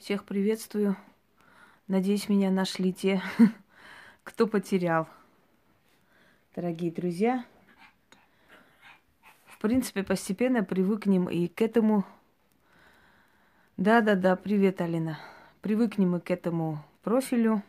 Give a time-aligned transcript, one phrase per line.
[0.00, 0.96] Всех приветствую.
[1.86, 3.22] Надеюсь, меня нашли те,
[4.24, 5.06] кто потерял.
[6.56, 7.44] Дорогие друзья,
[9.44, 12.06] в принципе, постепенно привыкнем и к этому.
[13.76, 15.20] Да-да-да, привет, Алина.
[15.60, 17.62] Привыкнем и к этому профилю.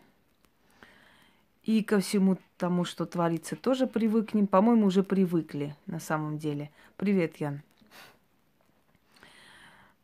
[1.63, 4.48] И ко всему тому, что творится, тоже привыкнем.
[4.48, 6.71] По-моему, уже привыкли на самом деле.
[6.95, 7.61] Привет, Ян.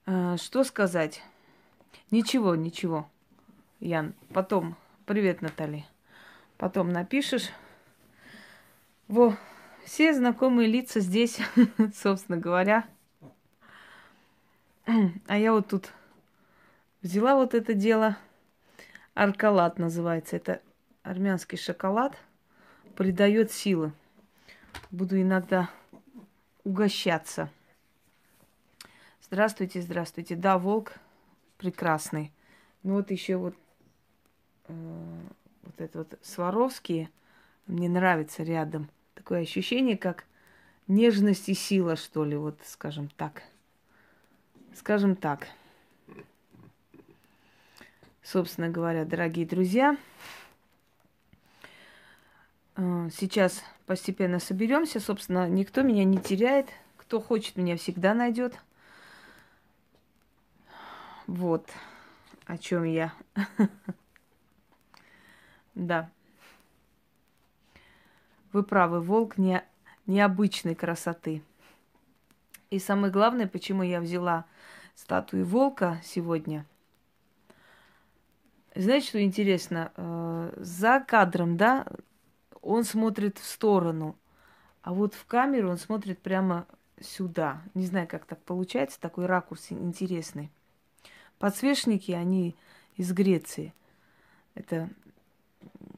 [0.05, 1.23] А, что сказать?
[2.09, 3.09] Ничего, ничего,
[3.79, 4.13] Ян.
[4.33, 4.77] Потом.
[5.05, 5.85] Привет, Натали.
[6.57, 7.49] Потом напишешь.
[9.09, 9.35] Во,
[9.83, 11.39] все знакомые лица здесь,
[11.93, 12.87] собственно говоря.
[15.27, 15.91] А я вот тут
[17.01, 18.17] взяла вот это дело.
[19.13, 20.37] Аркалат называется.
[20.37, 20.61] Это
[21.03, 22.17] армянский шоколад
[22.95, 23.91] придает силы.
[24.91, 25.69] Буду иногда
[26.63, 27.49] угощаться.
[29.21, 30.35] Здравствуйте, здравствуйте.
[30.35, 30.93] Да, волк
[31.57, 32.31] прекрасный.
[32.83, 33.55] Ну вот еще вот,
[34.67, 35.19] э,
[35.63, 37.09] вот это вот Сваровские
[37.67, 38.89] мне нравится рядом.
[39.13, 40.25] Такое ощущение, как
[40.87, 43.43] нежность и сила, что ли, вот скажем так.
[44.75, 45.47] Скажем так.
[48.21, 49.97] Собственно говоря, дорогие друзья,
[52.77, 54.99] Э, сейчас постепенно соберемся.
[54.99, 56.67] Собственно, никто меня не теряет.
[56.95, 58.59] Кто хочет, меня всегда найдет.
[61.27, 61.69] Вот
[62.45, 63.13] о чем я.
[65.75, 66.09] Да.
[68.51, 69.63] Вы правы, волк не,
[70.07, 71.43] необычной красоты.
[72.71, 74.45] И самое главное, почему я взяла
[74.95, 76.65] статую волка сегодня.
[78.73, 79.91] Знаете, что интересно?
[79.95, 81.85] Э, за кадром, да,
[82.63, 84.15] он смотрит в сторону,
[84.81, 86.65] а вот в камеру он смотрит прямо
[86.99, 87.61] сюда.
[87.75, 90.51] Не знаю, как так получается, такой ракурс интересный.
[91.39, 92.55] Подсвечники, они
[92.95, 93.73] из Греции.
[94.55, 94.89] Это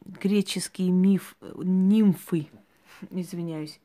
[0.06, 2.48] греческие миф, нимфы,
[3.10, 3.80] извиняюсь.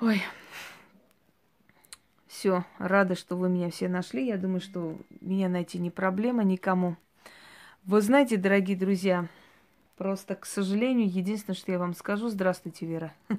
[0.00, 0.22] Ой,
[2.26, 4.26] все, рада, что вы меня все нашли.
[4.26, 6.96] Я думаю, что меня найти не проблема никому.
[7.84, 9.28] Вы знаете, дорогие друзья,
[9.96, 13.14] Просто, к сожалению, единственное, что я вам скажу, здравствуйте, Вера.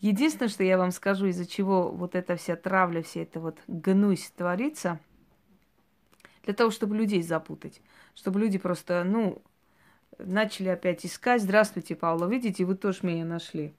[0.00, 4.32] Единственное, что я вам скажу, из-за чего вот эта вся травля, вся эта вот гнусь
[4.34, 4.98] творится,
[6.44, 7.82] для того, чтобы людей запутать,
[8.14, 9.42] чтобы люди просто, ну,
[10.18, 11.42] начали опять искать.
[11.42, 13.74] Здравствуйте, Паула, видите, вы тоже меня нашли.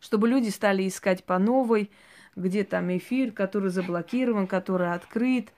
[0.00, 1.90] Чтобы люди стали искать по новой,
[2.36, 5.52] где там эфир, который заблокирован, который открыт,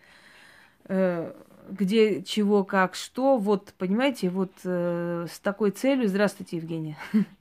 [0.85, 1.35] э,
[1.69, 3.37] где, чего, как, что.
[3.37, 6.09] Вот, понимаете, вот э, с такой целью...
[6.09, 6.97] Здравствуйте, Евгения.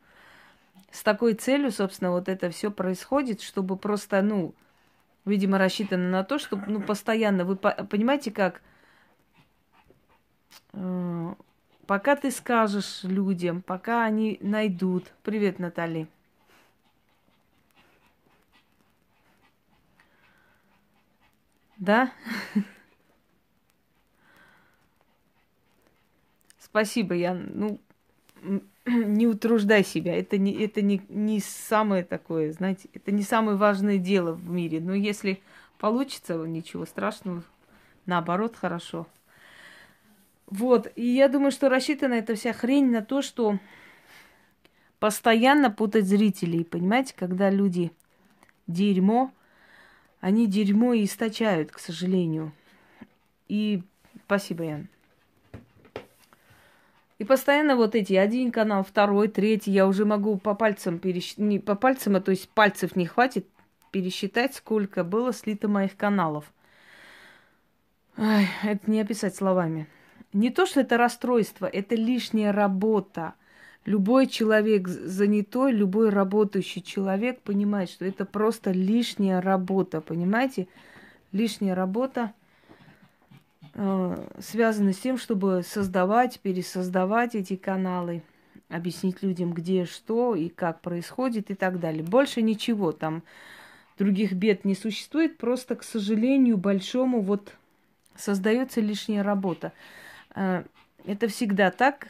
[0.91, 4.55] С такой целью, собственно, вот это все происходит, чтобы просто, ну,
[5.25, 7.45] видимо, рассчитано на то, чтобы, ну, постоянно...
[7.45, 8.61] Вы понимаете, как...
[10.73, 11.33] Э,
[11.85, 15.11] пока ты скажешь людям, пока они найдут...
[15.23, 16.07] Привет, Натали.
[21.77, 22.11] Да?
[26.59, 27.79] Спасибо, я, ну,
[29.05, 30.15] не утруждай себя.
[30.15, 34.79] Это не, это не, не самое такое, знаете, это не самое важное дело в мире.
[34.79, 35.41] Но если
[35.77, 37.43] получится, ничего страшного,
[38.05, 39.07] наоборот, хорошо.
[40.47, 43.59] Вот, и я думаю, что рассчитана эта вся хрень на то, что
[44.99, 47.91] постоянно путать зрителей, понимаете, когда люди
[48.65, 49.31] дерьмо,
[50.21, 52.51] они дерьмо и источают, к сожалению.
[53.47, 53.83] И
[54.25, 54.89] спасибо, Ян.
[57.19, 61.59] И постоянно вот эти один канал, второй, третий, я уже могу по пальцам пересчитать, не
[61.59, 63.45] по пальцам, а то есть пальцев не хватит
[63.91, 66.45] пересчитать, сколько было слито моих каналов.
[68.15, 69.87] Ай, это не описать словами.
[70.31, 73.33] Не то, что это расстройство, это лишняя работа.
[73.85, 80.69] Любой человек занятой, любой работающий человек понимает, что это просто лишняя работа, понимаете?
[81.33, 82.31] Лишняя работа–
[83.81, 88.23] Э, связаны с тем, чтобы создавать, пересоздавать эти каналы,
[88.67, 92.03] объяснить людям, где что и как происходит и так далее.
[92.03, 93.23] Больше ничего там
[93.97, 97.53] других бед не существует, просто, к сожалению, большому вот
[98.17, 99.71] создается лишняя работа.
[100.35, 100.65] Э,
[101.05, 102.09] это всегда так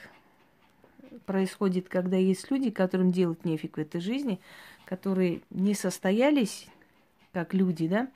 [1.28, 4.40] происходит, когда есть люди, которым делать нефиг в этой жизни,
[4.86, 6.66] которые не состоялись
[7.32, 8.08] как люди, да,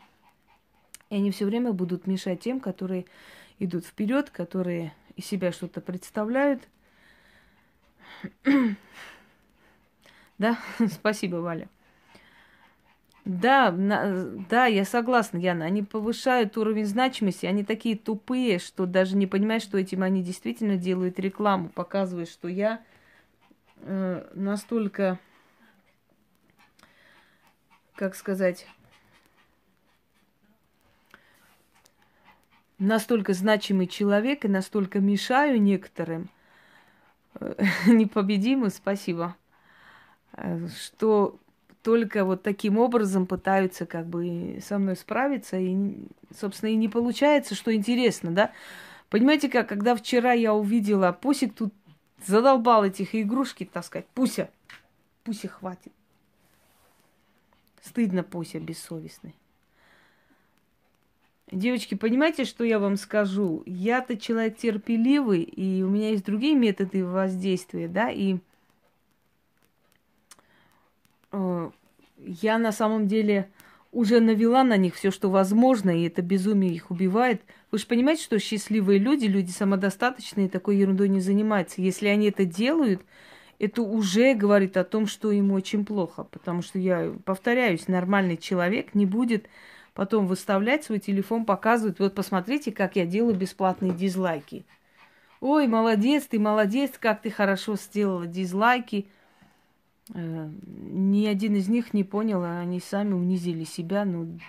[1.12, 3.06] и они все время будут мешать тем, которые
[3.64, 6.68] идут вперед, которые из себя что-то представляют.
[10.38, 10.58] да,
[10.92, 11.70] спасибо, Валя.
[13.26, 15.64] Да, на, да, я согласна, Яна.
[15.66, 20.76] Они повышают уровень значимости, они такие тупые, что даже не понимают, что этим они действительно
[20.76, 22.84] делают рекламу, показывают, что я
[23.78, 25.20] э, настолько,
[27.96, 28.68] как сказать,
[32.84, 36.30] настолько значимый человек и настолько мешаю некоторым,
[37.40, 39.36] э, непобедимым, спасибо,
[40.34, 41.40] э, что
[41.82, 47.56] только вот таким образом пытаются как бы со мной справиться, и, собственно, и не получается,
[47.56, 48.52] что интересно, да.
[49.10, 51.74] Понимаете как, когда вчера я увидела, Пусик тут
[52.26, 54.08] задолбал этих игрушки таскать.
[54.14, 54.50] Пуся,
[55.24, 55.92] Пуся хватит.
[57.82, 59.36] Стыдно Пуся бессовестный.
[61.54, 63.64] Девочки, понимаете, что я вам скажу?
[63.66, 68.38] Я-то человек терпеливый, и у меня есть другие методы воздействия, да, и
[71.34, 71.72] Э,
[72.18, 73.50] я на самом деле
[73.92, 77.42] уже навела на них все, что возможно, и это безумие их убивает.
[77.72, 81.82] Вы же понимаете, что счастливые люди, люди самодостаточные, такой ерундой не занимаются.
[81.82, 83.02] Если они это делают,
[83.60, 86.24] это уже говорит о том, что им очень плохо.
[86.24, 89.48] Потому что я повторяюсь, нормальный человек не будет
[89.94, 94.66] потом выставлять свой телефон, показывать, вот посмотрите, как я делаю бесплатные дизлайки.
[95.40, 99.08] Ой, молодец, ты молодец, как ты хорошо сделала дизлайки–
[100.14, 104.40] Э, ни один из них не понял, а они сами унизили себя, ну,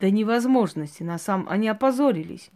[0.00, 1.02] до невозможности.
[1.02, 1.48] На самом...
[1.48, 2.50] Они опозорились.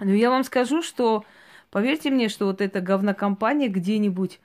[0.00, 1.24] Но я вам скажу, что,
[1.70, 4.40] поверьте мне, что вот эта говнокомпания где-нибудь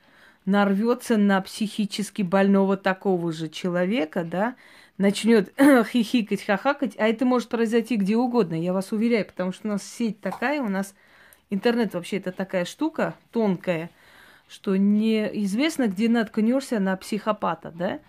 [0.46, 4.56] нарвется на психически больного такого же человека, да,
[5.00, 9.72] начнет хихикать, хахакать, а это может произойти где угодно, я вас уверяю, потому что у
[9.72, 10.94] нас сеть такая, у нас
[11.50, 13.90] интернет вообще это такая штука тонкая–
[14.50, 18.00] что неизвестно, где наткнешься на психопата, да?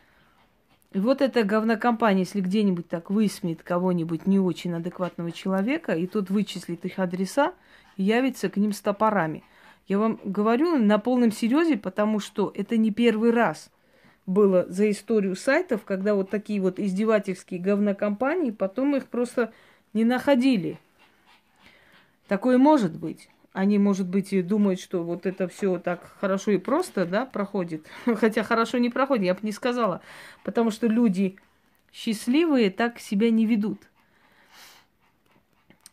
[0.91, 6.31] И вот эта говнокомпания, если где-нибудь так высмеет кого-нибудь не очень адекватного человека, и тот
[6.31, 7.53] вычислит их адреса,
[7.95, 9.43] явится к ним с топорами.
[9.87, 13.69] Я вам говорю на полном серьезе, потому что это не первый раз
[14.25, 19.53] было за историю сайтов, когда вот такие вот издевательские говнокомпании, потом их просто
[19.93, 20.79] не находили.
[22.27, 26.57] Такое может быть они, может быть, и думают, что вот это все так хорошо и
[26.57, 27.87] просто, да, проходит.
[28.05, 30.01] Хотя хорошо не проходит, я бы не сказала.
[30.43, 31.37] Потому что люди
[31.91, 33.81] счастливые так себя не ведут.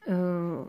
[0.07, 0.67] Э,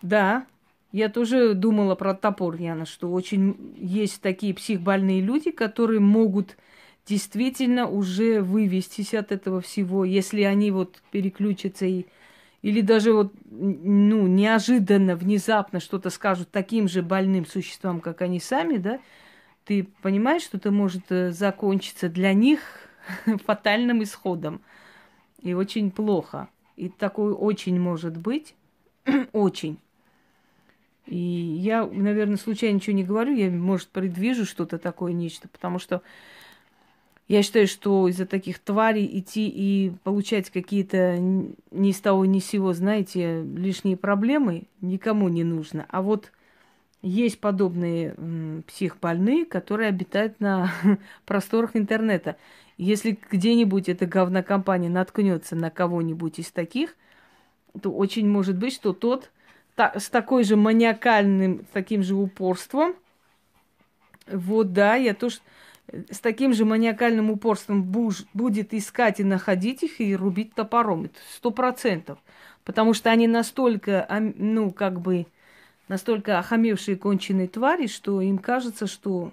[0.00, 0.46] да,
[0.94, 6.56] я тоже думала про топор, Яна, что очень есть такие психбольные люди, которые могут
[7.04, 12.06] действительно уже вывестись от этого всего, если они вот переключатся и
[12.62, 18.78] или даже вот, ну, неожиданно, внезапно что-то скажут таким же больным существам, как они сами,
[18.78, 19.00] да,
[19.64, 22.60] ты понимаешь, что это может э, закончиться для них
[23.44, 24.62] фатальным исходом.
[25.42, 26.48] И очень плохо.
[26.76, 28.54] И такое очень может быть.
[29.32, 29.78] очень.
[31.06, 36.02] И я, наверное, случайно ничего не говорю, я, может, предвижу что-то такое, нечто, потому что
[37.26, 42.46] я считаю, что из-за таких тварей идти и получать какие-то ни с того ни с
[42.46, 45.86] сего, знаете, лишние проблемы никому не нужно.
[45.88, 46.32] А вот
[47.00, 48.14] есть подобные
[48.66, 50.70] психбольные, которые обитают на
[51.26, 52.36] просторах интернета.
[52.76, 56.96] Если где-нибудь эта говнокомпания наткнется на кого-нибудь из таких,
[57.80, 59.30] то очень может быть, что тот
[59.74, 62.94] та, с такой же маниакальным, таким же упорством,
[64.26, 65.38] вот да, я тоже
[66.10, 71.04] с таким же маниакальным упорством буж, будет искать и находить их и рубить топором.
[71.04, 72.18] Это сто процентов.
[72.64, 75.26] Потому что они настолько, ну, как бы,
[75.88, 79.32] настолько охамевшие конченые твари, что им кажется, что,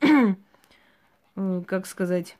[1.36, 2.36] э, как сказать,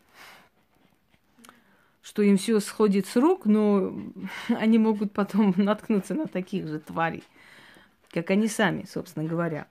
[2.02, 3.96] что им все сходит с рук, но
[4.48, 7.22] они могут потом наткнуться на таких же тварей,
[8.10, 9.66] как они сами, собственно говоря.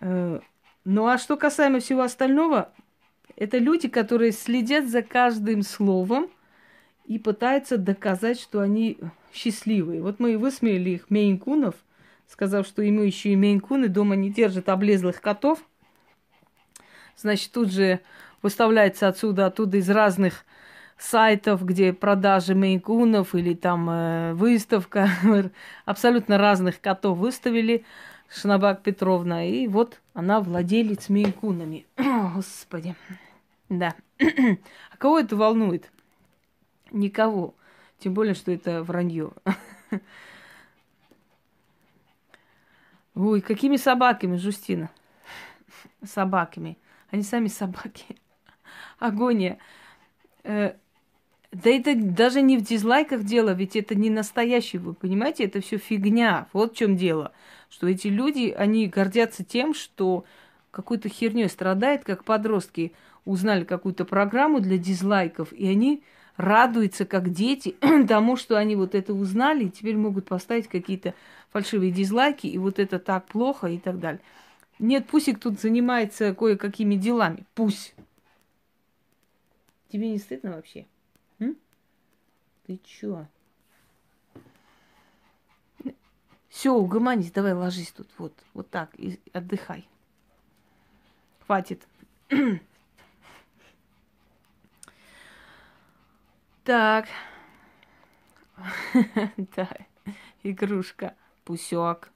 [0.00, 0.40] Э,
[0.84, 2.72] ну а что касаемо всего остального,
[3.36, 6.30] это люди, которые следят за каждым словом
[7.06, 8.98] и пытаются доказать, что они
[9.32, 10.02] счастливые.
[10.02, 11.74] Вот мы и высмеяли их мейнкунов,
[12.26, 15.62] сказав, что ему еще и мейнкуны дома не держат облезлых котов.
[17.16, 18.00] Значит, тут же
[18.42, 20.44] выставляется отсюда, оттуда из разных
[21.00, 25.08] сайтов, где продажи мейнкунов или там э, выставка,
[25.84, 27.84] абсолютно разных котов выставили.
[28.32, 31.84] Шнабак Петровна, и вот она владелец мейнкунами.
[31.96, 32.94] Господи.
[33.68, 33.94] Да.
[34.20, 35.90] А кого это волнует?
[36.92, 37.54] Никого.
[37.98, 39.32] Тем более, что это вранье.
[43.16, 44.90] Ой, какими собаками, Жустина?
[46.04, 46.78] Собаками.
[47.10, 48.16] Они сами собаки.
[49.00, 49.58] Агония.
[50.44, 50.74] Э,
[51.52, 55.78] да это даже не в дизлайках дело, ведь это не настоящий, вы понимаете, это все
[55.78, 56.46] фигня.
[56.52, 57.32] Вот в чем дело.
[57.68, 60.24] Что эти люди, они гордятся тем, что
[60.70, 62.92] какой-то херней страдает, как подростки
[63.24, 66.04] узнали какую-то программу для дизлайков, и они
[66.36, 67.74] радуются, как дети,
[68.08, 71.14] тому, что они вот это узнали, и теперь могут поставить какие-то
[71.50, 74.20] фальшивые дизлайки, и вот это так плохо и так далее.
[74.78, 77.44] Нет, Пусик тут занимается кое-какими делами.
[77.54, 77.94] Пусть.
[79.90, 80.86] Тебе не стыдно вообще?
[81.40, 81.56] М?
[82.66, 83.26] Ты чё?
[86.48, 89.88] Все, угомонись, давай ложись тут, вот, вот так, и отдыхай.
[91.46, 91.86] Хватит.
[96.64, 97.06] так.
[99.56, 99.68] да,
[100.42, 102.10] игрушка, пусек.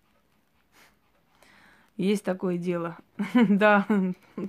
[1.97, 2.99] Есть такое дело.
[3.35, 3.87] да,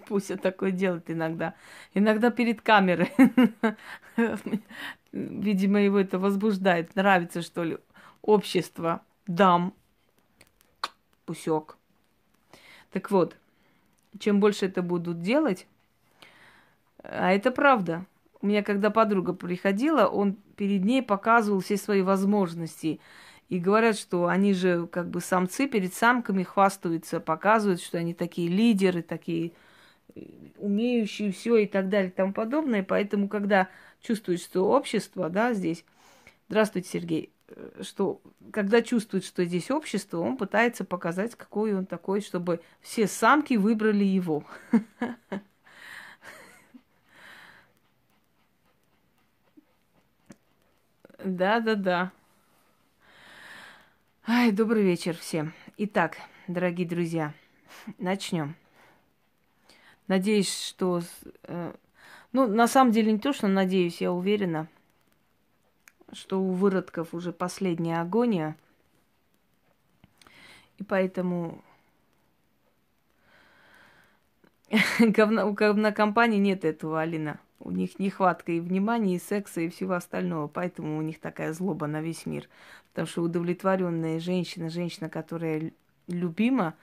[0.07, 1.53] пусть такое делает иногда.
[1.93, 3.11] Иногда перед камерой.
[5.11, 6.95] Видимо, его это возбуждает.
[6.95, 7.77] Нравится, что ли,
[8.21, 9.73] общество дам.
[11.25, 11.77] Пусек.
[12.91, 13.35] Так вот,
[14.19, 15.67] чем больше это будут делать,
[17.03, 18.05] а это правда.
[18.41, 22.99] У меня, когда подруга приходила, он перед ней показывал все свои возможности.
[23.49, 28.47] И говорят, что они же как бы самцы перед самками хвастаются, показывают, что они такие
[28.49, 29.51] лидеры, такие
[30.15, 30.21] э,
[30.57, 32.83] умеющие все и так далее и тому подобное.
[32.83, 33.69] Поэтому, когда
[34.01, 35.85] чувствует, что общество, да, здесь...
[36.49, 37.31] Здравствуйте, Сергей.
[37.49, 38.21] Э, что
[38.51, 44.03] когда чувствует, что здесь общество, он пытается показать, какой он такой, чтобы все самки выбрали
[44.03, 44.43] его.
[51.23, 52.11] Да, да, да.
[54.27, 55.53] Ай, добрый вечер всем.
[55.77, 56.17] Итак,
[56.48, 57.36] дорогие друзья,
[58.00, 58.55] начнем.
[60.08, 61.03] Надеюсь, что...
[61.44, 61.75] Э,
[62.32, 64.67] ну, на самом деле не то, что надеюсь, я уверена,
[66.12, 68.58] что у выродков уже последняя агония.
[70.79, 71.63] И поэтому
[75.00, 77.39] у говнокомпании нет этого, Алина.
[77.59, 80.47] У них нехватка и внимания, и секса, и всего остального.
[80.47, 82.50] Поэтому у них такая злоба на весь мир.
[82.91, 85.71] Потому что удовлетворенная женщина, женщина, которая
[86.07, 86.75] любима,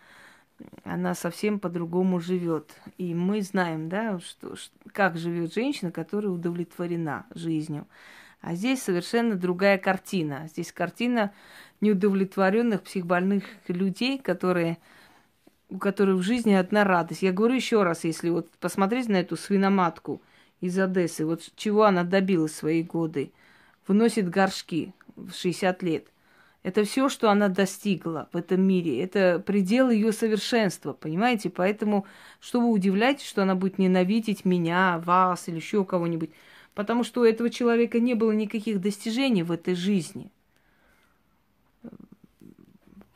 [0.85, 2.73] она совсем по-другому живет.
[2.97, 4.55] И мы знаем, да, что,
[4.93, 7.87] как живет женщина, которая удовлетворена жизнью.
[8.41, 10.49] А здесь совершенно другая картина.
[10.49, 11.33] Здесь картина
[11.81, 14.79] неудовлетворенных психбольных людей, которые,
[15.69, 17.23] у которых в жизни одна радость.
[17.23, 20.23] Я говорю еще раз, если вот посмотреть на эту свиноматку–
[20.63, 23.33] из Одессы, вот чего она добилась в свои годы,
[23.87, 26.07] выносит горшки в 60 лет.
[26.63, 29.03] Это все, что она достигла в этом мире.
[29.03, 31.51] Это предел ее совершенства, понимаете?
[31.51, 32.07] Поэтому,
[32.39, 36.31] что вы удивляетесь, что она будет ненавидеть меня, вас или еще кого-нибудь?
[36.75, 40.31] Потому что у этого человека не было никаких достижений в этой жизни.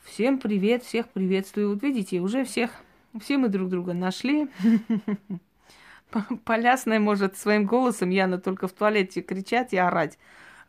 [0.02, 1.70] Всем привет, всех приветствую.
[1.70, 2.70] Вот видите, уже всех,
[3.20, 4.48] все мы друг друга нашли.
[6.44, 10.18] Полясная может своим голосом, Яна, только в туалете кричать и орать.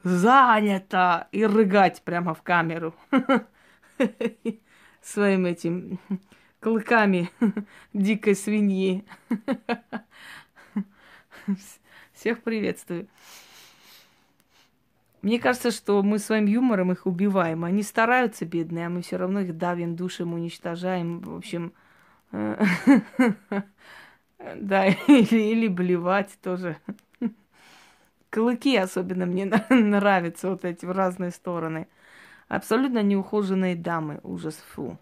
[0.04, 1.28] Занято!
[1.32, 2.96] И рыгать прямо в камеру.
[5.02, 6.00] Своим этим
[6.60, 7.30] клыками
[7.94, 9.06] дикой свиньи.
[12.14, 13.08] Всех приветствую.
[15.22, 17.64] Мне кажется, что мы своим юмором их убиваем.
[17.64, 21.20] Они стараются, бедные, а мы все равно их давим, душим, уничтожаем.
[21.22, 21.74] В общем,
[24.40, 26.78] Да, или, или блевать тоже.
[28.30, 31.88] Клыки особенно мне нравятся, вот эти в разные стороны.
[32.48, 34.98] Абсолютно неухоженные дамы, ужас, фу.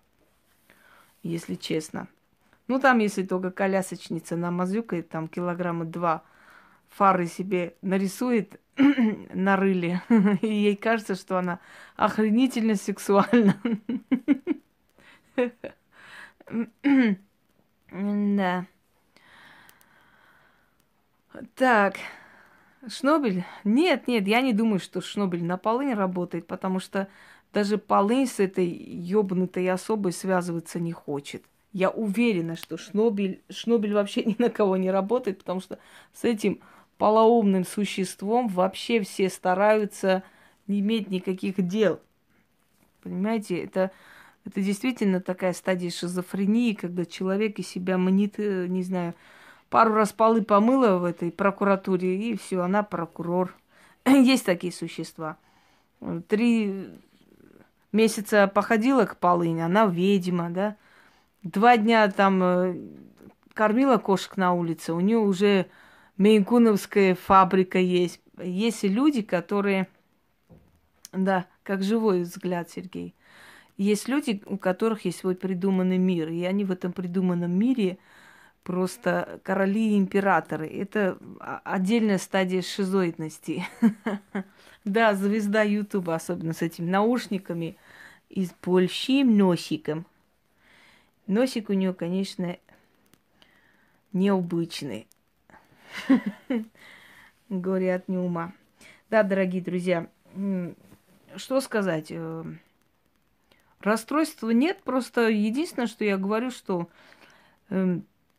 [1.24, 2.08] Если честно.
[2.68, 6.24] Ну, там, если только колясочница намазюкает, там килограмма два
[6.90, 10.02] фары себе нарисует на рыле,
[10.42, 11.60] и ей кажется, что она
[11.96, 13.58] охренительно сексуальна.
[17.92, 18.66] Да.
[21.56, 21.98] Так,
[22.88, 23.44] Шнобель?
[23.64, 27.08] Нет, нет, я не думаю, что Шнобель на полынь работает, потому что
[27.54, 31.44] даже полынь с этой ёбнутой особой связываться не хочет.
[31.74, 35.80] Я уверена, что Шнобель, Шнобель вообще ни на кого не работает, потому что
[36.14, 36.60] с этим
[36.98, 40.24] полоумным существом вообще все стараются
[40.68, 42.00] не иметь никаких дел.
[43.04, 43.92] Понимаете, это,
[44.46, 49.14] это действительно такая стадия шизофрении, когда человек из себя манит, э, не знаю,
[49.76, 53.54] пару раз полы помыла в этой прокуратуре, и все, она прокурор.
[54.06, 55.36] Есть такие существа.
[56.30, 56.92] Три
[57.92, 60.78] месяца походила к полыни, она ведьма, да.
[61.44, 62.78] Два дня там э,
[63.54, 65.66] кормила кошек на улице, у нее уже
[66.16, 68.22] Мейнкуновская фабрика есть.
[68.42, 69.90] Есть люди, которые,
[71.12, 73.14] да, как живой взгляд, Сергей.
[73.76, 77.98] Есть люди, у которых есть свой придуманный мир, и они в этом придуманном мире
[78.66, 80.68] просто короли и императоры.
[80.68, 81.18] Это
[81.64, 83.64] отдельная стадия шизоидности.
[84.84, 87.76] Да, звезда Ютуба, особенно с этими наушниками
[88.30, 90.06] и с большим носиком.
[91.26, 92.56] Носик у нее, конечно,
[94.14, 95.08] необычный.
[97.50, 98.54] Горе от неума.
[99.10, 100.08] Да, дорогие друзья,
[101.36, 102.12] что сказать?
[102.12, 102.44] Э,
[103.80, 106.90] расстройства нет, просто единственное, что я говорю, что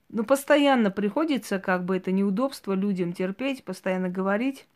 [0.09, 4.67] эм, ну, постоянно приходится, как бы это неудобство людям терпеть, постоянно говорить.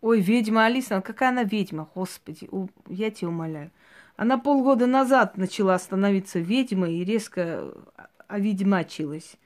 [0.00, 2.48] Ой, ведьма Алиса, какая она ведьма, господи,
[2.88, 3.70] я тебя умоляю.
[4.16, 7.72] Она полгода назад начала становиться ведьмой и резко
[8.28, 9.36] оведьмачилась.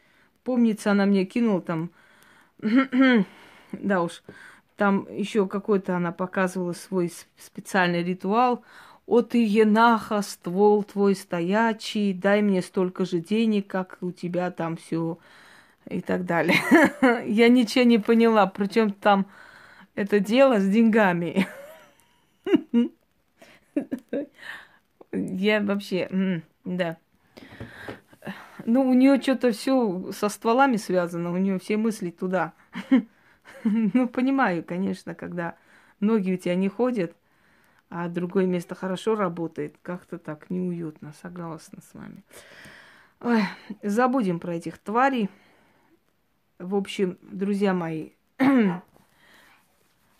[0.45, 1.91] Помнится, она мне кинула там,
[3.73, 4.23] да уж,
[4.77, 8.65] там еще какой-то она показывала свой специальный ритуал.
[9.09, 14.77] «О ты, енаха, ствол твой стоячий, дай мне столько же денег, как у тебя там
[14.77, 15.19] все
[15.88, 16.59] и так далее.
[17.27, 19.25] Я ничего не поняла, причем там
[19.95, 21.49] это дело с деньгами.
[25.12, 26.99] Я вообще, да.
[28.67, 32.53] Ну, у нее что-то все со стволами связано, у нее все мысли туда.
[33.65, 35.57] Ну, понимаю, конечно, когда
[35.99, 37.17] ноги у тебя не ходят,
[37.90, 42.23] а другое место хорошо работает, как-то так неуютно, согласна с вами.
[43.21, 43.42] Ой,
[43.83, 45.28] забудем про этих тварей.
[46.59, 48.11] В общем, друзья мои,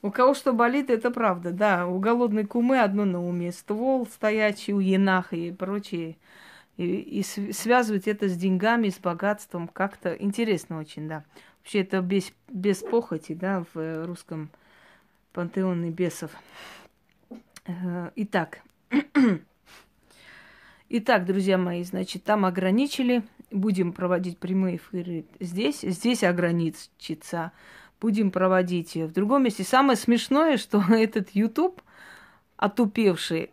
[0.03, 1.87] у кого что болит, это правда, да.
[1.87, 3.53] У голодной кумы одно на уме.
[3.53, 6.17] Ствол стоячий у енаха и прочее.
[6.77, 7.23] И, и
[7.53, 11.25] связывать это с деньгами, с богатством как-то интересно очень, да.
[11.61, 14.51] Вообще это без, без похоти, да, в русском
[15.33, 16.31] пантеоне бесов.
[17.69, 18.63] Э, итак,
[20.91, 23.23] Итак, друзья мои, значит, там ограничили.
[23.51, 25.81] Будем проводить прямые эфиры здесь.
[25.83, 27.53] Здесь ограничится.
[28.01, 29.65] Будем проводить в другом месте.
[29.65, 31.83] Самое смешное, что этот YouTube
[32.57, 33.51] отупевший,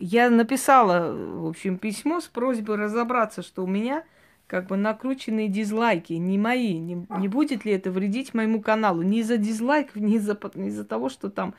[0.00, 4.02] я написала, в общем, письмо с просьбой разобраться, что у меня
[4.48, 6.78] как бы накрученные дизлайки, не мои.
[6.78, 9.02] Не, не будет ли это вредить моему каналу?
[9.02, 11.54] Не из-за дизлайков, не из-за, не из-за того, что там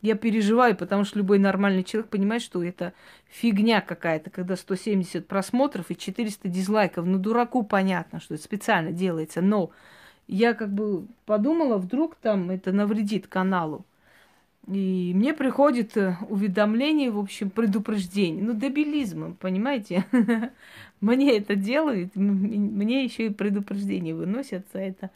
[0.00, 2.92] я переживаю, потому что любой нормальный человек понимает, что это
[3.26, 7.04] фигня какая-то, когда 170 просмотров и 400 дизлайков.
[7.04, 9.40] Ну, дураку понятно, что это специально делается.
[9.40, 9.70] Но
[10.28, 13.84] я как бы подумала, вдруг там это навредит каналу.
[14.68, 18.44] И мне приходит э, уведомление, в общем, предупреждение.
[18.44, 20.04] Ну, дебилизм, понимаете?
[21.00, 25.10] Мне это делают, мне еще и предупреждение выносят за это.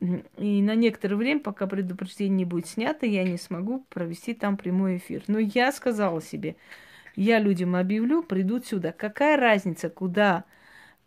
[0.00, 4.98] И на некоторое время, пока предупреждение не будет снято, я не смогу провести там прямой
[4.98, 5.24] эфир.
[5.26, 6.56] Но я сказала себе,
[7.16, 8.92] я людям объявлю, придут сюда.
[8.92, 10.44] Какая разница, куда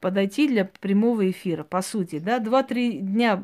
[0.02, 2.40] подойти для прямого эфира, по сути, да?
[2.40, 3.42] Два-три дня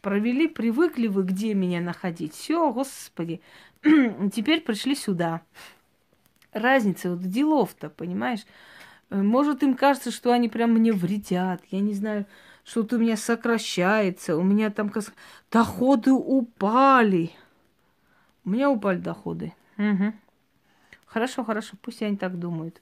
[0.00, 2.34] провели, привыкли вы, где меня находить.
[2.34, 3.40] Все, господи,
[3.82, 5.40] теперь пришли сюда.
[6.52, 8.44] Разница, вот делов-то, понимаешь?
[9.10, 12.26] Э, может, им кажется, что они прям мне вредят, я не знаю,
[12.64, 14.92] что-то у меня сокращается, у меня там
[15.50, 17.32] доходы упали.
[18.44, 19.52] У меня упали доходы.
[19.78, 20.12] Угу.
[21.06, 22.80] Хорошо, хорошо, пусть они так думают.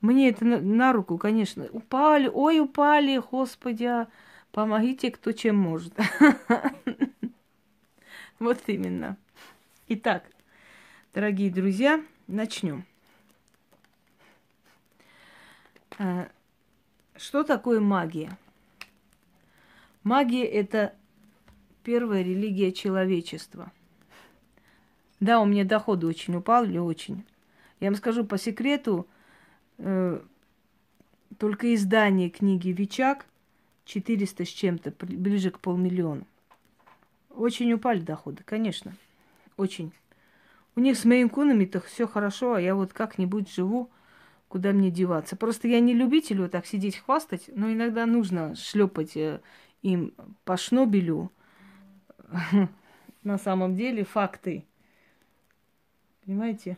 [0.00, 1.66] Мне это на, на руку, конечно.
[1.70, 4.08] Упали, ой, упали, господи, а
[4.52, 5.94] помогите, кто чем может.
[8.40, 9.16] Вот именно.
[9.88, 10.24] Итак,
[11.14, 12.84] дорогие друзья, начнем.
[15.98, 16.28] А,
[17.16, 18.36] что такое магия?
[20.04, 20.94] Магия– это
[21.82, 23.72] первая религия человечества.
[25.18, 27.24] Да, у меня доходы очень упали, очень.
[27.80, 29.06] Я вам скажу по секрету,
[29.78, 30.20] э,
[31.38, 33.26] только издание книги «Вичак»
[33.86, 36.24] 400 с чем-то, ближе к полмиллиона.
[37.30, 38.94] Очень упали доходы, конечно.
[39.56, 39.92] Очень.
[40.76, 43.90] У них с мейнкунами-то все хорошо, а я вот как-нибудь живу,
[44.48, 45.36] куда мне деваться.
[45.36, 49.40] Просто я не любитель вот так сидеть хвастать, но иногда нужно шлепать э,
[49.84, 50.12] им
[50.44, 51.30] по шнобелю
[53.22, 54.64] на самом деле факты.
[56.24, 56.76] Понимаете?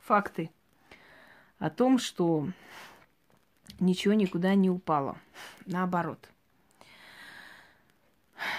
[0.00, 0.50] Факты
[1.58, 2.48] о том, что
[3.80, 5.16] ничего никуда не упало.
[5.64, 6.28] Наоборот.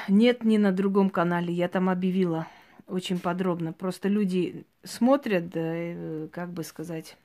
[0.08, 1.54] Нет, ни на другом канале.
[1.54, 2.48] Я там объявила
[2.88, 3.74] очень подробно.
[3.74, 7.18] Просто люди смотрят, да, э, как бы сказать,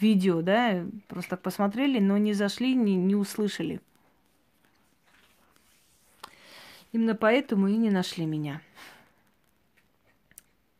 [0.00, 3.80] видео, да, просто посмотрели, но не зашли, не, не услышали.
[6.92, 8.60] Именно поэтому и не нашли меня.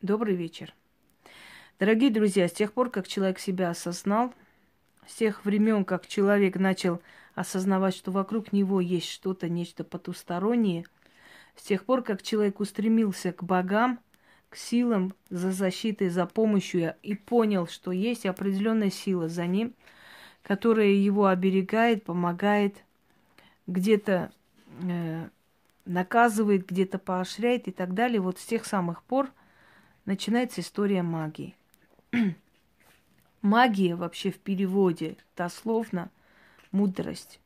[0.03, 0.75] Добрый вечер.
[1.79, 4.33] Дорогие друзья, с тех пор, как человек себя осознал,
[5.07, 7.01] с тех времен, как человек начал
[7.35, 10.85] осознавать, что вокруг него есть что-то, нечто потустороннее,
[11.57, 14.01] с тех пор, как человек устремился к богам,
[14.49, 19.75] к силам за защитой, за помощью и понял, что есть определенная сила за ним,
[20.43, 22.77] которая его оберегает, помогает,
[23.67, 24.33] где-то
[24.83, 25.29] э,
[25.87, 28.21] наказывает, где-то поощряет и так далее.
[28.21, 29.31] Вот с тех самых пор
[30.05, 31.57] начинается история магии.
[33.43, 36.11] Магия вообще в переводе дословно
[36.73, 37.41] мудрость.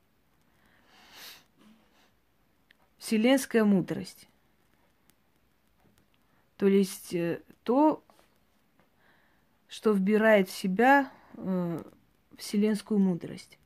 [2.98, 4.28] Вселенская мудрость.
[6.56, 8.02] То есть э, то,
[9.68, 11.82] что вбирает в себя э,
[12.36, 13.58] вселенскую мудрость.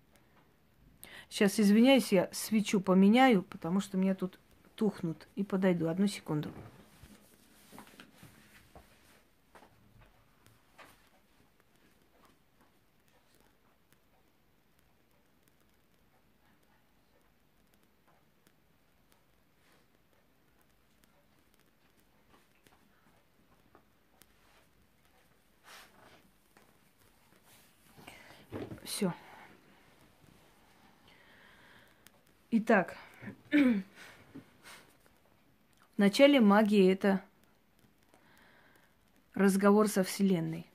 [1.28, 4.38] Сейчас, извиняюсь, я свечу поменяю, потому что меня тут
[4.76, 5.26] тухнут.
[5.36, 5.88] И подойду.
[5.88, 6.50] Одну секунду.
[28.84, 29.12] Все.
[32.50, 32.96] Итак,
[35.96, 37.22] в начале магии это
[39.34, 40.66] разговор со Вселенной.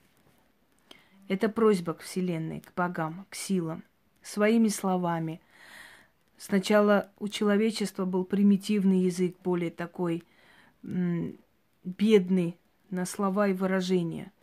[1.28, 3.84] Это просьба к Вселенной, к богам, к силам,
[4.22, 5.42] своими словами.
[6.38, 10.24] Сначала у человечества был примитивный язык, более такой
[10.84, 11.38] м-
[11.84, 12.58] бедный
[12.90, 14.32] на слова и выражения–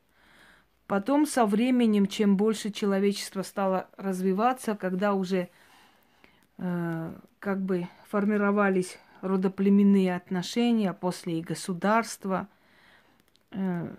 [0.86, 5.48] Потом со временем, чем больше человечество стало развиваться, когда уже
[6.58, 12.48] э, как бы формировались родоплеменные отношения, после и государства,
[13.50, 13.94] э,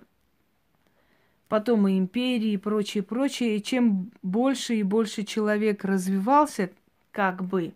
[1.48, 3.58] потом и империи и прочее, прочее.
[3.58, 6.72] И чем больше и больше человек развивался,
[7.12, 7.74] как бы,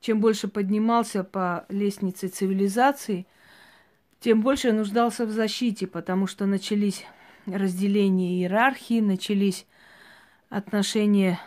[0.00, 3.26] чем больше поднимался по лестнице цивилизации–
[4.20, 7.04] тем больше нуждался в защите, потому что начались
[7.46, 9.66] разделения иерархии, начались
[10.48, 11.38] отношения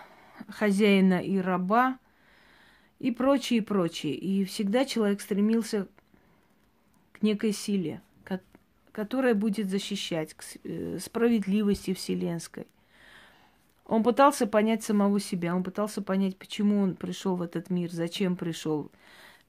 [0.48, 1.98] хозяина и раба
[3.00, 4.14] и прочее, и прочее.
[4.16, 5.88] И всегда человек стремился
[7.14, 8.02] к некой силе,
[8.92, 12.68] которая будет защищать, к э, справедливости вселенской.
[13.86, 18.36] Он пытался понять самого себя, он пытался понять, почему он пришел в этот мир, зачем
[18.36, 18.92] пришел,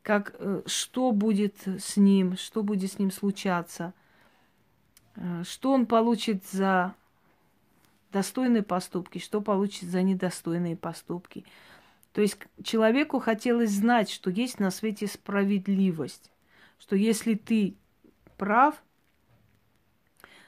[0.03, 3.93] как, э, что будет с ним, что будет с ним случаться,
[5.17, 6.95] э, что он получит за
[8.13, 11.45] достойные поступки, что получит за недостойные поступки.
[12.13, 16.31] То есть человеку хотелось знать, что есть на свете справедливость,
[16.79, 17.77] что если ты
[18.37, 18.83] прав,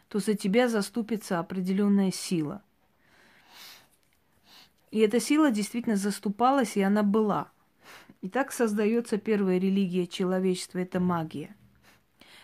[0.09, 2.63] то за тебя заступится определенная сила.
[4.91, 7.51] И эта сила действительно заступалась, и она была–
[8.23, 11.57] и так создается первая религия человечества– это магия.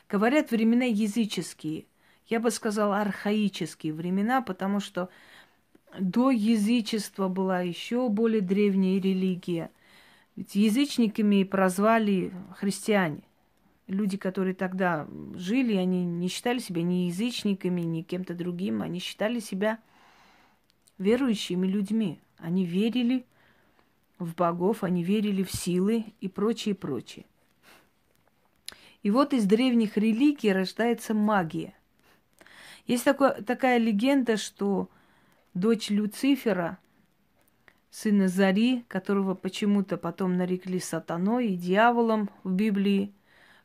[0.08, 1.86] Говорят, времена языческие.
[2.26, 5.08] Я бы сказала, архаические времена, потому что
[5.98, 9.70] до язычества была еще более древняя религия.
[10.36, 13.22] Ведь язычниками прозвали христиане.
[13.86, 19.40] Люди, которые тогда жили, они не считали себя ни язычниками, ни кем-то другим, они считали
[19.40, 19.78] себя
[20.98, 22.20] верующими людьми.
[22.38, 23.24] Они верили–
[24.18, 27.24] в богов, они верили в силы и прочее, прочее.
[29.02, 31.74] И вот из древних религий рождается магия.
[32.86, 34.90] Есть такое, такая легенда, что
[35.58, 36.78] дочь Люцифера,
[37.90, 43.12] сына Зари, которого почему-то потом нарекли сатаной и дьяволом в Библии,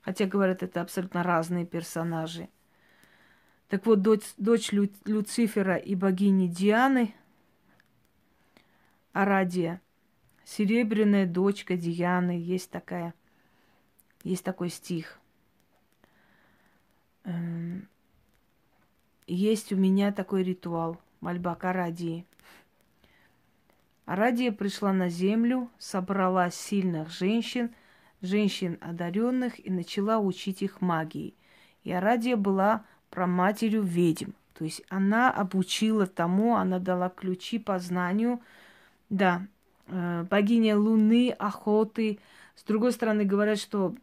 [0.01, 2.49] хотя, говорят, это абсолютно разные персонажи.
[3.69, 7.13] Так вот, дочь, дочь Лю, Люцифера и богини Дианы,
[9.13, 9.81] Арадия–
[10.45, 13.13] Серебряная дочка Дианы, есть такая,
[14.23, 15.19] есть такой стих.
[17.23, 17.87] Эм,
[19.25, 22.25] есть у меня такой ритуал, мольба к Арадии.
[24.05, 27.73] Арадия пришла на землю, собрала сильных женщин,
[28.21, 31.33] женщин одаренных и начала учить их магии.
[31.83, 34.31] И Арадия была про матерью ведьм.
[34.53, 38.41] То есть она обучила тому, она дала ключи по знанию.
[39.09, 39.47] Да,
[39.87, 42.19] э, богиня Луны, охоты.
[42.55, 43.95] С другой стороны, говорят, что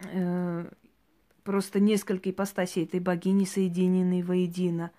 [0.00, 0.68] э,
[1.42, 4.92] просто несколько ипостасей этой богини соединены воедино.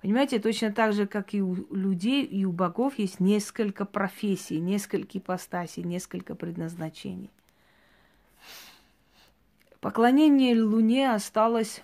[0.00, 5.18] Понимаете, точно так же, как и у людей, и у богов есть несколько профессий, несколько
[5.18, 7.30] ипостасей, несколько предназначений.
[9.80, 11.82] Поклонение Луне осталось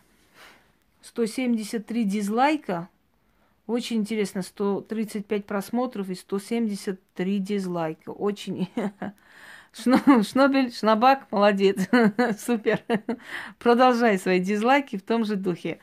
[1.03, 2.89] 173 дизлайка.
[3.67, 8.11] Очень интересно, 135 просмотров и 173 дизлайка.
[8.11, 8.69] Очень
[9.73, 11.89] Шнобель, Шнабак, молодец,
[12.39, 12.83] супер.
[13.59, 15.79] Продолжай свои дизлайки в том же духе.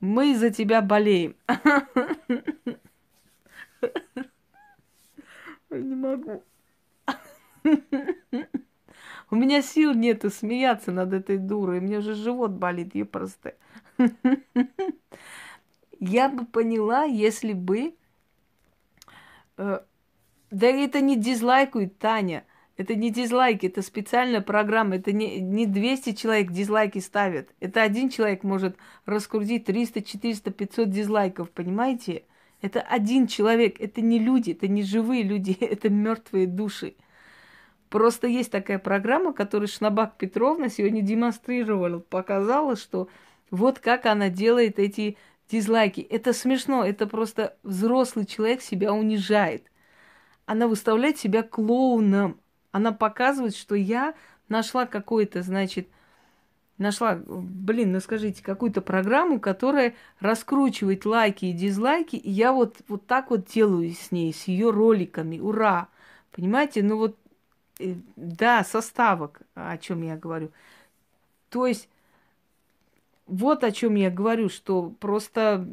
[0.00, 1.36] Мы за тебя болеем.
[5.70, 6.42] Ой, не могу.
[9.30, 11.78] У меня сил нету смеяться над этой дурой.
[11.78, 13.54] У меня уже живот болит, ее просто.
[16.00, 17.94] Я бы поняла, если бы...
[19.56, 19.80] Э,
[20.50, 22.44] да это не дизлайкует Таня.
[22.76, 24.96] Это не дизлайки, это специальная программа.
[24.96, 27.48] Это не, не 200 человек дизлайки ставят.
[27.60, 32.24] Это один человек может раскрутить 300, 400, 500 дизлайков, понимаете?
[32.60, 36.94] Это один человек, это не люди, это не живые люди, это мертвые души.
[37.90, 43.08] Просто есть такая программа, которую Шнабак Петровна сегодня демонстрировала, показала, что
[43.50, 45.16] вот как она делает эти
[45.48, 46.00] дизлайки.
[46.00, 49.70] Это смешно, это просто взрослый человек себя унижает.
[50.46, 52.40] Она выставляет себя клоуном.
[52.74, 54.14] Она показывает, что я
[54.48, 55.86] нашла какой-то, значит,
[56.76, 63.06] нашла, блин, ну скажите, какую-то программу, которая раскручивает лайки и дизлайки, и я вот, вот
[63.06, 65.38] так вот делаю с ней, с ее роликами.
[65.38, 65.86] Ура!
[66.32, 66.82] Понимаете?
[66.82, 67.16] Ну вот,
[67.78, 70.50] э, да, составок, о чем я говорю.
[71.50, 71.88] То есть,
[73.28, 75.64] вот о чем я говорю, что просто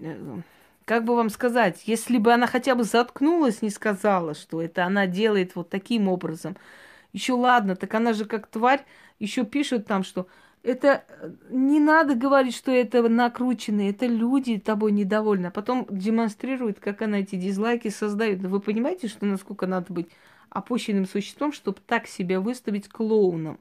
[0.00, 0.40] э,
[0.92, 5.06] как бы вам сказать, если бы она хотя бы заткнулась, не сказала, что это она
[5.06, 6.54] делает вот таким образом,
[7.14, 8.84] еще ладно, так она же как тварь,
[9.18, 10.26] еще пишет там, что
[10.62, 11.02] это
[11.48, 17.20] не надо говорить, что это накрученные, это люди тобой недовольны, а потом демонстрирует, как она
[17.20, 18.42] эти дизлайки создает.
[18.42, 20.10] Вы понимаете, что насколько надо быть
[20.50, 23.58] опущенным существом, чтобы так себя выставить клоуном?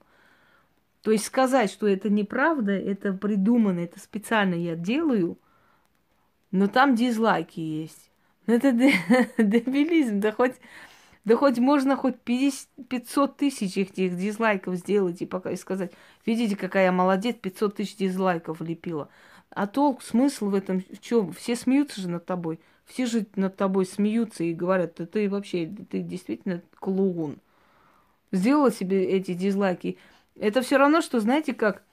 [1.02, 5.38] То есть сказать, что это неправда, это придумано, это специально я делаю–
[6.52, 8.12] но там дизлайки есть.
[8.48, 8.72] Ну, это
[9.38, 10.56] дебилизм, да хоть,
[11.26, 15.94] да хоть можно хоть 50, 500 тысяч этих дизлайков сделать и пока и сказать,
[16.26, 19.10] видите, какая я молодец, 500 тысяч дизлайков лепила.
[19.50, 21.34] А толк, смысл в этом в чем?
[21.34, 22.60] Все смеются же над тобой.
[22.86, 27.38] Все же над тобой смеются и говорят, да ты вообще, ты действительно клоун.
[28.32, 29.98] Сделала себе эти дизлайки.
[30.40, 31.84] Это все равно, что, знаете, как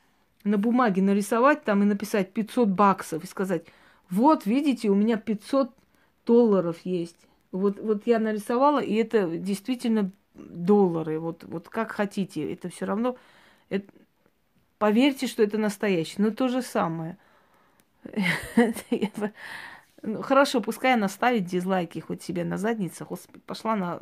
[0.44, 3.64] на бумаге нарисовать там и написать 500 баксов и сказать,
[4.11, 5.71] вот, видите, у меня 500
[6.27, 7.16] долларов есть.
[7.53, 11.18] Вот, вот я нарисовала, и это действительно доллары.
[11.18, 12.53] Вот, вот как хотите.
[12.53, 13.16] Это все равно...
[13.68, 13.87] Это,
[14.79, 16.25] поверьте, что это настоящее.
[16.27, 17.16] Но то же самое.
[20.01, 23.05] Ну, хорошо, пускай она ставит дизлайки хоть себе на.
[23.05, 24.01] Господи, пошла на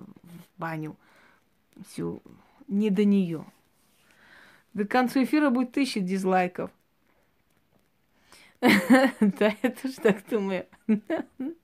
[0.59, 0.95] баню.
[1.88, 2.21] Все,
[2.69, 3.47] не до нее.
[4.75, 6.71] До конца эфира будет тысяча дизлайков.
[9.20, 10.66] Да, я тоже так думаю.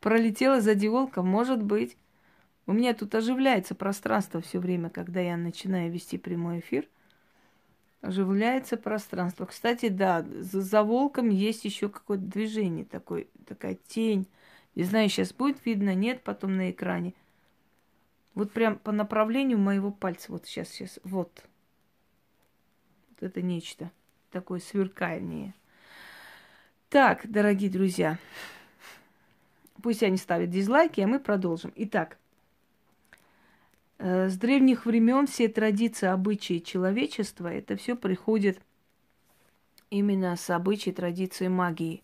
[0.00, 1.96] Пролетела за волка, может быть.
[2.66, 6.88] У меня тут оживляется пространство все время, когда я начинаю вести прямой эфир.
[8.00, 9.44] Оживляется пространство.
[9.44, 14.26] Кстати, да, за, за волком есть еще какое-то движение, такой, такая тень.
[14.74, 17.12] Не знаю, сейчас будет видно, нет, потом на экране.
[18.34, 20.32] Вот прям по направлению моего пальца.
[20.32, 21.44] Вот сейчас, сейчас, вот
[23.22, 23.90] это нечто
[24.30, 25.54] такое сверкание.
[26.88, 28.18] Так, дорогие друзья,
[29.82, 31.72] пусть они ставят дизлайки, а мы продолжим.
[31.76, 32.18] Итак,
[33.98, 38.60] э, с древних времен все традиции, обычаи человечества, это все приходит
[39.90, 42.02] именно с обычаи, традиции магии.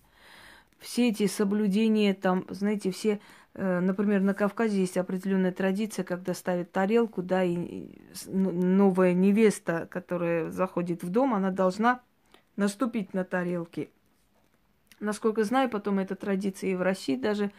[0.78, 3.20] Все эти соблюдения, там, знаете, все
[3.56, 7.88] например, на Кавказе есть определенная традиция, когда ставят тарелку, да, и
[8.26, 12.00] новая невеста, которая заходит в дом, она должна
[12.56, 13.90] наступить на тарелки.
[15.00, 17.50] Насколько знаю, потом эта традиция и в России даже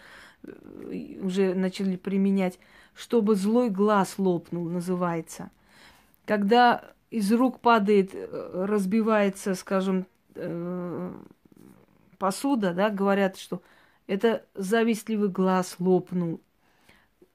[0.43, 2.59] э, уже начали применять,
[2.95, 5.51] чтобы злой глаз лопнул, называется.
[6.25, 10.05] Когда из рук падает, э, разбивается, скажем,
[12.19, 13.61] посуда, да, говорят, что
[14.07, 16.41] это завистливый глаз лопнул.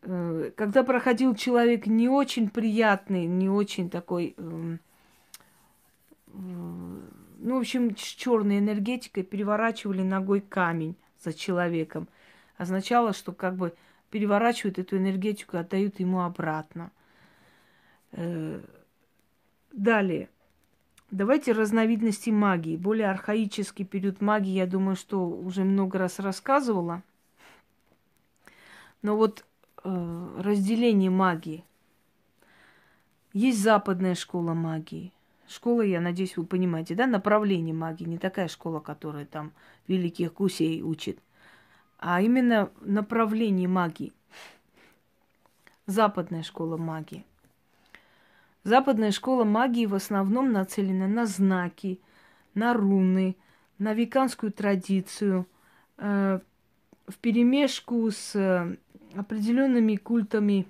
[0.03, 4.81] Э, когда проходил человек не очень приятный, не очень такой, эм,
[6.33, 12.09] ну, в общем, с черной энергетикой, переворачивали ногой камень за человеком.
[12.57, 13.75] Означало, что как бы
[14.11, 16.91] переворачивают эту энергетику, отдают ему обратно.
[18.13, 18.61] Э,
[19.73, 20.29] далее.
[21.13, 22.79] Давайте разновидности магии.
[22.79, 27.03] Более архаический период магии, я думаю, что уже много раз рассказывала.
[29.03, 29.45] Но вот
[29.85, 31.67] э, разделение магии.
[33.35, 35.13] Есть западная школа магии.
[35.47, 39.53] Школа, я надеюсь, вы понимаете, да, направление магии, не такая школа, которая там
[39.89, 41.19] великих гусей учит,
[41.99, 44.15] а именно направление магии.
[45.85, 47.27] Западная школа магии.
[48.65, 52.01] Западная школа магии в основном нацелена на знаки,
[52.55, 53.37] на руны,
[53.79, 55.47] на веканскую традицию,
[55.99, 56.39] э,
[57.09, 58.77] в перемешку с э,
[59.17, 60.69] определенными культами,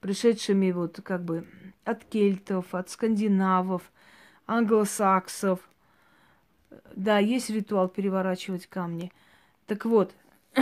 [0.00, 1.44] пришедшими вот как бы
[1.84, 3.90] от кельтов, от скандинавов,
[4.46, 5.58] англосаксов.
[6.94, 9.12] Да, есть ритуал переворачивать камни.
[9.66, 10.14] Так вот,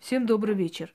[0.00, 0.92] всем добрый вечер.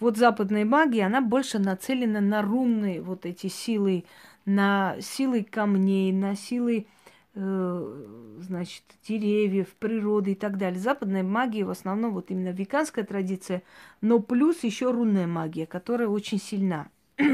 [0.00, 4.04] Вот западная магия, она больше нацелена на рунные вот эти силы,
[4.46, 6.86] на силы камней, на силы,
[7.34, 10.80] э, значит, деревьев, природы и так далее.
[10.80, 13.62] Западная магия в основном вот именно веканская традиция,
[14.00, 16.88] но плюс еще рунная магия, которая очень сильна.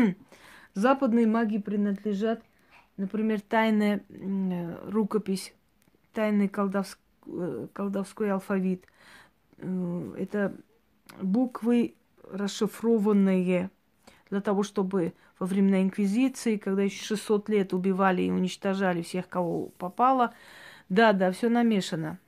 [0.74, 2.42] Западной магии принадлежат,
[2.96, 5.54] например, тайная э, рукопись,
[6.12, 6.98] тайный колдовск,
[7.28, 8.84] э, колдовской алфавит.
[9.58, 10.56] Э, это
[11.22, 11.94] буквы
[12.30, 13.70] расшифрованные
[14.30, 19.68] для того, чтобы во времена Инквизиции, когда еще 600 лет убивали и уничтожали всех, кого
[19.78, 20.34] попало.
[20.88, 22.18] Да, да, все намешано.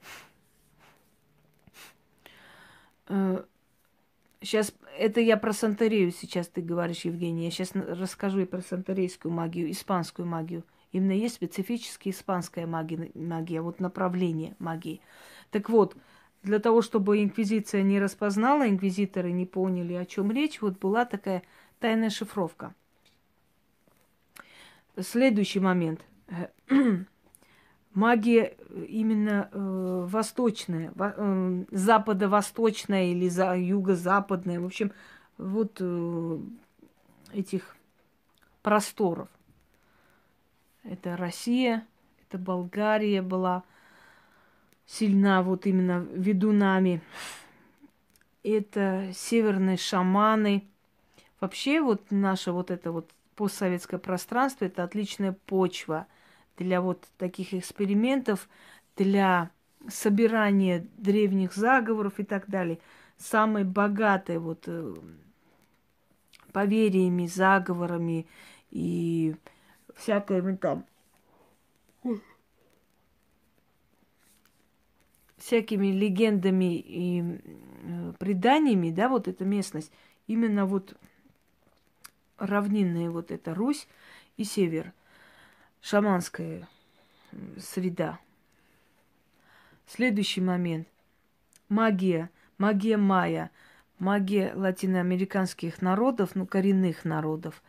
[4.40, 7.44] Сейчас, это я про Сантерею сейчас ты говоришь, Евгений.
[7.44, 10.64] Я сейчас расскажу и про сантерейскую магию, испанскую магию.
[10.92, 15.00] Именно есть специфическая испанская магия, магия, вот направление магии.
[15.50, 15.96] Так вот,
[16.48, 21.42] для того, чтобы инквизиция не распознала, инквизиторы не поняли, о чем речь, вот была такая
[21.78, 22.74] тайная шифровка.
[24.98, 26.00] Следующий момент.
[27.94, 28.56] Магия
[28.88, 34.92] именно э, восточная, э, западо-восточная или за, юго-западная, в общем,
[35.37, 36.38] вот э,
[37.32, 37.76] этих
[38.62, 39.28] просторов.
[40.82, 41.87] Это Россия,
[42.22, 43.64] это Болгария была
[44.88, 47.01] сильна вот именно ведунами.
[48.42, 50.64] Это северные шаманы.
[51.38, 56.09] Вообще вот наше вот это вот постсоветское пространство– это отличная почва–
[56.59, 58.48] для вот таких экспериментов,
[58.96, 59.51] для
[59.88, 62.79] собирания древних заговоров и так далее.
[63.16, 64.94] Самые богатые вот э,
[66.53, 68.27] поверьями, заговорами
[68.70, 69.35] и
[69.96, 70.85] всякими там
[75.38, 77.40] всякими легендами и
[78.18, 79.92] преданиями, да, вот эта местность,
[80.27, 80.96] именно вот
[82.38, 83.88] равнинная вот эта Русь
[84.37, 84.92] и север
[85.81, 86.68] шаманская
[87.59, 88.18] среда.
[89.87, 90.87] Следующий момент.
[91.68, 92.31] Магия.
[92.59, 93.51] Магия майя.
[93.98, 97.62] Магия латиноамериканских народов, ну, коренных народов,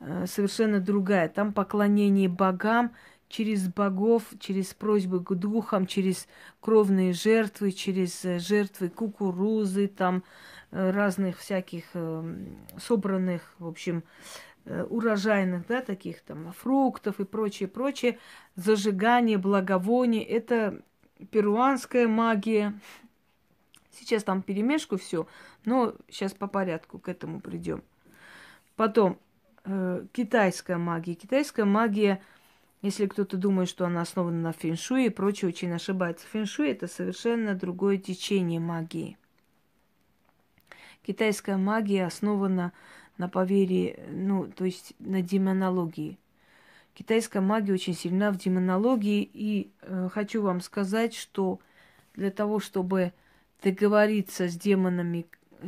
[0.00, 1.28] э, совершенно другая.
[1.28, 2.92] Там поклонение богам
[3.30, 6.28] через богов, через просьбы к духам, через
[6.60, 10.22] кровные жертвы, через э, жертвы кукурузы, там
[10.70, 11.84] э, разных всяких
[12.78, 14.04] собранных, в общем,
[14.66, 18.18] Э, урожайных, да, таких там фруктов и прочее, прочее,
[18.56, 20.20] зажигание, благовоний.
[20.20, 20.82] Это
[21.30, 22.78] перуанская магия.
[23.90, 25.26] Сейчас там перемешку все,
[25.64, 27.82] но сейчас по порядку к этому придем.
[28.76, 29.18] Потом
[29.64, 31.14] э, китайская магия.
[31.14, 32.22] Китайская магия,
[32.82, 36.26] если кто-то думает, что она основана на фэншуе и прочее, очень ошибается.
[36.28, 39.18] Фэншуй это совершенно другое течение магии.
[41.06, 42.72] Китайская магия основана
[43.18, 46.18] на поверье, ну, то есть на демонологии.
[46.94, 51.60] Китайская магия очень сильна в демонологии, и э, хочу вам сказать, что
[52.14, 53.12] для того, чтобы
[53.62, 55.26] договориться с демонами,
[55.60, 55.66] э,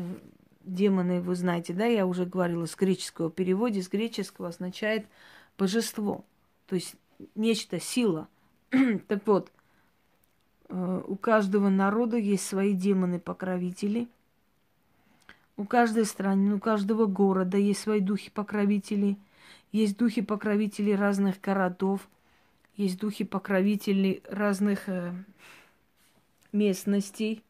[0.64, 5.07] демоны, вы знаете, да, я уже говорила, с греческого переводе, с греческого означает
[5.59, 6.25] божество,
[6.66, 6.96] то есть
[7.35, 8.29] нечто, сила.
[9.09, 9.51] так вот,
[10.69, 14.09] э, у каждого народа есть свои демоны-покровители–
[15.57, 19.19] у каждой страны, у каждого города есть свои духи-покровители.
[19.71, 22.09] Есть духи-покровители разных городов.
[22.77, 25.13] Есть духи-покровители разных э,
[26.53, 27.44] местностей.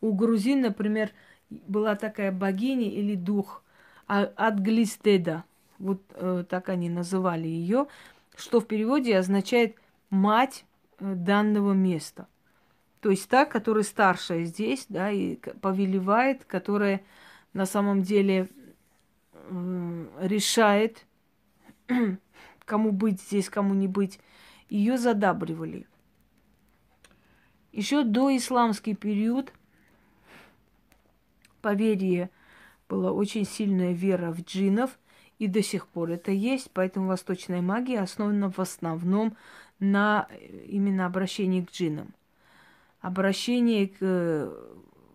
[0.00, 1.10] У грузин, например,
[1.48, 3.62] была такая богиня или дух
[4.06, 5.44] Адглистеда.
[5.78, 7.86] Вот э, так они называли ее,
[8.36, 9.76] что в переводе означает
[10.10, 10.64] мать
[10.98, 12.26] э, данного места.
[13.00, 17.02] То есть та, которая старшая здесь, да, и повелевает, которая
[17.52, 18.48] на самом деле
[20.20, 21.04] решает,
[22.64, 24.20] кому быть здесь, кому не быть,
[24.68, 25.86] ее задабривали.
[27.72, 29.52] Еще до исламский период
[31.60, 32.30] поверье
[32.88, 34.98] была очень сильная вера в джинов,
[35.42, 39.36] и до сих пор это есть, поэтому восточная магия основана в основном
[39.80, 42.14] на э, именно обращении к джинам.
[43.00, 43.98] Обращение к,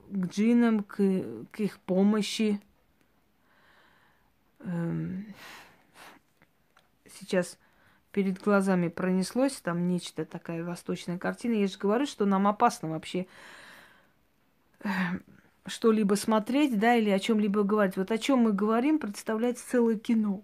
[0.09, 0.97] к джинам, к,
[1.49, 2.59] к их помощи.
[4.59, 5.33] Эм,
[7.05, 7.57] сейчас
[8.11, 11.53] перед глазами пронеслось там нечто такая восточная картина.
[11.53, 13.27] Я же говорю, что нам опасно вообще
[14.81, 15.23] эм,
[15.67, 17.97] что-либо смотреть, да, или о чем-либо говорить.
[17.97, 20.43] Вот о чем мы говорим, представляется целое кино.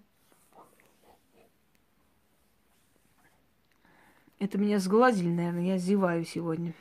[4.38, 6.74] Это меня сглазили, наверное, я зеваю сегодня.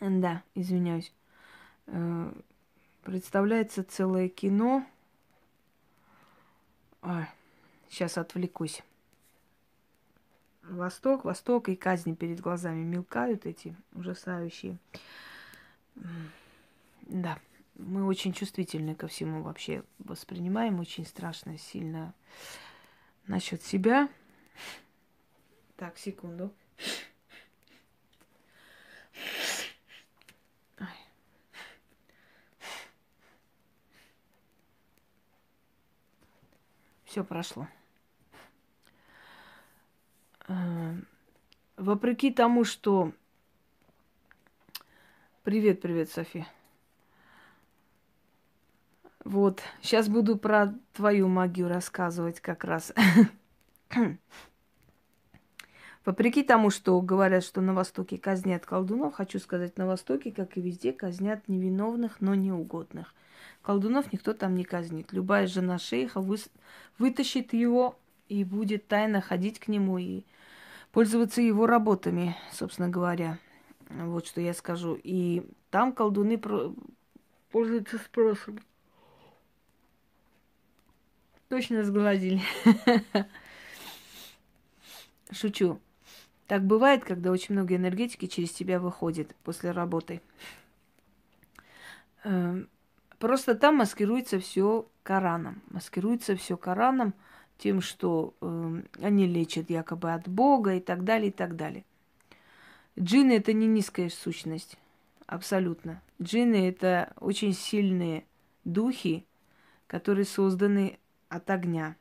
[0.00, 1.12] Да, извиняюсь.
[1.86, 2.32] Э,
[3.02, 4.84] представляется целое кино.
[7.02, 7.26] Ой,
[7.88, 8.82] сейчас отвлекусь.
[10.62, 14.78] Восток, Восток и казни перед глазами мелкают эти ужасающие.
[17.06, 17.38] Да,
[17.74, 22.14] мы очень чувствительны ко всему вообще, воспринимаем очень страшно, сильно
[23.26, 24.08] насчет себя.
[25.76, 26.52] Так, секунду.
[37.04, 37.68] Все прошло.
[40.48, 40.94] Э,
[41.76, 43.12] вопреки тому, что...
[45.44, 46.48] Привет, привет, София.
[49.24, 52.92] Вот, сейчас буду про твою магию рассказывать как раз.
[56.04, 60.60] Вопреки тому, что говорят, что на Востоке казнят колдунов, хочу сказать, на Востоке, как и
[60.60, 63.14] везде, казнят невиновных, но неугодных.
[63.62, 65.10] Колдунов никто там не казнит.
[65.12, 66.36] Любая жена шейха вы...
[66.98, 67.98] вытащит его
[68.28, 70.24] и будет тайно ходить к нему и
[70.92, 73.38] пользоваться его работами, собственно говоря.
[73.88, 75.00] Вот что я скажу.
[75.02, 76.74] И там колдуны про...
[77.50, 78.58] пользуются спросом
[81.54, 82.40] точно сглазили.
[85.30, 85.78] Шучу.
[86.48, 90.20] Так бывает, когда очень много энергетики через тебя выходит после работы.
[92.24, 92.68] Эм,
[93.20, 95.62] просто там маскируется все Кораном.
[95.70, 97.14] Маскируется все Кораном
[97.56, 101.84] тем, что э, они лечат якобы от Бога и так далее, и так далее.
[102.98, 104.76] Джины это не низкая сущность.
[105.28, 106.02] Абсолютно.
[106.20, 108.24] Джины это очень сильные
[108.64, 109.24] духи,
[109.86, 110.98] которые созданы
[111.34, 111.96] от огня.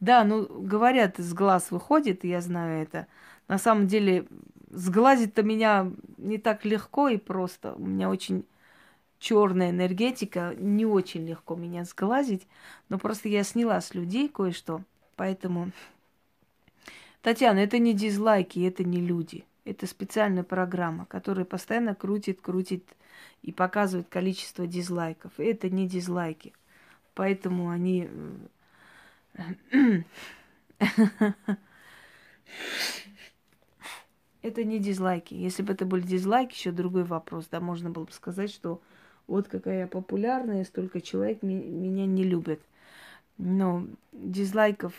[0.00, 3.06] Да, ну, говорят, из глаз выходит, я знаю это.
[3.48, 4.26] На самом деле,
[4.70, 7.74] сглазить-то меня не так легко и просто.
[7.74, 8.44] У меня очень
[9.18, 12.46] черная энергетика, не очень легко меня сглазить.
[12.88, 14.82] Но просто я сняла с людей кое-что,
[15.16, 15.70] поэтому...
[17.22, 19.46] Татьяна, это не дизлайки, это не люди.
[19.64, 22.84] Это специальная программа, которая постоянно крутит, крутит
[23.40, 25.32] и показывает количество дизлайков.
[25.38, 26.52] Это не дизлайки.
[27.14, 28.08] Поэтому они...
[29.72, 30.02] Э,
[34.42, 35.34] это не дизлайки.
[35.34, 37.48] Если бы это были дизлайки, еще другой вопрос.
[37.50, 38.80] Да, можно было бы сказать, что
[39.26, 42.60] вот какая я популярная, столько человек меня не любят.
[43.38, 44.92] Но дизлайков,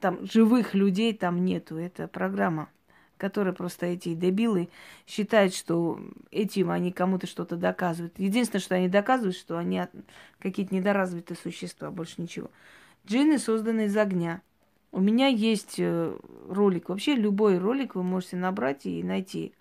[0.00, 1.76] там, живых людей там нету.
[1.76, 2.68] Это программа
[3.22, 4.68] которые просто эти дебилы
[5.06, 6.00] считают, что
[6.32, 8.18] этим они кому-то что-то доказывают.
[8.18, 9.80] Единственное, что они доказывают, что они
[10.40, 12.50] какие-то недоразвитые существа, больше ничего.
[13.06, 14.42] Джинны созданы из огня.
[14.90, 16.18] У меня есть э,
[16.48, 19.54] ролик, вообще любой ролик вы можете набрать и найти.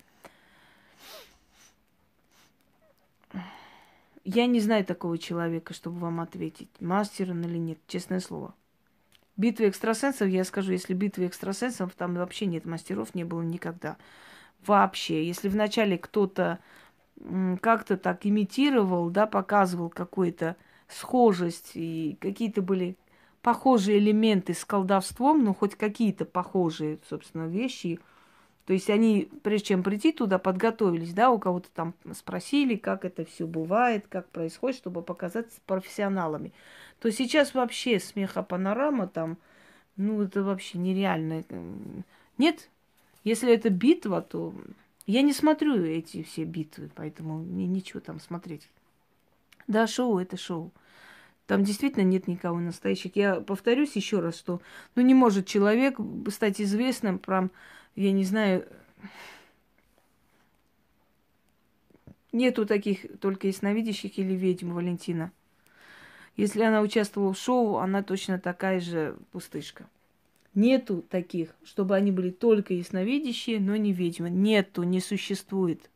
[4.24, 8.55] Я не знаю такого человека, чтобы вам ответить, мастер он или нет, честное слово.
[9.38, 13.98] Битвы экстрасенсов, я скажу, если битвы экстрасенсов, там вообще нет мастеров, не было никогда.
[14.66, 15.26] Вообще.
[15.26, 16.60] Если вначале кто-то
[17.62, 20.56] как-то так имитировал, да, показывал какую-то
[20.88, 22.98] схожесть, и какие-то были
[23.42, 28.00] похожие элементы с колдовством, ну, хоть какие-то похожие, собственно, вещи.
[28.66, 33.26] То есть они, прежде чем прийти туда, подготовились, да, у кого-то там спросили, как это
[33.26, 36.54] все бывает, как происходит, чтобы показаться профессионалами
[37.02, 39.39] то сейчас вообще смехопанорама там,
[39.97, 41.43] ну, это вообще нереально.
[42.38, 42.70] Нет,
[43.24, 44.54] если это битва, то
[45.08, 48.70] я не смотрю эти все битвы, поэтому мне ничего там смотреть.
[49.68, 50.72] Да, шоу это шоу.
[51.47, 53.16] Там действительно нет никого настоящих.
[53.16, 54.62] Я повторюсь еще раз, что
[54.95, 55.97] ну не может человек
[56.30, 57.49] стать известным, прям,
[57.95, 58.68] я не знаю,
[62.32, 65.32] нету таких только ясновидящих или ведьм Валентина.
[66.42, 69.86] Если она участвовала в шоу, она точно такая же пустышка.
[70.56, 74.32] Нету таких, чтобы они были только ясновидящие, но не ведьмы.
[74.32, 75.92] Нету, не существует.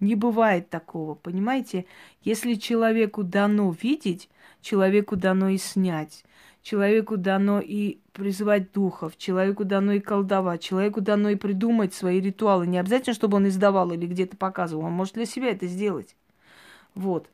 [0.00, 1.84] Не бывает такого, понимаете?
[2.22, 4.30] Если человеку дано видеть,
[4.62, 6.24] человеку дано и снять,
[6.62, 12.66] человеку дано и призывать духов, человеку дано и колдовать, человеку дано и придумать свои ритуалы.
[12.66, 16.16] Не обязательно, чтобы он издавал или где-то показывал, он может для себя это сделать.
[16.94, 17.28] Вот.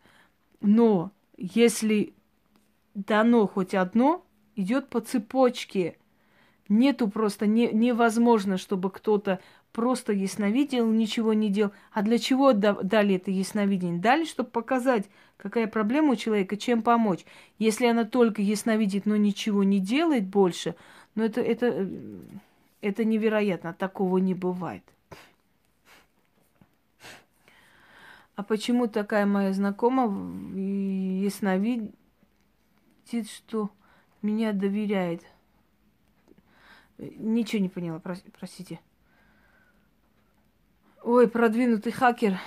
[0.61, 2.14] Но если
[3.07, 4.24] дано хоть одно,
[4.57, 5.96] идет по цепочке.
[6.68, 9.40] Нету просто, не, невозможно, чтобы кто-то
[9.72, 11.72] просто ясновидел, ничего не делал.
[11.92, 14.01] А для чего дали это ясновидение?
[14.01, 17.24] Дали, чтобы показать, какая проблема у человека, чем помочь.
[17.59, 20.74] Если она только ясновидит, но ничего не делает больше,
[21.14, 21.88] ну это, это,
[22.80, 24.82] это невероятно, такого не бывает.
[28.34, 30.09] А почему такая моя знакомая
[33.09, 33.70] ясновидит, что
[34.22, 35.22] меня доверяет?
[36.98, 38.80] Ничего не поняла, простите.
[41.02, 42.38] Ой, продвинутый хакер,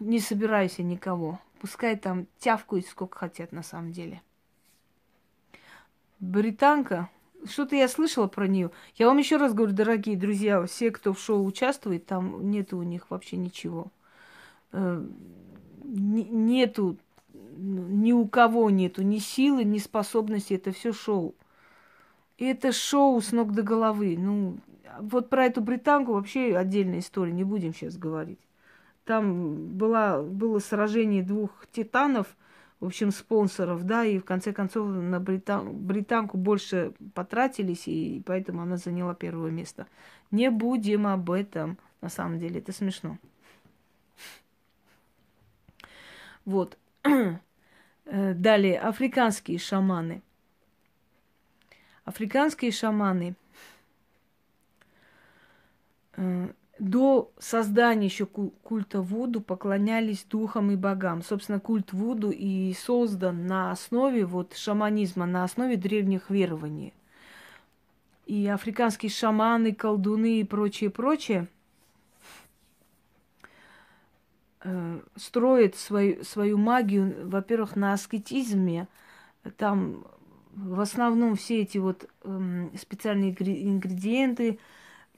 [0.00, 1.40] не собирайся никого.
[1.60, 4.20] Пускай там тявкают сколько хотят на самом деле.
[6.18, 7.08] Британка,
[7.44, 8.70] что-то я слышала про нее.
[8.96, 12.82] Я вам еще раз говорю, дорогие друзья, все, кто в шоу участвует, там нету у
[12.82, 13.86] них вообще ничего.
[14.72, 15.06] Э,
[15.84, 16.98] нету,
[17.56, 20.54] ни у кого нету ни силы, ни способности.
[20.54, 21.34] Это все шоу.
[22.38, 24.16] И это шоу с ног до головы.
[24.18, 24.58] Ну,
[25.00, 28.40] вот про эту британку вообще отдельная история, не будем сейчас говорить.
[29.04, 32.36] Там была, было сражение двух титанов,
[32.80, 38.62] в общем, спонсоров, да, и в конце концов на британ, британку больше потратились, и поэтому
[38.62, 39.86] она заняла первое место.
[40.30, 43.18] Не будем об этом, на самом деле, это смешно.
[46.44, 46.76] Вот.
[48.06, 50.22] Э, далее, африканские шаманы.
[52.04, 53.34] Африканские шаманы–
[56.16, 56.48] Э,
[56.80, 61.22] до создания еще культа Вуду поклонялись духам и богам.
[61.22, 66.92] Собственно, культ Вуду и создан на основе вот шаманизма, на основе древних верований.
[68.26, 71.46] И африканские шаманы, колдуны и прочее, прочее
[74.64, 78.88] э, строят свою, свою магию, во-первых, на аскетизме.
[79.56, 80.04] Там
[80.54, 84.58] в основном все эти вот э, специальные ингредиенты–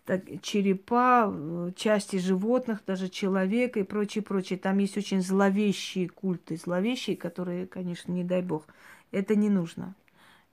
[0.06, 4.58] так, черепа, э, части животных, даже человека и прочее, прочее.
[4.58, 8.66] Там есть очень зловещие культы, зловещие, которые, конечно, не дай бог.
[9.10, 9.94] Это не нужно.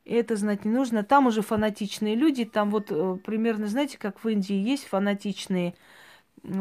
[0.05, 1.03] Это знать не нужно.
[1.03, 5.75] Там уже фанатичные люди, там вот э, примерно, знаете, как в Индии есть фанатичные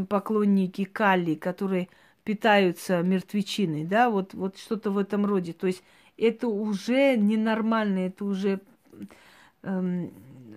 [0.08, 1.88] поклонники Кали, которые
[2.24, 5.52] питаются мертвечиной, да, вот, вот что-то в этом роде.
[5.52, 5.82] То есть
[6.16, 8.60] это уже ненормально, это уже
[9.62, 10.12] эм,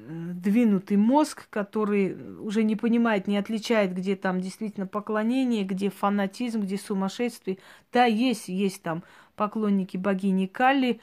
[0.08, 6.78] двинутый мозг, который уже не понимает, не отличает, где там действительно поклонение, где фанатизм, где
[6.78, 7.58] сумасшествие.
[7.92, 9.04] Да, есть, есть там
[9.36, 11.00] поклонники богини Кали,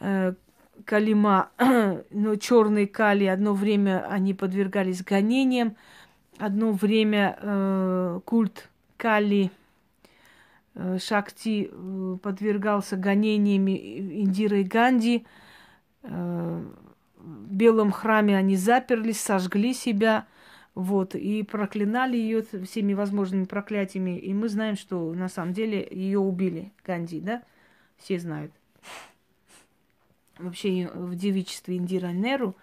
[0.00, 0.34] э,
[0.84, 1.50] Калима,
[2.10, 5.76] но черные Кали, одно время они подвергались гонениям,
[6.38, 9.50] одно время э, культ Кали,
[10.74, 15.26] Шакти э, подвергался гонениям Индиры и Ганди,
[16.02, 16.64] э,
[17.16, 20.26] в белом храме они заперлись, сожгли себя,
[20.74, 24.18] вот, и проклинали ее всеми возможными проклятиями.
[24.18, 27.42] И мы знаем, что на самом деле ее убили, Ганди, да?
[27.98, 28.52] Все знают.
[30.38, 32.56] Вообще в девичестве Индира Неру,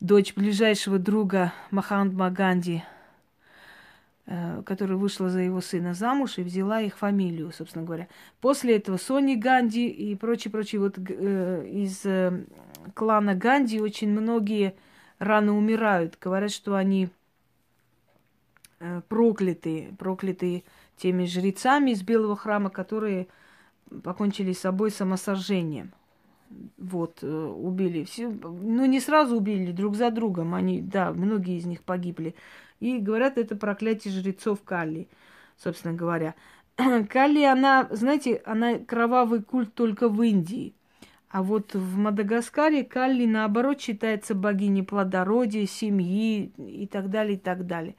[0.00, 2.99] дочь ближайшего друга Махандма Ганди, Э,
[4.64, 8.06] которая вышла за его сына замуж и взяла их фамилию, собственно говоря.
[8.40, 12.44] После этого Сони Ганди и прочие, прочие вот э, из э,
[12.94, 14.76] клана Ганди очень многие
[15.18, 16.16] рано умирают.
[16.20, 17.08] Говорят, что они
[18.78, 20.62] э, проклятые, проклятые
[20.96, 23.26] теми жрецами из Белого храма, которые
[24.04, 25.92] покончили с собой самосожжением.
[26.78, 28.28] Вот, э, убили все.
[28.28, 30.54] Ну, не сразу убили, друг за другом.
[30.54, 32.34] Они, да, многие из них погибли.
[32.80, 35.08] И говорят, это проклятие жрецов Калли,
[35.56, 36.34] собственно говоря.
[37.08, 40.74] Калли, она, знаете, она кровавый культ только в Индии.
[41.28, 47.66] А вот в Мадагаскаре Калли, наоборот, считается богиней плодородия, семьи и так далее, и так
[47.66, 47.94] далее.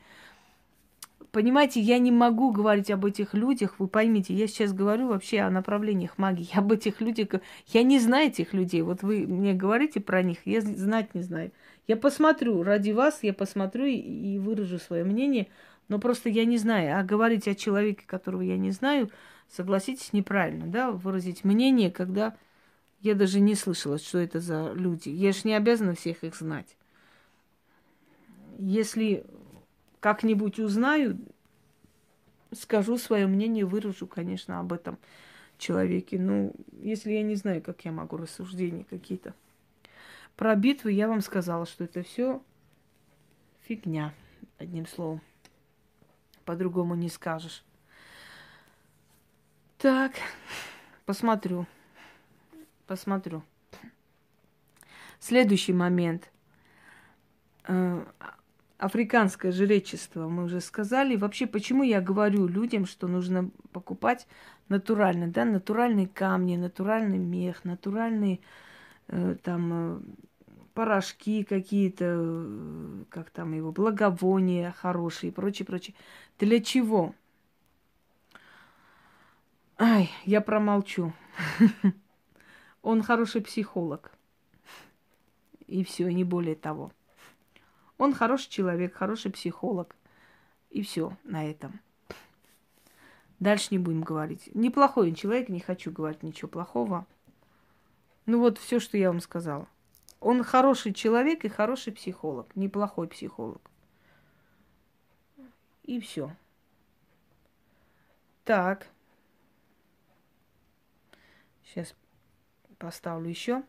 [1.31, 5.49] Понимаете, я не могу говорить об этих людях, вы поймите, я сейчас говорю вообще о
[5.49, 10.23] направлениях магии, об этих людях, я не знаю этих людей, вот вы мне говорите про
[10.23, 11.51] них, я знать не знаю.
[11.87, 15.47] Я посмотрю, ради вас я посмотрю и, и выражу свое мнение,
[15.87, 16.99] но просто я не знаю.
[16.99, 19.09] А говорить о человеке, которого я не знаю,
[19.49, 22.35] согласитесь, неправильно, да, выразить мнение, когда
[22.99, 25.09] я даже не слышала, что это за люди.
[25.09, 26.77] Я же не обязана всех их знать.
[28.59, 29.25] Если
[30.01, 31.17] как-нибудь узнаю,
[32.51, 34.97] скажу свое мнение, выражу, конечно, об этом
[35.57, 36.19] человеке.
[36.19, 39.33] Ну, если я не знаю, как я могу рассуждения какие-то.
[40.35, 42.41] Про битвы я вам сказала, что это все
[43.61, 44.13] фигня,
[44.57, 45.21] одним словом.
[46.45, 47.63] По-другому не скажешь.
[49.77, 50.13] Так,
[51.05, 51.67] посмотрю.
[52.87, 53.43] Посмотрю.
[55.19, 56.31] Следующий момент.
[58.81, 61.15] Африканское жречество, мы уже сказали.
[61.15, 64.25] Вообще, почему я говорю людям, что нужно покупать
[64.69, 68.39] натурально, да, натуральные камни, натуральный мех, натуральные
[69.07, 69.99] э, там э,
[70.73, 75.95] порошки какие-то, э, как там его, благовония хорошие и прочее, прочее.
[76.39, 77.13] Для чего?
[79.77, 81.13] Ай, я промолчу.
[82.81, 84.11] Он хороший психолог.
[85.67, 86.91] И все, не более того.
[88.01, 89.95] Он хороший человек, хороший психолог.
[90.71, 91.81] И все на этом.
[93.39, 94.49] Дальше не будем говорить.
[94.55, 97.05] Неплохой он человек, не хочу говорить ничего плохого.
[98.25, 99.67] Ну вот все, что я вам сказала.
[100.19, 103.61] Он хороший человек и хороший психолог, неплохой психолог.
[105.83, 106.35] И все.
[108.45, 108.87] Так.
[111.65, 111.93] Сейчас
[112.79, 113.61] поставлю еще.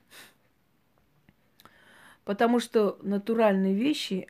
[2.25, 4.29] Потому что натуральные вещи,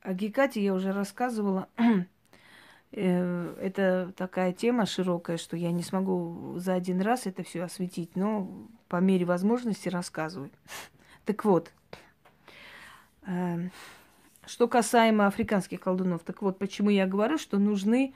[0.00, 1.68] о Гекате я уже рассказывала,
[2.92, 8.16] э, это такая тема широкая, что я не смогу за один раз это все осветить,
[8.16, 10.50] но по мере возможности рассказываю.
[11.26, 11.72] Так вот,
[13.26, 13.68] э,
[14.46, 18.14] что касаемо африканских колдунов, так вот, почему я говорю, что нужны,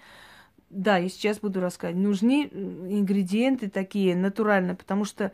[0.70, 5.32] да, я сейчас буду рассказывать, нужны ингредиенты такие натуральные, потому что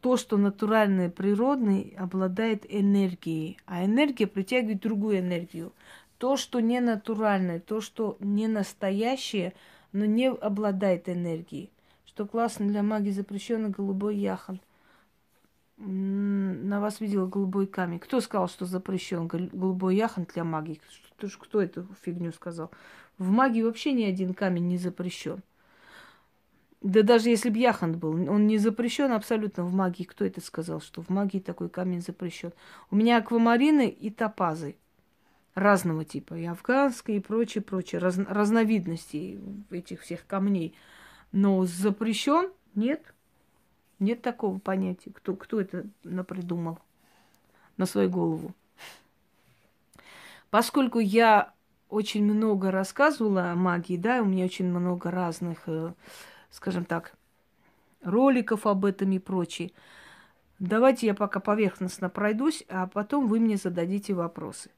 [0.00, 5.72] то, что натуральное, природное, обладает энергией, а энергия притягивает другую энергию.
[6.18, 9.52] То, что не натуральное, то, что не настоящее,
[9.92, 11.70] но не обладает энергией.
[12.04, 14.60] Что классно для магии запрещенный голубой яхан.
[15.76, 17.98] На вас видела голубой камень.
[17.98, 20.80] Кто сказал, что запрещен голубой яхан для магии?
[21.18, 22.70] Кто, эту фигню сказал?
[23.18, 25.42] В магии вообще ни один камень не запрещен.
[26.86, 30.04] Да даже если бы Яхант был, он не запрещен абсолютно в магии.
[30.04, 32.52] Кто это сказал, что в магии такой камень запрещен?
[32.92, 34.76] У меня аквамарины и топазы
[35.56, 40.76] разного типа, и афганские, и прочее, прочее, раз, разновидностей этих всех камней.
[41.32, 42.52] Но запрещен?
[42.76, 43.02] Нет.
[43.98, 45.10] Нет такого понятия.
[45.10, 46.78] Кто, кто это напридумал
[47.78, 48.54] на свою голову?
[50.50, 51.52] Поскольку я
[51.88, 55.92] очень много рассказывала о магии, да, у меня очень много разных э,
[56.56, 57.12] скажем так,
[58.02, 59.72] роликов об этом и прочее.
[60.58, 64.70] Давайте я пока поверхностно пройдусь, а потом вы мне зададите вопросы.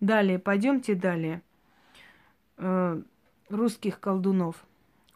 [0.00, 1.42] Далее, пойдемте далее.
[2.56, 3.00] Э,
[3.48, 4.66] русских колдунов.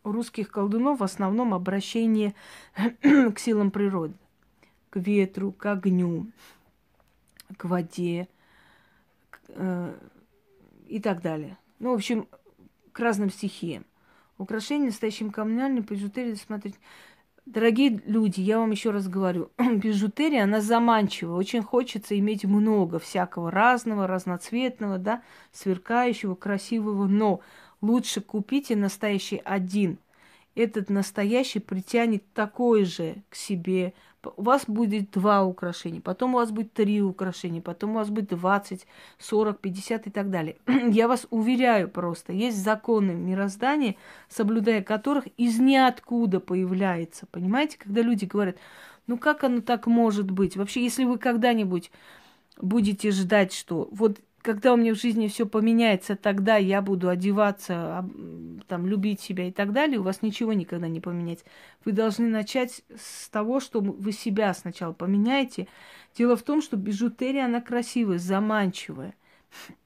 [0.04, 2.34] У русских колдунов в основном обращение
[3.02, 4.14] к силам природы.
[4.90, 6.28] К ветру, к огню,
[7.56, 8.28] к воде
[9.28, 9.98] к, э,
[10.86, 11.58] и так далее.
[11.80, 12.28] Ну, в общем,
[12.92, 13.84] к разным стихиям
[14.40, 16.78] украшения настоящим камнями, бижутерия, смотрите.
[17.46, 21.36] Дорогие люди, я вам еще раз говорю, бижутерия, она заманчива.
[21.36, 25.22] Очень хочется иметь много всякого разного, разноцветного, да,
[25.52, 27.40] сверкающего, красивого, но
[27.80, 29.98] лучше купите настоящий один.
[30.54, 36.50] Этот настоящий притянет такой же к себе у вас будет два украшения, потом у вас
[36.50, 38.86] будет три украшения, потом у вас будет 20,
[39.18, 40.56] 40, 50 и так далее.
[40.90, 43.96] Я вас уверяю просто, есть законы мироздания,
[44.28, 47.26] соблюдая которых из ниоткуда появляется.
[47.30, 48.56] Понимаете, когда люди говорят,
[49.06, 50.56] ну как оно так может быть?
[50.56, 51.90] Вообще, если вы когда-нибудь
[52.60, 58.08] будете ждать, что вот когда у меня в жизни все поменяется, тогда я буду одеваться,
[58.68, 61.44] там, любить себя и так далее, у вас ничего никогда не поменяется.
[61.84, 65.68] Вы должны начать с того, что вы себя сначала поменяете.
[66.16, 69.14] Дело в том, что бижутерия, она красивая, заманчивая.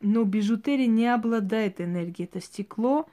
[0.01, 2.29] Но бижутерия не обладает энергией.
[2.29, 3.09] Это стекло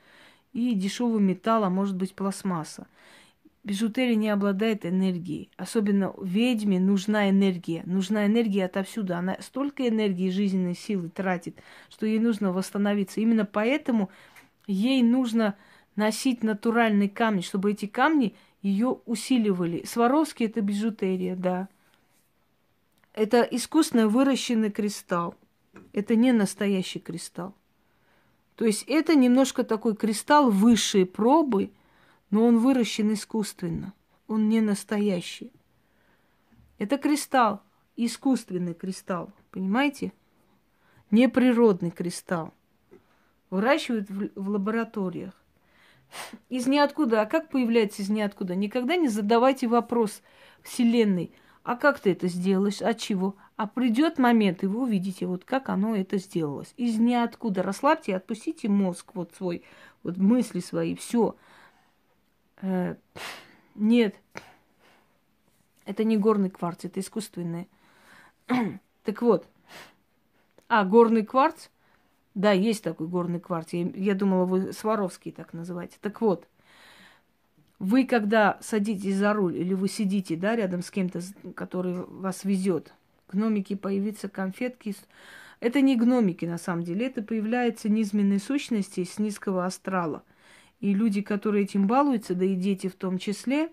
[0.53, 2.87] и дешевый металл, а может быть пластмасса
[3.63, 5.49] бижутерия не обладает энергией.
[5.57, 7.83] Особенно ведьме нужна энергия.
[7.85, 9.15] Нужна энергия отовсюду.
[9.15, 11.57] Она столько энергии жизненной силы тратит,
[11.89, 13.21] что ей нужно восстановиться.
[13.21, 14.09] Именно поэтому
[14.67, 15.55] ей нужно
[15.95, 19.83] носить натуральный камень, чтобы эти камни ее усиливали.
[19.85, 21.67] Сваровский это бижутерия, да.
[23.13, 25.35] Это искусственно выращенный кристалл.
[25.93, 27.53] Это не настоящий кристалл.
[28.55, 31.71] То есть это немножко такой кристалл высшей пробы–
[32.31, 33.93] но он выращен искусственно,
[34.27, 35.51] он не настоящий.
[36.77, 37.61] Это кристалл,
[37.95, 40.13] искусственный кристалл, понимаете?
[41.11, 42.53] Неприродный кристалл.
[43.49, 45.33] Выращивают в, в лабораториях.
[46.49, 47.21] из ниоткуда.
[47.21, 48.55] А как появляется из ниоткуда?
[48.55, 50.21] Никогда не задавайте вопрос
[50.61, 51.31] Вселенной.
[51.63, 52.81] А как ты это сделаешь?
[52.81, 53.35] От чего?
[53.55, 56.73] А придет момент, и вы увидите, вот как оно это сделалось.
[56.77, 57.61] Из ниоткуда.
[57.61, 59.63] Расслабьте, отпустите мозг вот свой,
[60.01, 61.35] вот мысли свои, все.
[62.61, 62.95] Э,
[63.75, 64.15] нет,
[65.85, 67.67] это не горный кварц, это искусственный.
[69.03, 69.47] так вот.
[70.67, 71.67] А, горный кварц?
[72.33, 73.73] Да, есть такой горный кварц.
[73.73, 75.97] Я, я думала, вы Сваровский так называете.
[76.01, 76.47] Так вот,
[77.79, 81.19] вы когда садитесь за руль или вы сидите, да, рядом с кем-то,
[81.55, 82.93] который вас везет,
[83.31, 84.95] гномики появятся, конфетки.
[85.59, 90.23] Это не гномики на самом деле, это появляются низменные сущности с низкого астрала.
[90.81, 93.71] И люди, которые этим балуются, да и дети в том числе,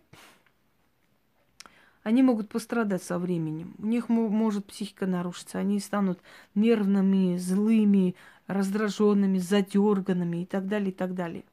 [2.03, 3.75] они могут пострадать со временем.
[3.79, 6.21] У них может психика нарушиться, они станут
[6.55, 8.15] нервными, злыми,
[8.47, 11.45] раздраженными, задерганными и так далее, и так далее.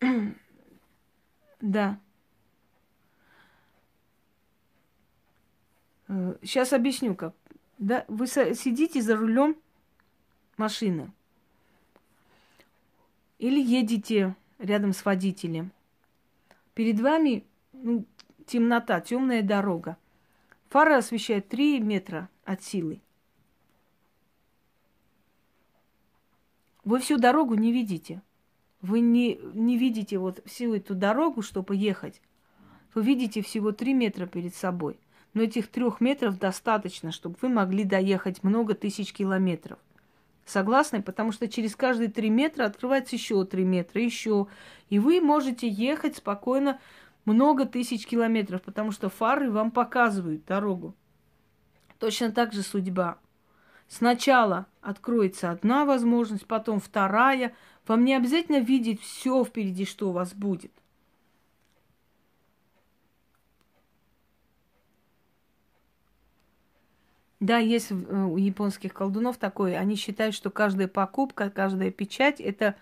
[1.62, 1.98] Да.
[6.42, 7.34] Сейчас э, объясню как.
[7.78, 9.56] Да, вы сидите за рулем
[10.58, 11.10] машины
[13.38, 15.72] или едете рядом с водителем.
[16.74, 18.04] Перед вами ну,
[18.46, 19.96] темнота, темная дорога.
[20.68, 23.00] Фара освещает 3 метра от силы.
[26.84, 28.22] Вы всю дорогу не видите.
[28.80, 32.20] Вы не, не видите вот всю эту дорогу, чтобы ехать.
[32.94, 34.98] Вы видите всего 3 метра перед собой.
[35.34, 39.78] Но этих трех метров достаточно, чтобы вы могли доехать много тысяч километров.
[40.46, 41.02] Согласны?
[41.02, 44.46] Потому что через каждые три метра открывается еще три метра, еще.
[44.88, 46.80] И вы можете ехать спокойно
[47.24, 50.94] много тысяч километров, потому что фары вам показывают дорогу.
[51.98, 53.18] Точно так же судьба.
[53.88, 57.52] Сначала откроется одна возможность, потом вторая.
[57.88, 60.72] Вам не обязательно видеть все впереди, что у вас будет.
[67.46, 69.78] Да, есть э, у японских колдунов такое.
[69.78, 72.74] Они считают, что каждая покупка, каждая печать– это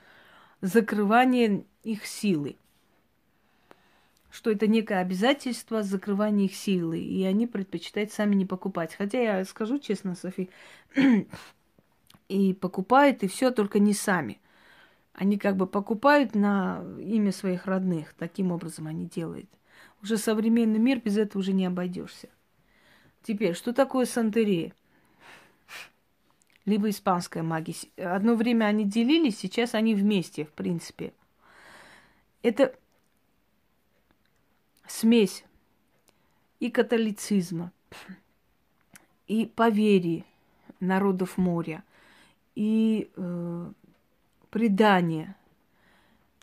[0.62, 2.57] закрывание их силы.
[4.31, 6.99] Что это некое обязательство закрывания их силы.
[6.99, 8.95] И они предпочитают сами не покупать.
[8.95, 10.49] Хотя я скажу честно, Софи,
[12.31, 14.41] и покупают, и все, только не сами.
[15.12, 18.15] Они как бы покупают на имя своих родных.
[18.15, 19.51] Таким образом они делают.
[20.03, 22.31] Уже современный мир без этого уже не обойдешься.
[23.25, 24.75] Теперь, что такое сантерия?
[26.66, 27.75] Либо испанская магия.
[27.97, 31.14] Одно время они делились, сейчас они вместе, в принципе.
[32.43, 32.75] Это
[34.87, 35.45] смесь
[36.61, 37.72] и католицизма,
[39.27, 40.27] и поверий
[40.81, 41.83] народов моря,
[42.55, 43.72] и э,
[44.51, 45.35] предания,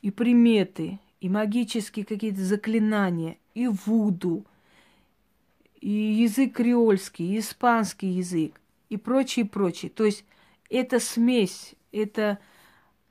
[0.02, 4.46] и приметы, и магические какие-то заклинания, и вуду,
[5.82, 9.92] и язык креольский, и испанский язык, и прочее, прочее.
[9.92, 10.24] То есть
[10.70, 12.40] это смесь, это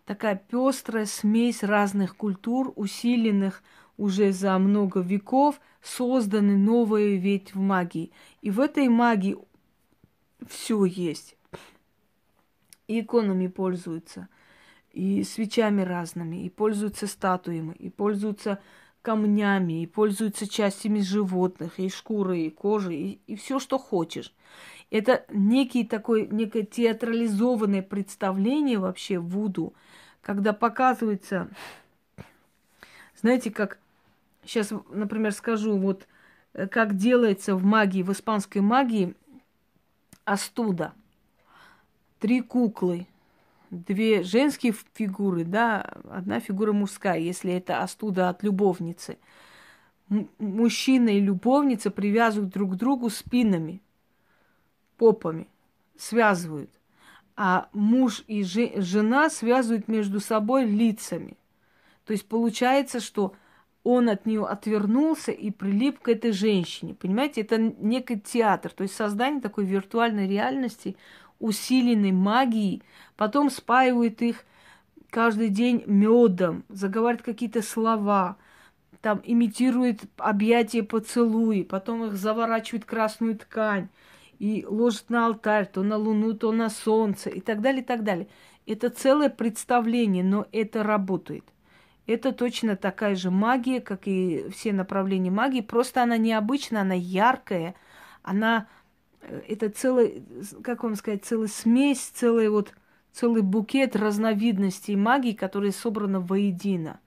[0.06, 3.62] такая пестрая смесь разных культур, усиленных
[3.96, 8.12] уже за много веков, созданы новые ведь в магии.
[8.40, 9.36] И в этой магии
[10.48, 11.36] все есть.
[12.86, 14.28] И иконами пользуются,
[14.92, 18.60] и свечами разными, и пользуются статуями, и пользуются
[19.02, 24.32] камнями, и пользуются частями животных, и шкурой, и кожей, и, и все, что хочешь.
[24.90, 29.72] Это некий такой, некое театрализованное представление вообще Вуду,
[30.20, 31.48] когда показывается,
[33.20, 33.78] знаете, как
[34.44, 36.06] сейчас, например, скажу, вот
[36.52, 39.14] э, как делается в магии, в испанской магии
[40.24, 40.92] астуда.
[42.18, 43.06] Три куклы,
[43.70, 49.18] две женские фигуры, да, одна фигура мужская, если это остуда от любовницы.
[50.10, 53.80] М- мужчина и любовница привязывают друг к другу спинами,
[54.96, 55.46] попами,
[55.96, 56.70] связывают.
[57.36, 61.36] А муж и же- жена связывают между собой лицами.
[62.04, 63.34] То есть получается, что
[63.82, 66.94] он от нее отвернулся и прилип к этой женщине.
[66.94, 70.96] Понимаете, это некий театр, то есть создание такой виртуальной реальности
[71.40, 72.82] усиленной магией,
[73.16, 74.44] потом спаивают их
[75.10, 78.36] каждый день медом, заговаривают какие-то слова,
[79.00, 83.88] там имитирует объятия поцелуи, потом их заворачивают красную ткань
[84.38, 88.04] и ложат на алтарь, то на луну, то на солнце и так далее, и так
[88.04, 88.28] далее.
[88.66, 91.44] Это целое представление, но это работает.
[92.06, 97.74] Это точно такая же магия, как и все направления магии, просто она необычная, она яркая,
[98.22, 98.66] она
[99.48, 100.12] это целая,
[100.62, 102.72] как вам сказать, целая смесь, целая вот
[103.12, 107.00] целый букет разновидностей магии, которые собраны воедино.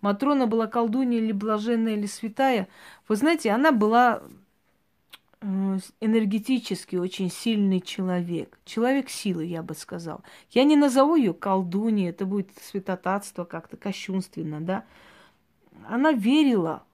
[0.00, 2.68] Матрона была колдунья или блаженная, или святая.
[3.08, 4.22] Вы знаете, она была
[5.40, 8.58] э, энергетически очень сильный человек.
[8.64, 10.22] Человек силы, я бы сказал.
[10.50, 14.84] Я не назову ее колдуньей, это будет святотатство как-то, кощунственно, да.
[15.88, 16.84] Она верила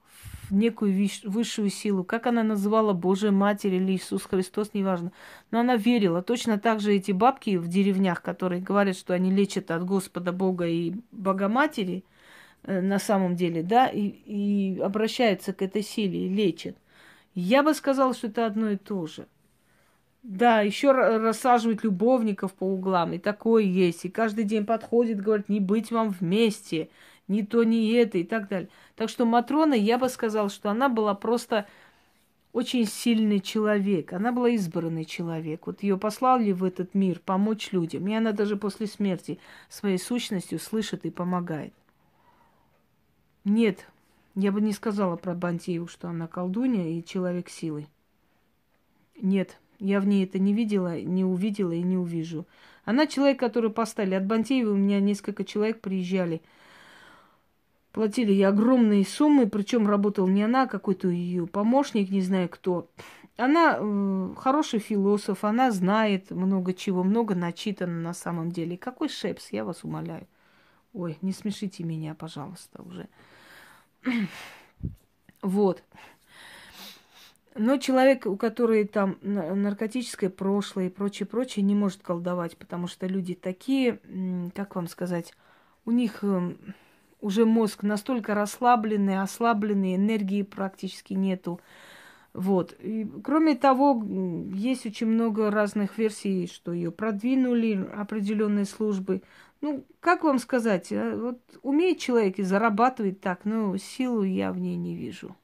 [0.48, 5.12] в некую высшую силу, как она называла Божия Матерь или Иисус Христос, неважно.
[5.50, 6.22] Но она верила.
[6.22, 10.66] Точно так же эти бабки в деревнях, которые говорят, что они лечат от Господа Бога
[10.66, 12.04] и Богоматери,
[12.62, 16.76] э, на самом деле, да, и, и обращаются к этой силе и лечат.
[17.34, 19.26] Я бы сказала, что это одно и то же.
[20.22, 24.06] Да, еще рассаживают любовников по углам, и такое есть.
[24.06, 26.88] И каждый день подходит, говорит, не быть вам вместе
[27.28, 28.68] ни то, ни это и так далее.
[28.96, 31.66] Так что Матрона, я бы сказала, что она была просто
[32.52, 34.12] очень сильный человек.
[34.12, 35.66] Она была избранный человек.
[35.66, 38.06] Вот ее послали в этот мир помочь людям.
[38.06, 41.74] И она даже после смерти своей сущностью слышит и помогает.
[43.42, 43.86] Нет,
[44.36, 47.88] я бы не сказала про Бантееву, что она колдунья и человек силы.
[49.20, 52.46] Нет, я в ней это не видела, не увидела и не увижу.
[52.84, 54.14] Она человек, который поставили.
[54.14, 56.40] От Бантеева у меня несколько человек приезжали–
[57.94, 62.90] Платили ей огромные суммы, причем работал не она, а какой-то ее помощник, не знаю кто.
[63.36, 68.76] Она э, хороший философ, она знает много чего, много начитана на самом деле.
[68.76, 70.26] Какой шепс, я вас умоляю.
[70.92, 73.08] Ой, не смешите меня, пожалуйста, уже.
[75.42, 75.84] вот.
[77.54, 83.06] Но человек, у которого там наркотическое прошлое и прочее, прочее, не может колдовать, потому что
[83.06, 84.00] люди такие,
[84.52, 85.32] как вам сказать,
[85.84, 86.58] у них эм,
[87.24, 91.58] уже мозг настолько расслабленный, ослабленный, энергии практически нету.
[92.34, 92.76] Вот.
[92.80, 94.04] И, кроме того,
[94.52, 99.22] есть очень много разных версий, что ее продвинули определенные службы.
[99.62, 104.58] Ну, как вам сказать, а, вот умеет человек и зарабатывает так, но силу я в
[104.58, 105.34] ней не вижу.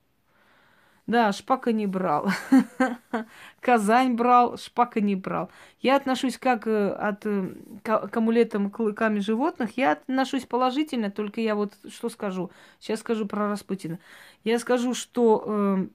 [1.11, 2.31] Да, шпака не брал.
[3.61, 5.51] Казань брал, шпака не брал.
[5.81, 7.53] Я отношусь как э, от, э,
[7.83, 12.53] к амулетам клыками животных, я отношусь положительно, только я вот что скажу.
[12.79, 13.99] Сейчас скажу про Распутина.
[14.45, 15.87] Я скажу, что э,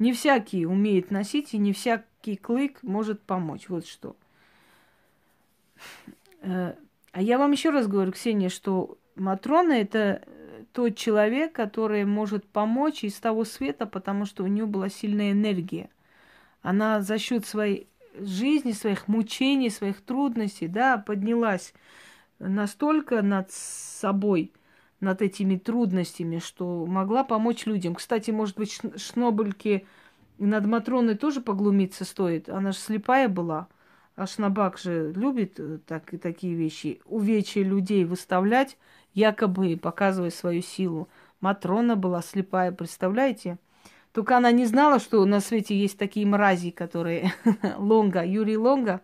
[0.00, 3.68] не всякий умеет носить, и не всякий клык может помочь.
[3.68, 4.16] Вот что.
[6.40, 6.74] Э,
[7.12, 10.22] а я вам еще раз говорю, Ксения, что Матрона это
[10.72, 15.90] тот человек, который может помочь из того света, потому что у нее была сильная энергия.
[16.62, 21.72] Она за счет своей жизни, своих мучений, своих трудностей, да, поднялась
[22.38, 24.52] настолько над собой,
[25.00, 27.94] над этими трудностями, что могла помочь людям.
[27.94, 29.86] Кстати, может быть, Шнобельке
[30.38, 32.48] над Матроной тоже поглумиться стоит.
[32.48, 33.68] Она же слепая была.
[34.14, 37.00] А Шнабак же любит э, так, такие вещи.
[37.06, 38.76] Увечья людей выставлять
[39.14, 41.08] якобы показывая свою силу.
[41.40, 43.58] Матрона была слепая, представляете?
[44.12, 47.32] Только она не знала, что на свете есть такие мрази, которые...
[47.78, 49.00] Лонга, Юрий Лонга.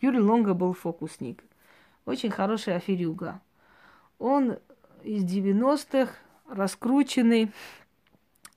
[0.00, 1.42] Юрий Лонга был фокусник.
[2.06, 3.40] Очень хороший аферюга.
[4.18, 4.58] Он
[5.02, 6.12] из 90-х,
[6.48, 7.50] раскрученный.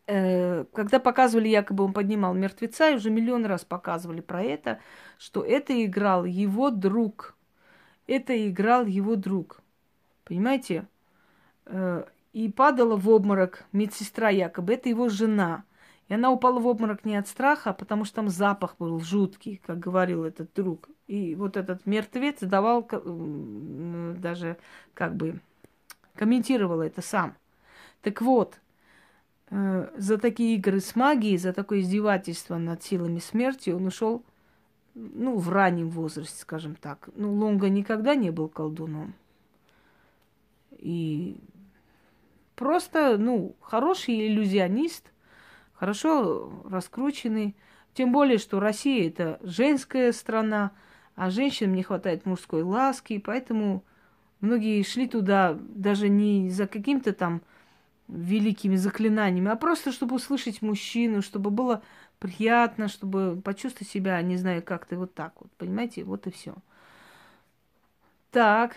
[0.06, 4.80] Э, когда показывали, якобы он поднимал мертвеца, и уже миллион раз показывали про это,
[5.18, 7.36] что это играл его друг.
[8.06, 9.62] Это играл его друг.
[10.28, 10.88] Понимаете?
[11.66, 12.04] Э,
[12.34, 14.74] и падала в обморок медсестра якобы.
[14.74, 15.64] Это его жена.
[16.10, 19.62] И она упала в обморок не от страха, а потому что там запах был жуткий,
[19.66, 20.90] как говорил этот друг.
[21.08, 22.88] И вот этот мертвец давал
[24.20, 24.58] даже
[24.94, 25.40] как бы
[26.16, 27.36] комментировал это сам.
[28.02, 28.60] Так вот,
[29.50, 34.24] э, за такие игры с магией, за такое издевательство над силами смерти он ушел
[34.94, 37.10] ну, в раннем возрасте, скажем так.
[37.16, 39.14] Ну, Лонга никогда не был колдуном.
[40.78, 41.38] И
[42.56, 45.12] просто, ну, хороший иллюзионист,
[45.74, 47.56] хорошо раскрученный.
[47.94, 50.72] Тем более, что Россия это женская страна,
[51.16, 53.84] а женщинам не хватает мужской ласки, поэтому
[54.40, 57.42] многие шли туда даже не за каким-то там
[58.08, 61.82] великими заклинаниями, а просто чтобы услышать мужчину, чтобы было
[62.20, 66.56] приятно, чтобы почувствовать себя, не знаю, как-то вот так вот, понимаете, вот и все.
[68.32, 68.76] Так.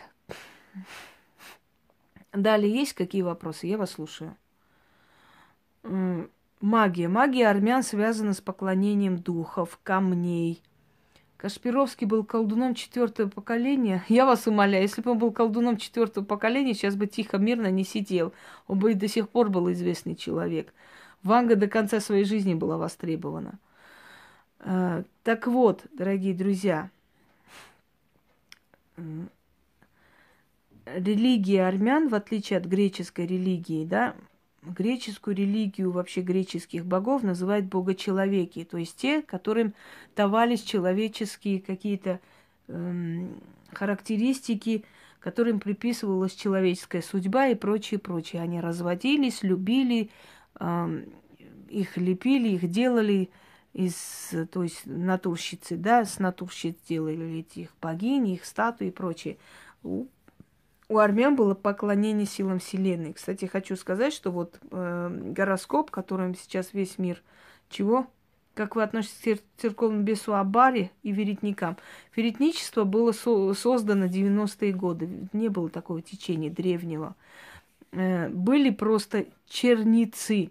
[2.33, 3.67] Далее есть какие вопросы?
[3.67, 4.37] Я вас слушаю.
[6.61, 7.09] Магия.
[7.09, 10.63] Магия армян связана с поклонением духов, камней.
[11.41, 14.05] Кашпировский был колдуном четвертого поколения.
[14.09, 17.83] Я вас умоляю, если бы он был колдуном четвертого поколения, сейчас бы тихо, мирно не
[17.83, 18.35] сидел.
[18.67, 20.75] Он бы и до сих пор был известный человек.
[21.23, 23.59] Ванга до конца своей жизни была востребована.
[24.59, 26.91] А, так вот, дорогие друзья,
[30.97, 34.15] религия армян, в отличие от греческой религии, да,
[34.63, 39.75] греческую религию, вообще греческих богов называют богочеловеки, то есть те, которым
[40.17, 42.21] давались человеческие какие-то
[42.69, 43.41] эм,
[43.73, 44.85] характеристики,
[45.19, 48.43] которым приписывалась человеческая судьба и прочее, прочее.
[48.43, 50.11] Они разводились, любили,
[50.59, 51.05] эм,
[51.69, 53.31] их лепили, их делали
[53.73, 59.39] из, то есть натурщицы, да, с натурщиц делали этих богинь, их статуи и прочее.
[60.91, 63.13] У армян было поклонение силам Вселенной.
[63.13, 67.23] Кстати, хочу сказать, что вот э, гороскоп, которым сейчас весь мир
[67.69, 68.09] чего?
[68.55, 71.77] Как вы относитесь к церковному бесу Абаре и веретникам?
[72.17, 75.29] Веретничество было со- создано в 90-е годы.
[75.33, 77.15] Не было такого течения древнего.
[77.93, 80.51] Э, были просто черницы,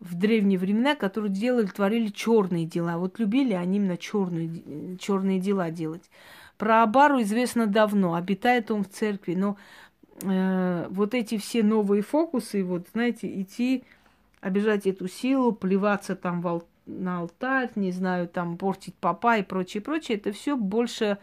[0.00, 2.98] в древние времена, которые делали, творили черные дела.
[2.98, 6.10] Вот любили они именно черные, черные дела делать.
[6.58, 9.56] Про Абару известно давно, обитает он в церкви, но
[10.22, 13.84] э, вот эти все новые фокусы, вот, знаете, идти,
[14.40, 19.42] обижать эту силу, плеваться там в ал- на алтарь, не знаю, там портить папа и
[19.42, 21.18] прочее, прочее, это все больше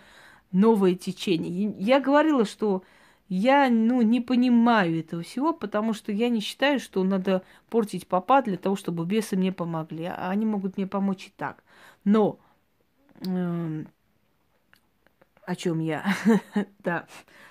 [0.51, 1.73] новое течение.
[1.79, 2.83] Я говорила, что
[3.29, 8.41] я, ну, не понимаю этого всего, потому что я не считаю, что надо портить папа
[8.41, 10.05] для того, чтобы бесы мне помогли.
[10.05, 11.63] А они могут мне помочь и так.
[12.03, 12.39] Но
[13.25, 13.85] э,
[15.45, 16.05] о чем я?
[16.79, 17.07] да.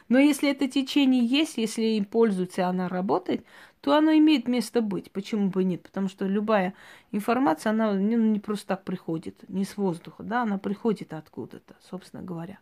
[0.09, 3.45] Но если это течение есть, если им пользуются, она работает,
[3.81, 5.11] то оно имеет место быть.
[5.11, 5.83] Почему бы нет?
[5.83, 6.75] Потому что любая
[7.11, 12.23] информация, она не, не просто так приходит, не с воздуха, да, она приходит откуда-то, собственно
[12.23, 12.59] говоря.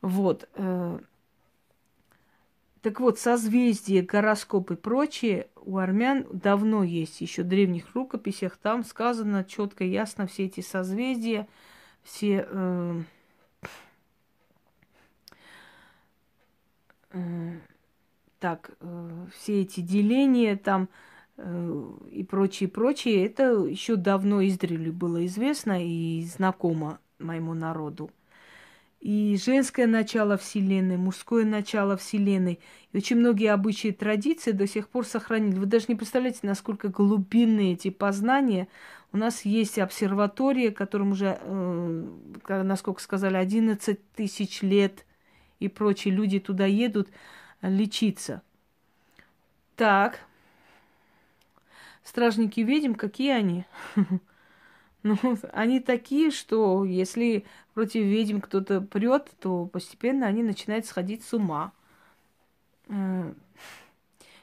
[0.00, 0.48] Вот.
[0.54, 1.00] Э,
[2.82, 8.56] так вот, созвездие, гороскоп и прочее у армян давно есть, еще в древних рукописях.
[8.56, 11.48] Там сказано четко, ясно все эти созвездия,
[12.02, 13.02] все э,
[13.62, 13.66] э,
[18.38, 20.88] так, э, все эти деления там
[21.36, 23.26] э, и прочее, прочее.
[23.26, 28.10] Это еще давно издревле было известно и знакомо моему народу
[29.02, 32.60] и женское начало Вселенной, мужское начало Вселенной.
[32.92, 35.58] И очень многие обычаи и традиции до сих пор сохранили.
[35.58, 38.68] Вы даже не представляете, насколько глубинные эти познания.
[39.12, 45.04] У нас есть обсерватория, которым уже, э, насколько сказали, 11 тысяч лет
[45.62, 47.08] и прочие люди туда едут
[47.62, 48.42] лечиться.
[49.76, 50.20] Так,
[52.04, 53.64] стражники ведьм, какие они?
[55.04, 55.16] Ну,
[55.52, 57.44] они такие, что если
[57.74, 61.72] против ведьм кто-то прет, то постепенно они начинают сходить с ума.
[62.88, 63.32] Э,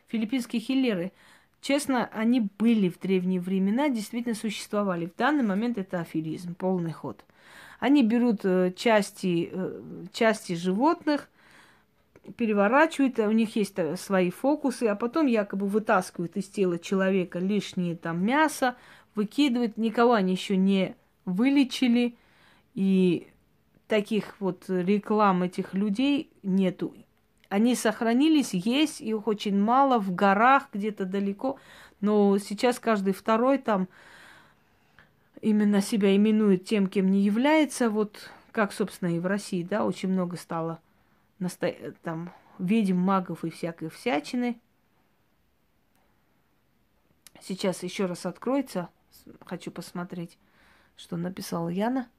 [0.08, 1.14] филиппинские хиллеры,
[1.62, 5.06] честно, они были в древние времена, действительно существовали.
[5.06, 7.24] В данный момент это аферизм, полный ход.
[7.80, 11.30] Они берут э, части, э, части животных,
[12.38, 18.24] переворачивают, у них есть свои фокусы, а потом якобы вытаскивают из тела человека лишнее там
[18.24, 18.76] мясо,
[19.16, 22.16] выкидывают, никого они еще не вылечили,
[22.76, 23.28] и
[23.88, 26.94] таких вот реклам этих людей нету.
[27.50, 31.58] Они сохранились, есть, их очень мало в горах, где-то далеко,
[32.00, 33.88] но сейчас каждый второй там
[35.42, 40.10] именно себя именует тем, кем не является, вот как, собственно, и в России, да, очень
[40.10, 40.82] много стало
[41.40, 41.74] насто...
[42.04, 44.60] там ведьм, магов и всякой всячины.
[47.42, 48.90] Сейчас еще раз откроется–
[49.46, 50.38] хочу посмотреть,
[50.96, 52.10] что написала Яна.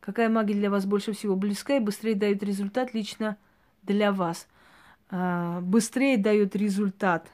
[0.00, 3.36] Какая магия для вас больше всего близка и быстрее дает результат лично
[3.82, 4.46] для вас?
[5.10, 7.30] А, быстрее дает результат.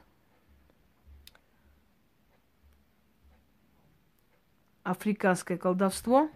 [4.85, 6.31] Африканское колдовство.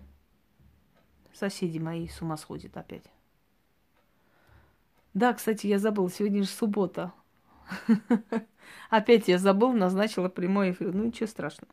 [1.32, 3.04] Соседи мои с ума сходят опять.
[5.14, 7.12] Да, кстати, я забыла, сегодня же суббота.
[8.90, 10.94] Опять я забыл, назначила прямой эфир.
[10.94, 11.72] Ну ничего страшного.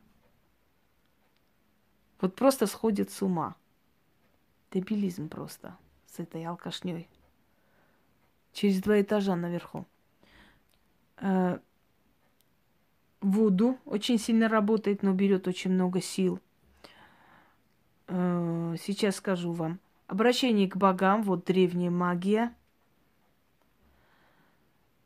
[2.19, 3.55] Вот просто сходит с ума.
[4.71, 7.07] Дебилизм просто с этой алкашней.
[8.51, 9.86] Через два этажа наверху.
[11.17, 11.59] Э,
[13.21, 16.39] Вуду очень сильно работает, но берет очень много сил.
[18.08, 19.80] Э, сейчас скажу вам.
[20.08, 22.53] Обращение к богам, вот древняя магия–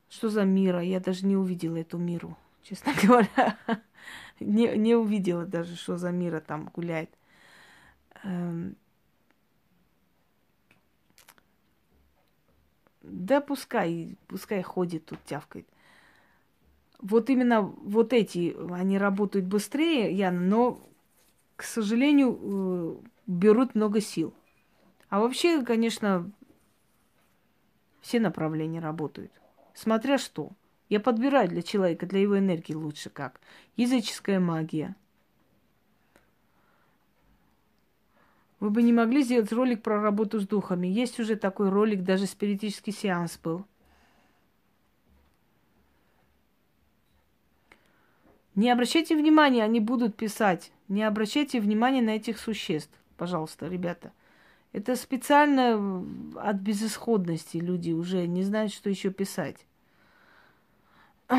[0.09, 0.81] что за мира?
[0.81, 3.57] Я даже не увидела эту миру, честно говоря.
[4.39, 7.09] не, не увидела даже, что за мира там гуляет.
[8.23, 8.75] Эм...
[13.01, 15.67] Да пускай, пускай ходит тут, тявкает.
[16.99, 20.79] Вот именно вот эти, они работают быстрее, Яна, но,
[21.59, 22.95] к сожалению, э,
[23.27, 24.33] берут много сил.
[25.09, 26.31] А вообще, конечно,
[27.99, 29.33] все направления работают.
[29.73, 30.51] Смотря что.
[30.87, 33.41] Я подбираю для человека, для его энергии лучше как.
[33.75, 34.95] Языческая магия.
[38.61, 40.87] Вы бы не могли сделать ролик про работу с духами.
[40.87, 43.65] Есть уже такой ролик, даже спиритический сеанс был.
[48.55, 50.71] Не обращайте внимания, они будут писать.
[50.89, 54.11] Не обращайте внимания на этих существ, пожалуйста, ребята.
[54.71, 56.03] Это специально
[56.35, 59.65] от безысходности люди уже не знают, что еще писать.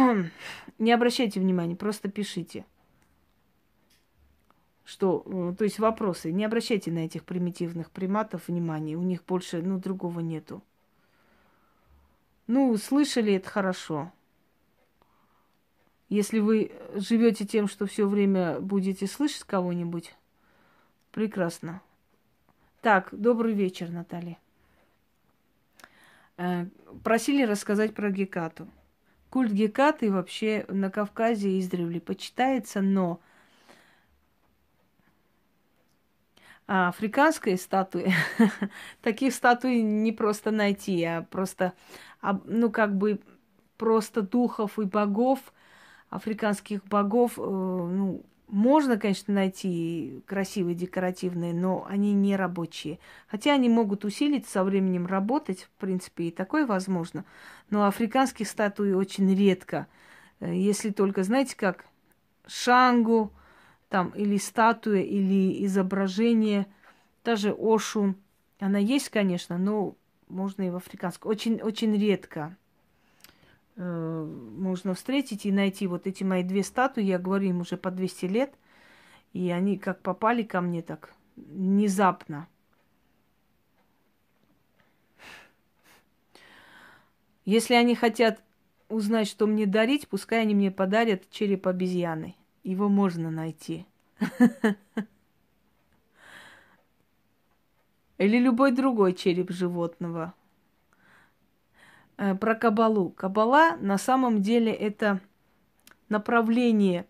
[0.79, 2.65] Не обращайте внимания, просто пишите.
[4.85, 6.33] Что, э, то есть вопросы.
[6.33, 8.97] Не обращайте на этих примитивных приматов внимания.
[8.97, 10.63] У них больше, ну, другого нету.
[12.47, 14.13] Ну, слышали, это хорошо.
[16.11, 20.13] Если вы живете тем, что все время будете слышать кого-нибудь,
[21.13, 21.81] прекрасно.
[22.83, 24.37] Так, добрый вечер, Наталья.
[26.37, 26.67] Э,
[27.05, 28.69] просили рассказать про Гекату.
[29.31, 33.21] Культ Гекаты вообще на Кавказе издревле почитается, но
[36.67, 38.13] а африканские статуи,
[39.01, 41.73] таких статуй не просто найти, а просто,
[42.45, 43.21] ну, как бы,
[43.77, 45.53] просто духов и богов,
[46.11, 52.99] африканских богов, э, ну, можно, конечно, найти красивые, декоративные, но они не рабочие.
[53.29, 57.25] Хотя они могут усилить со временем работать, в принципе, и такое возможно.
[57.71, 59.87] Но африканских статуи очень редко.
[60.41, 61.87] Э, если только, знаете, как
[62.47, 63.33] шангу,
[63.89, 66.67] там, или статуя, или изображение,
[67.25, 68.15] даже Ошу.
[68.59, 69.97] Она есть, конечно, но
[70.29, 71.31] можно и в африканском.
[71.31, 72.57] Очень, очень редко
[73.77, 77.03] можно встретить и найти вот эти мои две статуи.
[77.03, 78.55] Я говорю им уже по 200 лет.
[79.33, 82.49] И они как попали ко мне так внезапно.
[87.45, 88.43] Если они хотят
[88.89, 92.37] узнать, что мне дарить, пускай они мне подарят череп обезьяны.
[92.63, 93.87] Его можно найти.
[98.19, 100.35] Или любой другой череп животного.
[102.21, 103.09] Э, про кабалу.
[103.09, 105.21] Кабала на самом деле это
[106.11, 107.07] направление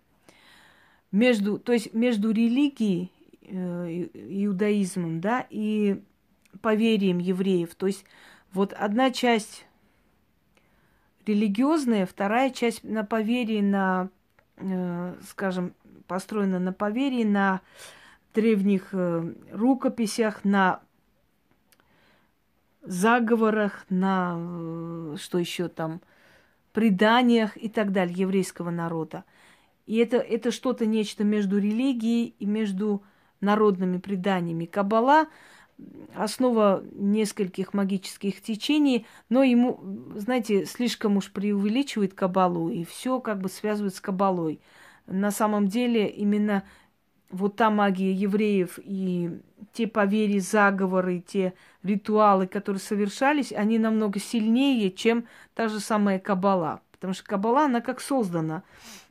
[1.11, 3.11] между, то есть между религией,
[3.43, 4.09] э,
[4.45, 6.01] иудаизмом, да, и
[6.63, 7.75] поверием евреев.
[7.75, 8.05] То есть
[8.53, 9.67] вот одна часть
[11.27, 14.11] религиозная, вторая часть на поверии, на,
[14.59, 15.75] э, скажем,
[16.07, 17.63] построена на поверии, на
[18.33, 18.95] древних
[19.51, 20.83] рукописях, на
[22.83, 26.01] заговорах, на э, что еще там,
[26.73, 29.25] преданиях и так далее еврейского народа.
[29.87, 33.03] И это, это что-то нечто между религией и между
[33.41, 34.67] народными преданиями.
[34.67, 35.27] Кабала
[36.15, 39.81] основа нескольких магических течений, но ему,
[40.15, 44.61] знаете, слишком уж преувеличивает кабалу, и все как бы связывает с кабалой.
[45.07, 46.65] На самом деле именно
[47.31, 49.41] вот та магия евреев и
[49.73, 56.81] те поверья, заговоры, те ритуалы, которые совершались, они намного сильнее, чем та же самая Кабала.
[56.91, 58.63] Потому что Кабала, она как создана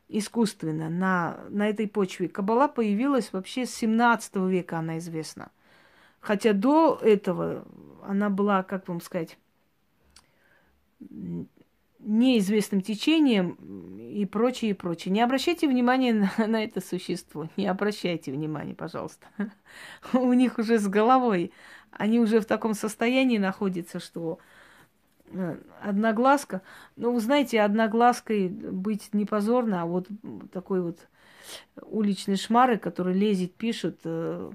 [0.09, 2.27] искусственно на, на этой почве.
[2.27, 5.51] Кабала появилась вообще с 17 века, она известна.
[6.19, 7.65] Хотя до этого
[8.03, 9.37] она была, как вам сказать,
[11.99, 13.57] неизвестным течением
[13.99, 15.11] и прочее, и прочее.
[15.11, 17.49] Не обращайте внимания на, на это существо.
[17.57, 19.27] Не обращайте внимания, пожалуйста.
[20.13, 21.51] У них уже с головой,
[21.91, 24.39] они уже в таком состоянии находятся, что
[25.31, 26.61] э, одноглазка.
[26.95, 30.07] Ну, вы знаете, одноглазкой быть не позорно, а вот
[30.51, 30.99] такой вот
[31.81, 34.51] уличный шмары, который лезет, пишет, э,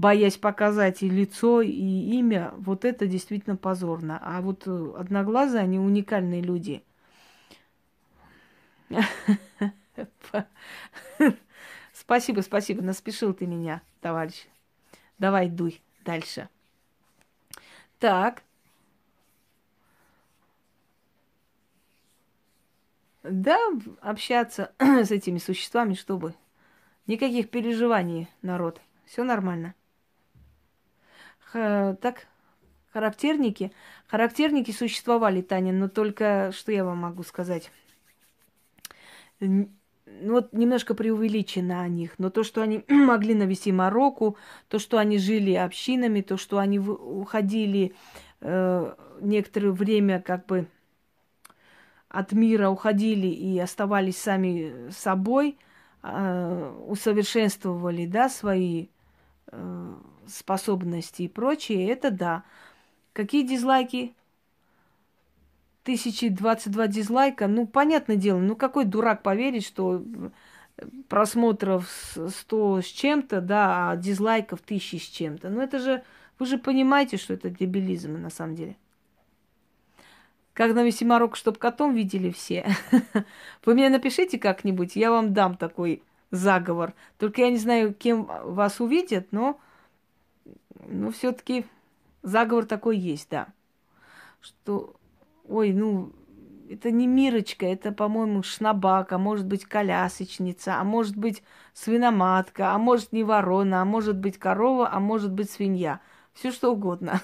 [0.00, 4.18] боясь показать и лицо, и имя, вот это действительно позорно.
[4.22, 6.82] А вот э, одноглазые, они уникальные люди.
[11.92, 14.46] Спасибо, спасибо, наспешил ты меня, товарищ.
[15.18, 16.48] Давай, дуй дальше.
[17.98, 18.42] Так.
[23.22, 23.58] Да,
[24.00, 26.34] общаться с этими существами, чтобы
[27.06, 28.80] никаких переживаний, народ.
[29.04, 29.74] Все нормально
[31.52, 32.26] так,
[32.92, 33.72] характерники.
[34.06, 37.70] Характерники существовали, Таня, но только что я вам могу сказать?
[39.40, 39.70] Ну,
[40.32, 44.34] вот немножко преувеличено о них, но то, что они могли навести Марокко,
[44.68, 47.94] то, что они жили общинами, то, что они уходили
[48.40, 50.66] э, некоторое время как бы
[52.08, 55.56] от мира, уходили и оставались сами собой,
[56.02, 58.88] э, усовершенствовали, да, свои
[59.52, 59.94] э,
[60.30, 62.44] способности и прочее, это да.
[63.12, 64.14] Какие дизлайки?
[65.82, 67.46] 1022 дизлайка.
[67.48, 70.04] Ну, понятное дело, ну какой дурак поверит, что
[71.08, 75.50] просмотров 100 с чем-то, да, а дизлайков тысячи с чем-то.
[75.50, 76.02] Ну, это же,
[76.38, 78.76] вы же понимаете, что это дебилизм на самом деле.
[80.52, 82.66] Как на весь Марокко, чтоб котом видели все.
[83.64, 86.94] Вы мне напишите как-нибудь, я вам дам такой заговор.
[87.18, 89.58] Только я не знаю, кем вас увидят, но,
[90.86, 91.66] но все-таки
[92.22, 93.48] заговор такой есть, да.
[94.40, 94.94] Что,
[95.48, 96.12] ой, ну,
[96.70, 101.42] это не Мирочка, это, по-моему, шнабак, а может быть колясочница, а может быть
[101.74, 106.00] свиноматка, а может не ворона, а может быть корова, а может быть свинья.
[106.32, 107.20] Все что угодно.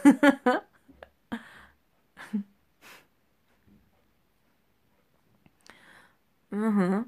[6.51, 7.07] Угу.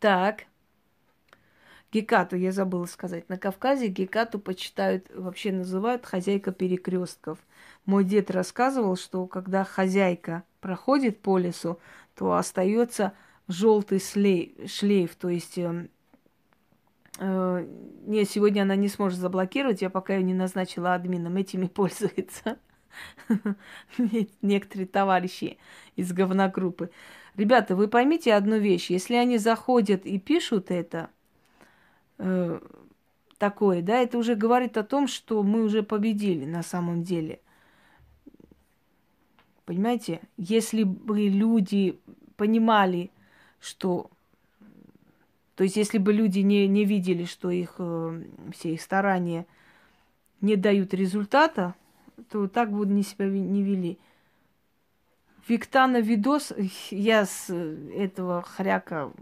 [0.00, 0.46] Так.
[1.92, 3.28] Гекату, я забыла сказать.
[3.28, 7.38] На Кавказе Гекату почитают, вообще называют хозяйка перекрестков.
[7.84, 11.80] Мой дед рассказывал, что когда хозяйка проходит по лесу,
[12.14, 13.12] то остается
[13.48, 15.88] желтый шлейф, шлейф то есть э,
[17.18, 17.66] э,
[18.06, 22.58] не, сегодня она не сможет заблокировать, я пока ее не назначила админом, этими пользуется.
[24.42, 25.58] Некоторые товарищи
[25.96, 26.90] из говногруппы.
[27.36, 28.90] Ребята, вы поймите одну вещь.
[28.90, 31.10] Если они заходят и пишут это,
[32.20, 32.60] э,
[33.38, 37.40] такое, да, это уже говорит о том, что мы уже победили на самом деле.
[39.64, 41.98] Понимаете, если бы люди
[42.36, 43.10] понимали,
[43.60, 44.10] что...
[45.56, 48.22] То есть, если бы люди не, не видели, что их э,
[48.52, 49.46] все их старания
[50.40, 51.74] не дают результата,
[52.30, 53.98] то так бы не себя не вели.
[55.48, 56.52] Виктана видос,
[56.90, 59.12] я с этого хряка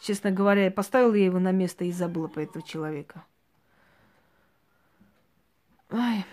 [0.00, 3.24] честно говоря, поставила я его на место и забыла про этого человека.
[5.90, 6.24] Ай.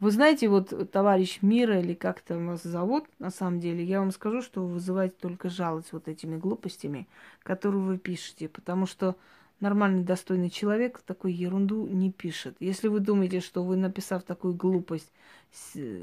[0.00, 4.10] Вы знаете, вот товарищ Мира, или как там вас зовут, на самом деле, я вам
[4.10, 7.06] скажу, что вы вызываете только жалость вот этими глупостями,
[7.44, 9.14] которые вы пишете, потому что
[9.60, 12.56] нормальный, достойный человек такую ерунду не пишет.
[12.58, 15.12] Если вы думаете, что вы, написав такую глупость,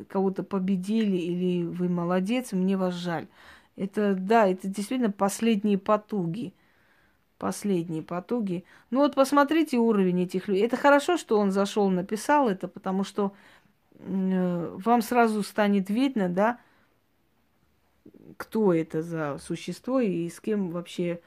[0.07, 3.27] кого-то победили или вы молодец, мне вас жаль.
[3.79, 6.53] Это, да, это действительно последние потуги.
[7.37, 8.65] Последние потуги.
[8.91, 10.65] Ну вот посмотрите уровень этих людей.
[10.65, 13.33] Это хорошо, что он зашел, написал это, потому что
[13.93, 16.59] э, вам сразу станет видно, да,
[18.35, 21.21] кто это за существо и с кем вообще,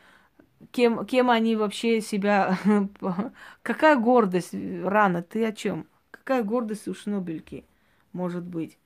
[0.72, 2.58] кем, кем они вообще себя...
[3.62, 5.86] Какая гордость, Рана, ты о чем?
[6.10, 7.64] Какая гордость у Шнобельки
[8.12, 8.76] может быть?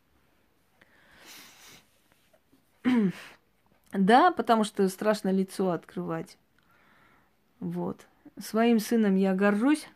[3.92, 6.38] Да, потому что страшно лицо открывать.
[7.60, 8.06] Вот.
[8.38, 9.88] Своим сыном я горжусь.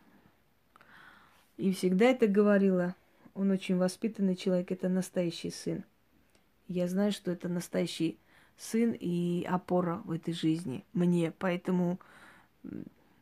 [1.57, 2.95] И всегда это говорила.
[3.35, 5.83] Он очень воспитанный человек, это настоящий сын.
[6.67, 8.17] Я знаю, что это настоящий
[8.57, 11.31] сын и опора в этой жизни мне.
[11.37, 11.99] Поэтому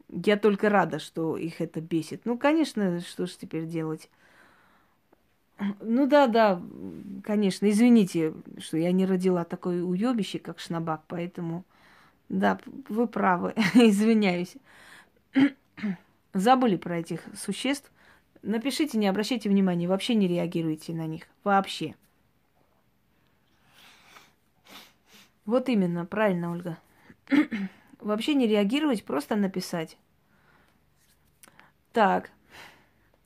[0.10, 2.22] я только рада, что их это бесит.
[2.26, 4.10] Ну, конечно, что ж теперь делать?
[5.82, 6.62] Ну да, да,
[7.24, 7.70] конечно.
[7.70, 11.66] Извините, что я не родила такой уебище, как Шнабак, поэтому
[12.30, 14.56] да, вы правы, извиняюсь.
[16.34, 17.92] Забыли про этих существ.
[18.42, 21.24] Напишите, не обращайте внимания, вообще не реагируйте на них.
[21.44, 21.96] Вообще.
[25.46, 26.78] Вот именно, правильно, Ольга.
[28.00, 29.98] вообще не реагировать, просто написать.
[31.92, 32.32] Так.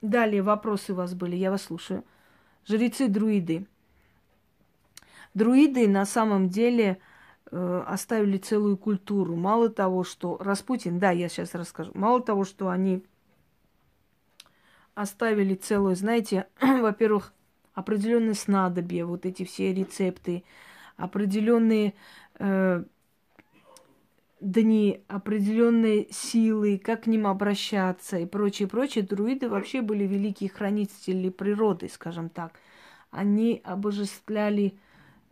[0.02, 2.04] Далее вопросы у вас были, я вас слушаю
[2.68, 3.68] жрецы-друиды.
[5.34, 7.00] Друиды на самом деле
[7.52, 9.36] э, оставили целую культуру.
[9.36, 13.04] Мало того, что Распутин, да, я сейчас расскажу, мало того, что они
[14.96, 17.34] оставили целую, знаете, во-первых,
[17.74, 20.44] определенные снадобья, вот эти все рецепты,
[20.98, 21.94] определенные
[22.38, 22.84] э,
[24.44, 29.04] дни, определенные силы, как к ним обращаться и прочее, прочее.
[29.04, 32.60] Друиды вообще были великие хранители природы, скажем так.
[33.10, 34.76] Они обожествляли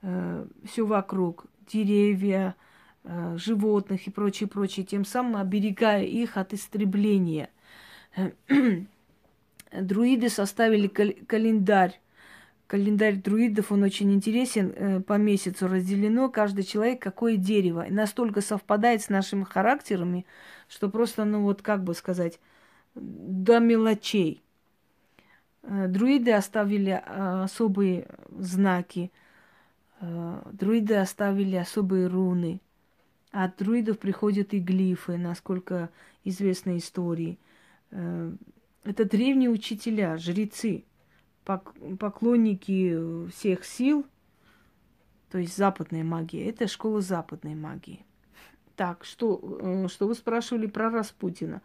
[0.02, 2.56] э, все вокруг, деревья,
[3.04, 7.50] э, животных и прочее, прочее, тем самым оберегая их от истребления.
[9.72, 12.01] Друиды составили кал- календарь
[12.72, 17.86] календарь друидов, он очень интересен, э, по месяцу разделено, каждый человек какое дерево.
[17.86, 20.26] И настолько совпадает с нашими характерами,
[20.70, 22.40] что просто, ну вот как бы сказать,
[22.96, 24.42] до мелочей.
[25.64, 28.08] Э, друиды оставили э, особые
[28.38, 29.12] знаки,
[30.00, 32.62] друиды оставили особые руны.
[33.32, 35.90] От друидов приходят и глифы, насколько
[36.24, 37.38] известны истории.
[37.92, 38.32] Э,
[38.86, 40.86] это древние учителя, жрецы,
[41.58, 44.06] поклонники всех сил,
[45.32, 46.50] то есть западная магия.
[46.50, 48.06] Это школа западной магии.
[48.76, 51.62] Так, что, э, что вы спрашивали про Распутина?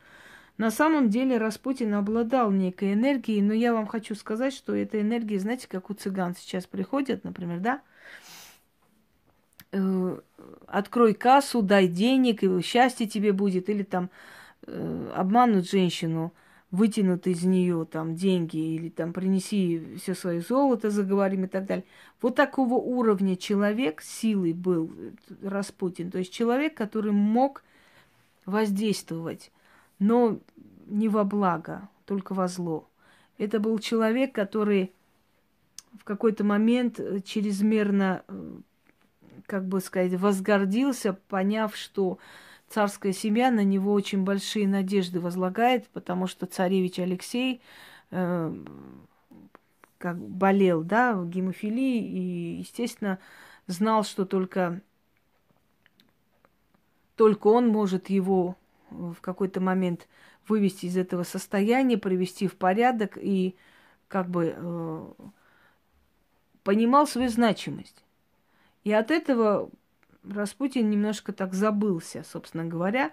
[0.58, 5.38] На самом деле Распутин обладал некой энергией, но я вам хочу сказать, что эта энергия,
[5.38, 7.82] знаете, как у цыган сейчас приходят, например, да?
[9.72, 10.18] Э,
[10.66, 14.10] открой кассу, дай денег, и счастье тебе будет, или там
[14.66, 16.32] э, обманут женщину,
[16.70, 21.84] вытянут из нее там деньги, или там принеси все свое золото, заговорим и так далее.
[22.20, 25.12] Вот такого уровня человек силой был э,
[25.42, 26.10] Распутин.
[26.10, 27.62] То есть человек, который мог
[28.44, 29.52] воздействовать,
[29.98, 30.38] но
[30.86, 32.88] не во благо, только во зло.
[33.38, 34.92] Это был человек, который
[35.98, 38.22] в какой-то момент э, чрезмерно
[39.46, 42.18] как бы сказать, возгордился, поняв, что
[42.68, 47.60] царская семья на него очень большие надежды возлагает, потому что царевич Алексей
[48.10, 48.54] э,
[49.98, 53.18] как болел, да, гемофилией, и, естественно,
[53.66, 54.80] знал, что только,
[57.16, 58.56] только он может его
[58.90, 60.08] в какой-то момент
[60.48, 63.56] вывести из этого состояния, привести в порядок и
[64.08, 65.04] как бы э,
[66.62, 68.04] понимал свою значимость.
[68.84, 69.70] И от этого
[70.28, 73.12] Распутин немножко так забылся, собственно говоря.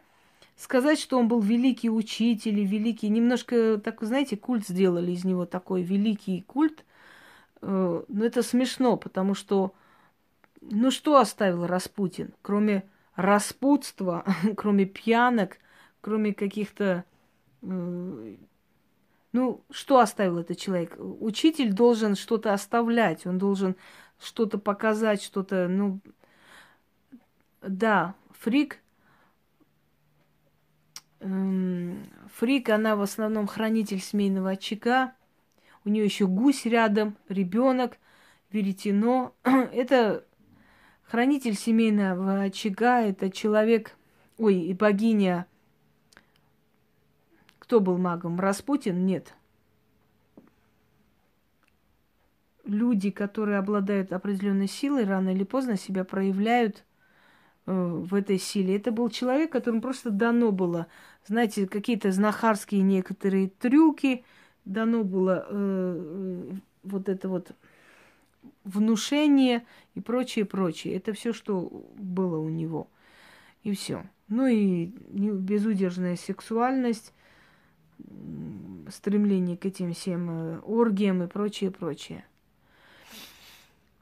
[0.56, 5.82] Сказать, что он был великий учитель, великий, немножко, так, знаете, культ сделали из него такой
[5.82, 6.86] великий культ.
[7.62, 9.74] Э, но это смешно, потому что,
[10.62, 12.84] ну что оставил Распутин, кроме
[13.16, 14.26] распутства,
[14.56, 15.58] кроме пьянок,
[16.02, 17.04] кроме каких-то...
[17.62, 18.36] Э,
[19.32, 20.96] ну, что оставил этот человек?
[21.00, 23.76] Учитель должен что-то оставлять, он должен
[24.20, 26.00] что-то показать, что-то, ну,
[27.68, 28.80] да, фрик,
[31.20, 35.14] эм, фрик, она в основном хранитель семейного очага,
[35.86, 37.98] у нее еще гусь рядом, ребенок,
[38.52, 39.34] веретено.
[39.44, 40.26] это
[41.04, 43.96] хранитель семейного очага, это человек,
[44.38, 45.48] ой, и богиня,
[47.60, 48.40] кто был магом?
[48.40, 49.06] Распутин?
[49.06, 49.34] Нет.
[52.66, 56.84] люди, которые обладают определенной силой, рано или поздно себя проявляют
[57.66, 58.76] в этой силе.
[58.76, 60.88] Это был человек, которому просто дано было,
[61.26, 64.26] знаете, какие-то знахарские некоторые трюки,
[64.66, 66.52] дано было э,
[66.84, 67.52] вот это вот
[68.64, 69.66] внушение
[69.96, 70.96] и прочее, прочее.
[70.96, 72.88] Это все, что было у него.
[73.64, 74.04] И все.
[74.28, 77.14] Ну и безудержная сексуальность,
[78.90, 82.26] стремление к этим всем э, оргиям и прочее, прочее.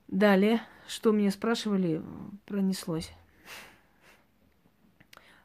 [0.08, 2.02] Далее, что меня спрашивали,
[2.46, 3.14] пронеслось.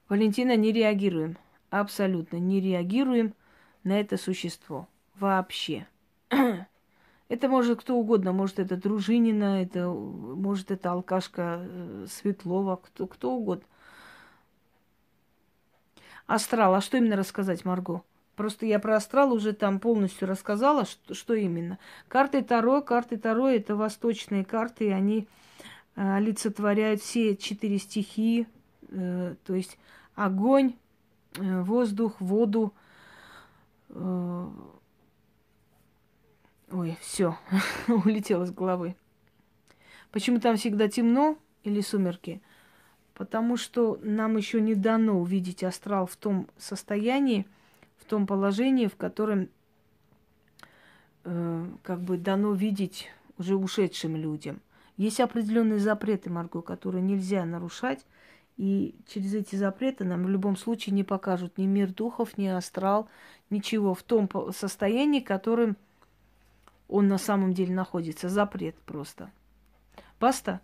[0.08, 1.36] Валентина, не реагируем.
[1.70, 3.34] Абсолютно не реагируем
[3.82, 4.88] на это существо.
[5.16, 5.86] Вообще.
[7.28, 13.32] Это может кто угодно, может это Дружинина, это, может это алкашка э, Светлова, кто, кто
[13.32, 13.66] угодно.
[16.28, 18.02] Астрал, а что именно рассказать, Марго?
[18.36, 21.80] Просто я про астрал уже там полностью рассказала, что, что именно.
[22.06, 25.26] Карты Таро, карты Таро– это восточные карты, они
[25.96, 28.46] э, олицетворяют все четыре стихии,
[28.88, 29.78] то есть
[30.14, 30.74] огонь,
[31.36, 32.72] э, воздух, воду.
[33.90, 34.48] Э,
[36.72, 37.36] ой, все,
[37.88, 38.96] улетело с головы.
[40.10, 42.40] Почему там всегда темно или сумерки?
[43.14, 47.46] Потому что нам еще не дано увидеть астрал в том состоянии,
[47.98, 49.48] в том положении, в котором
[51.24, 53.08] э, как бы дано видеть
[53.38, 54.60] уже ушедшим людям.
[54.96, 58.06] Есть определенные запреты, Марго, которые нельзя нарушать,
[58.56, 63.08] и через эти запреты нам в любом случае не покажут ни мир духов, ни астрал,
[63.50, 65.76] ничего в том состоянии, которым
[66.88, 68.28] он на самом деле находится.
[68.28, 69.30] Запрет просто.
[70.18, 70.60] Баста,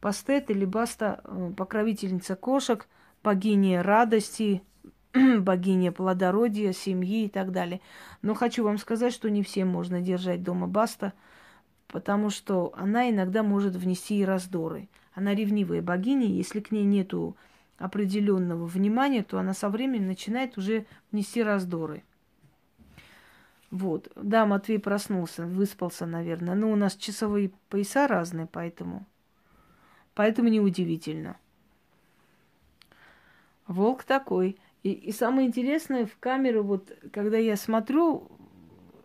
[0.00, 2.86] Пастет или Баста, э, покровительница кошек,
[3.22, 4.62] богиня радости,
[5.38, 7.80] богиня плодородия, семьи и так далее.
[8.22, 11.12] Но хочу вам сказать, что не всем можно держать дома Баста,
[11.88, 14.88] потому что она иногда может внести и раздоры.
[15.16, 17.38] Она ревнивая богиня, если к ней нету
[17.78, 22.04] определенного внимания, то она со временем начинает уже внести раздоры.
[23.70, 24.12] Вот.
[24.14, 26.54] Да, Матвей проснулся, выспался, наверное.
[26.54, 29.06] Но у нас часовые пояса разные, поэтому...
[30.14, 31.38] Поэтому неудивительно.
[33.66, 34.58] Волк такой.
[34.82, 38.30] И, и самое интересное, в камеру, вот когда я смотрю,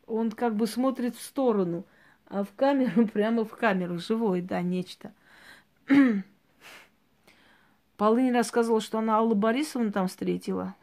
[0.07, 1.85] он как бы смотрит в сторону,
[2.27, 5.13] а в камеру, прямо в камеру, живой, да, нечто.
[7.97, 10.75] Полынь рассказывала, что она Аллу Борисовну там встретила.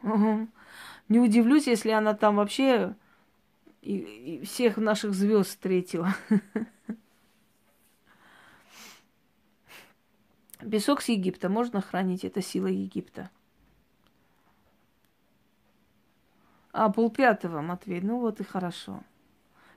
[1.09, 2.95] Не удивлюсь, если она там вообще
[3.81, 6.13] и, и всех наших звезд встретила.
[10.59, 13.29] Песок с Египта можно хранить, это сила Египта.
[16.71, 19.01] А, полпятого, Матвей, ну вот и хорошо.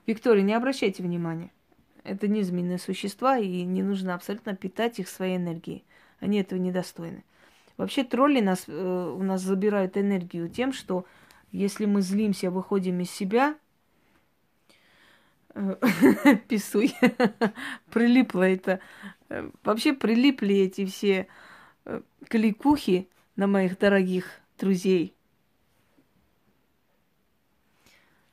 [0.06, 1.52] Виктория, не обращайте внимания.
[2.04, 5.84] Это низменные существа, и не нужно абсолютно питать их своей энергией.
[6.20, 7.24] Они этого недостойны.
[7.76, 11.06] Вообще тролли нас, э, у нас забирают энергию тем, что
[11.52, 13.56] если мы злимся, выходим из себя,
[15.54, 15.76] э,
[16.48, 16.94] писуй,
[17.90, 18.80] прилипло это.
[19.28, 21.28] Э, вообще прилипли эти все
[21.84, 24.26] э, кликухи на моих дорогих
[24.58, 25.14] друзей.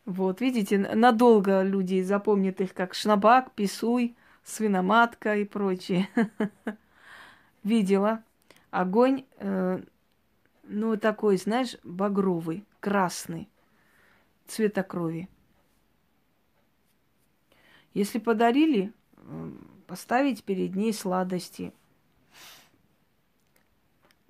[0.10, 6.10] Вот, видите, надолго люди запомнят их как шнабак, писуй, свиноматка и прочее.
[7.64, 8.24] Видела.
[8.72, 9.80] Огонь, э,
[10.64, 13.48] ну, такой, знаешь, багровый, красный,
[14.48, 15.30] цвета крови.
[17.94, 18.92] Если подарили,
[19.86, 21.72] поставить перед ней сладости.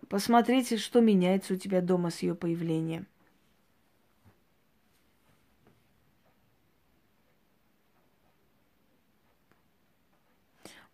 [0.09, 3.07] Посмотрите, что меняется у тебя дома с ее появлением.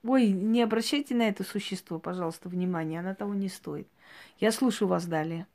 [0.06, 3.88] Ой, не обращайте на это существо, пожалуйста, внимания, она того не стоит.
[4.40, 5.48] Я слушаю вас далее.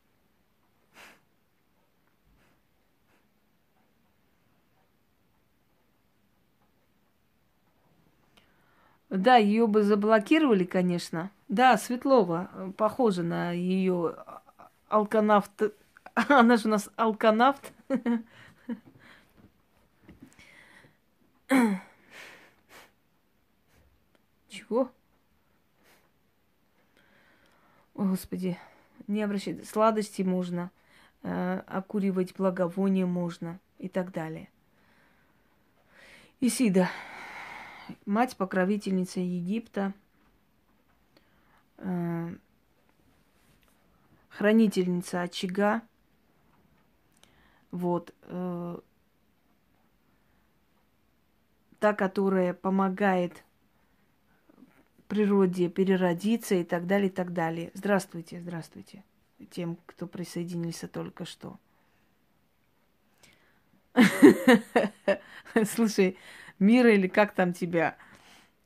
[9.09, 11.31] Да, ее бы заблокировали, конечно.
[11.49, 14.17] Да, Светлова, э, похоже на ее
[14.89, 15.51] алканавт.
[16.15, 17.73] Она же у нас алканавт.
[24.51, 24.91] Чего?
[27.95, 28.59] О, Господи,
[29.07, 29.69] не обращайтесь.
[29.71, 30.73] Сладости можно,
[31.23, 34.51] э, окуривать благовоние можно и так далее.
[36.41, 36.91] Исида,
[38.07, 39.95] мать-покровительница Египта,
[41.77, 42.35] э,
[44.31, 45.83] хранительница очага,
[47.71, 48.79] вот, э,
[51.79, 53.45] та, которая помогает
[55.11, 57.73] природе переродиться и так далее, и так далее.
[57.75, 59.03] Здравствуйте, здравствуйте
[59.51, 61.59] тем, кто присоединился только что.
[65.67, 66.17] Слушай,
[66.61, 67.97] Мира или как там тебя?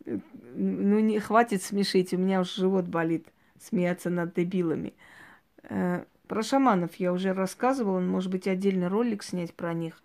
[0.04, 3.26] Ну, не хватит смешить, у меня уже живот болит
[3.58, 4.92] смеяться над дебилами.
[5.62, 10.02] Э, про шаманов я уже рассказывала, может быть, отдельный ролик снять про них.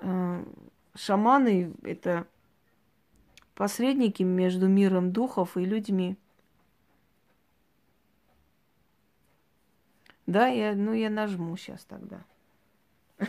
[0.00, 0.42] Э,
[0.96, 2.26] шаманы– это
[3.54, 6.16] посредники между миром духов и людьми.
[10.26, 12.24] Да, я, ну я нажму сейчас тогда.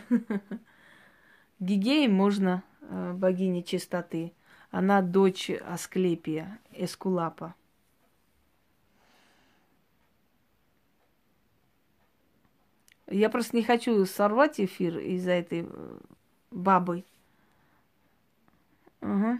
[1.58, 4.32] Гигеи можно, э, богиня чистоты.
[4.70, 7.54] Она дочь Асклепия, Эскулапа.
[13.06, 15.98] Я просто не хочу сорвать эфир из-за этой э,
[16.50, 17.04] бабы.
[19.02, 19.38] Угу.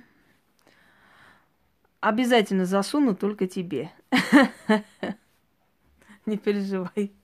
[2.05, 3.91] Обязательно засуну только тебе.
[6.27, 7.15] Не переживай.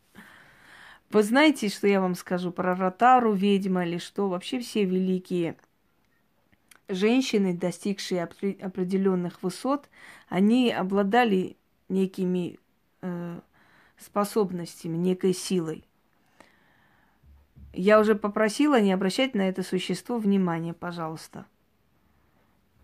[1.11, 4.31] Вы знаете, что я вам скажу про Ротару, ведьма или что?
[4.31, 5.59] Вообще все великие
[6.89, 9.91] женщины, достигшие определенных высот,
[10.31, 11.59] они обладали
[11.91, 12.59] некими
[13.03, 13.39] э,
[13.99, 15.85] способностями, некой силой.
[17.75, 21.45] Я уже попросила не обращать на это существо внимания, пожалуйста.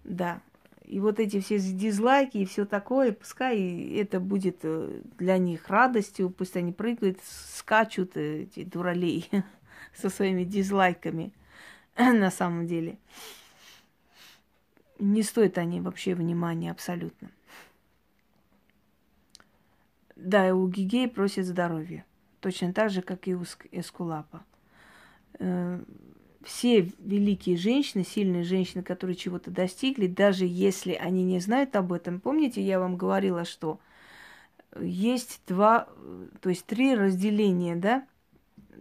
[0.05, 0.43] Да,
[0.87, 3.59] и вот эти все дизлайки и все такое, пускай
[3.97, 9.29] это будет э, для них радостью, пусть они прыгают, скачут, э, эти дуралей,
[9.95, 11.33] со своими дизлайками
[11.97, 12.99] на самом деле.
[14.99, 17.31] Не стоят они вообще внимания абсолютно.
[20.15, 22.07] Да, и у Гигеи просят здоровья.
[22.41, 23.43] Точно так же, как и у
[23.73, 24.45] Эскулапа
[25.39, 25.83] э,
[26.47, 32.21] все великие женщины, сильные женщины, которые чего-то достигли, даже если они не знают об этом,
[32.21, 33.81] помните, я вам говорила, что
[34.81, 35.89] есть два,
[36.41, 38.07] то есть три разделения, да?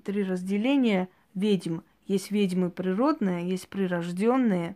[0.03, 1.79] Три разделения ведьм.
[2.05, 4.75] Есть ведьмы природные, есть прирожденные,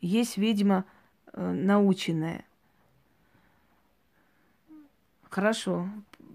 [0.00, 0.84] есть ведьма
[1.32, 2.44] э, наученная.
[5.30, 5.88] Хорошо,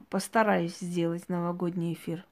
[0.09, 2.25] постараюсь сделать новогодний эфир.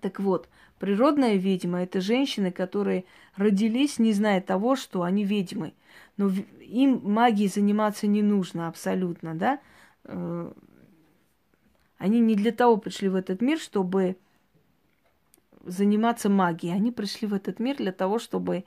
[0.00, 0.48] Так вот,
[0.78, 3.04] природная ведьма– это женщины, которые
[3.36, 5.74] родились, не зная того, что они ведьмы.
[6.16, 6.30] Но
[6.60, 9.60] им магией заниматься не нужно абсолютно, да?
[10.04, 10.52] Э,
[11.98, 14.16] Они не для того пришли в этот мир, чтобы
[15.64, 16.74] заниматься магией.
[16.74, 18.64] Они пришли в этот мир для того, чтобы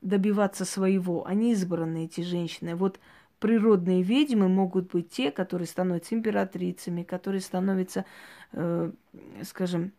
[0.00, 1.26] добиваться своего.
[1.26, 2.74] Они избранные, эти женщины.
[2.74, 2.98] Вот
[3.38, 8.04] природные ведьмы могут быть те, которые становятся императрицами, которые становятся,
[8.52, 8.92] э,
[9.42, 9.92] скажем,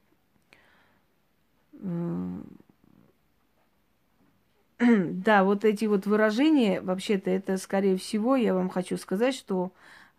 [4.82, 9.72] да, вот эти вот выражения, вообще-то это, скорее всего, я вам хочу сказать, что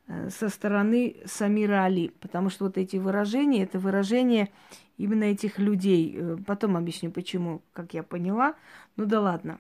[0.07, 4.51] э, со стороны Самира Али, потому что вот эти выражения, это выражения
[4.99, 6.17] именно этих людей.
[6.17, 8.55] Э, потом объясню, почему, как я поняла.
[8.97, 9.59] Ну да ладно.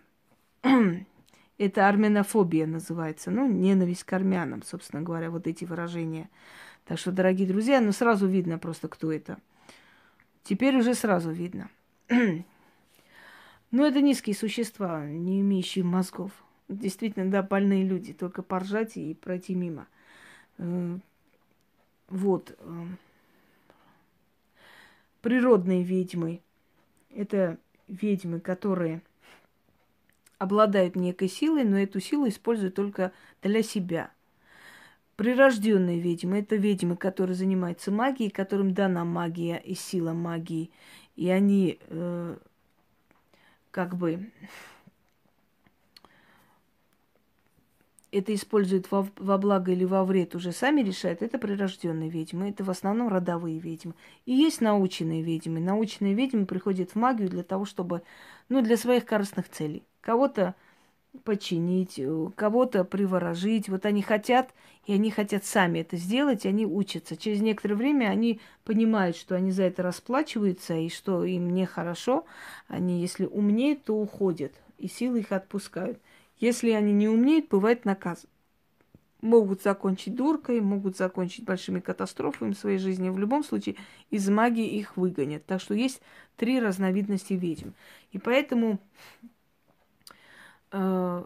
[1.58, 6.28] Это армянофобия называется, ну, ненависть к армянам, собственно говоря, вот эти выражения.
[6.84, 9.38] Так что, дорогие друзья, ну, сразу видно просто, кто это.
[10.44, 11.70] Теперь уже сразу видно.
[13.70, 16.30] Ну, это низкие существа, не имеющие мозгов.
[16.68, 19.86] Действительно, да, больные люди, только поржать и пройти мимо.
[20.58, 20.98] Э,
[22.08, 22.54] вот.
[22.58, 22.84] Э,
[25.22, 26.42] природные ведьмы.
[27.14, 27.58] Это
[27.88, 29.00] ведьмы, которые
[30.38, 33.12] обладают некой силой, но эту силу используют только
[33.42, 34.10] для себя.
[35.16, 40.70] Прирожденные ведьмы– это ведьмы, которые занимаются магией, которым дана магия и сила магии.
[41.16, 42.36] И они э,
[43.70, 44.30] как бы
[48.12, 52.62] это используют во, во благо или во вред, уже сами решают, это прирожденные ведьмы, это
[52.62, 53.94] в основном родовые ведьмы.
[54.26, 55.60] И есть наученные ведьмы.
[55.60, 58.02] Научные ведьмы приходят в магию для того, чтобы,
[58.50, 60.54] ну, для своих корыстных целей кого-то
[61.24, 63.68] починить, э, кого-то приворожить.
[63.68, 64.54] Вот они хотят,
[64.86, 67.16] и они хотят сами это сделать, и они учатся.
[67.16, 72.24] Через некоторое время они понимают, что они за это расплачиваются, и что им нехорошо.
[72.68, 75.98] Они, если умнеют, то уходят, и силы их отпускают.
[76.38, 78.26] Если они не умеют, бывает наказ.
[79.20, 83.08] Могут закончить дуркой, могут закончить большими катастрофами в своей жизни.
[83.08, 83.76] В любом случае,
[84.10, 85.46] из магии их выгонят.
[85.46, 86.02] Так что есть
[86.36, 87.68] три разновидности ведьм.
[88.10, 88.80] И поэтому
[90.72, 91.24] э,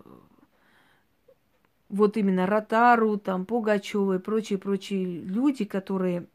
[1.88, 6.26] вот именно Ротару, там, Пугачева и прочие-прочие люди, которые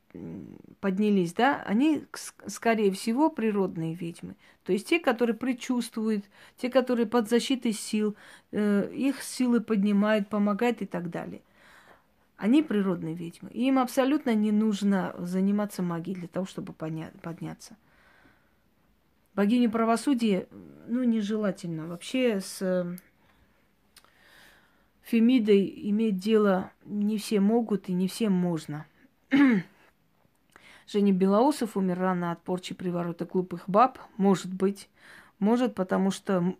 [0.81, 2.05] поднялись, да, они,
[2.47, 4.35] скорее всего, природные ведьмы.
[4.65, 6.25] То есть те, которые предчувствуют,
[6.57, 8.15] те, которые под защитой сил,
[8.51, 11.41] э, их силы поднимают, помогают и так далее.
[12.37, 13.49] Они природные ведьмы.
[13.51, 17.75] И им абсолютно не нужно заниматься магией для того, чтобы подня- подняться.
[19.35, 20.47] Богиню правосудия,
[20.87, 21.87] ну, нежелательно.
[21.87, 22.97] Вообще с э,
[25.03, 28.85] Фемидой иметь дело не все могут и не всем можно.
[30.87, 33.99] Женя Белоусов умер рано от порчи приворота глупых баб.
[34.17, 34.89] Может быть.
[35.39, 36.55] Может, потому что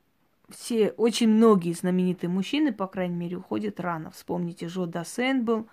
[0.49, 4.11] все, очень многие знаменитые мужчины, по крайней мере, уходят рано.
[4.11, 5.68] Вспомните, Жо Дассен был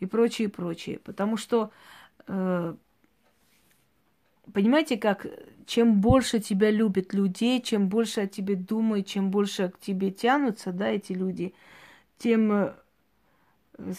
[0.00, 0.98] и прочее, прочее.
[1.00, 1.70] Потому что
[2.26, 2.74] э,
[4.52, 5.26] понимаете, как
[5.66, 10.72] чем больше тебя любят людей, чем больше о тебе думают, чем больше к тебе тянутся,
[10.72, 11.54] да, эти люди,
[12.16, 12.74] тем, э,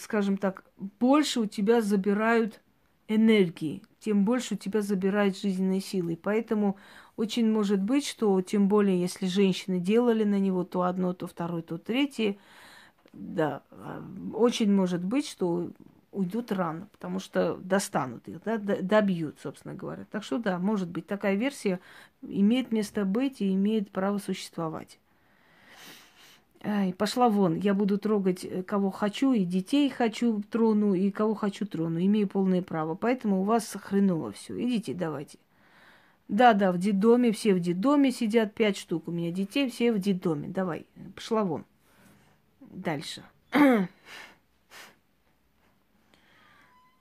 [0.00, 0.64] скажем так,
[0.98, 2.60] больше у тебя забирают
[3.06, 6.18] энергии, тем больше у тебя забирают жизненные силы.
[6.20, 6.76] Поэтому
[7.16, 11.62] очень может быть, что тем более, если женщины делали на него то одно, то второе,
[11.62, 12.36] то третье,
[13.12, 14.02] да, а,
[14.32, 15.70] очень может быть, что
[16.12, 20.06] уйдут рано, потому что достанут их, да, добьют, собственно говоря.
[20.10, 21.80] Так что да, может быть, такая версия
[22.22, 24.98] имеет место быть и имеет право существовать.
[26.62, 31.34] Ай, пошла вон, я буду трогать э, кого хочу, и детей хочу трону, и кого
[31.34, 32.94] хочу трону, имею полное право.
[32.94, 34.62] Поэтому у вас хреново все.
[34.62, 35.38] Идите, давайте.
[36.28, 40.48] Да-да, в детдоме, все в детдоме сидят, пять штук у меня детей, все в детдоме.
[40.48, 41.64] Давай, пошла вон.
[42.60, 43.22] Дальше.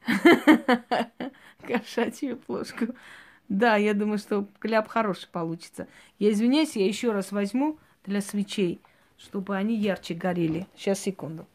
[1.68, 2.88] Кошачью плошку.
[3.48, 5.88] Да, я думаю, что кляп хороший получится.
[6.20, 8.80] Я извиняюсь, я еще раз возьму для свечей,
[9.18, 10.68] чтобы они ярче горели.
[10.76, 11.48] Сейчас, секунду.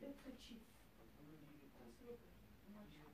[0.00, 0.62] Это чип.
[2.68, 3.08] Мальчик.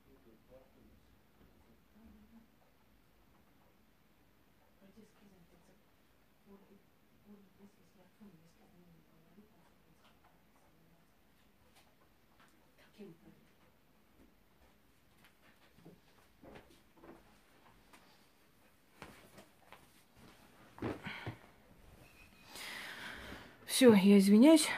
[23.75, 24.69] Все, я извиняюсь,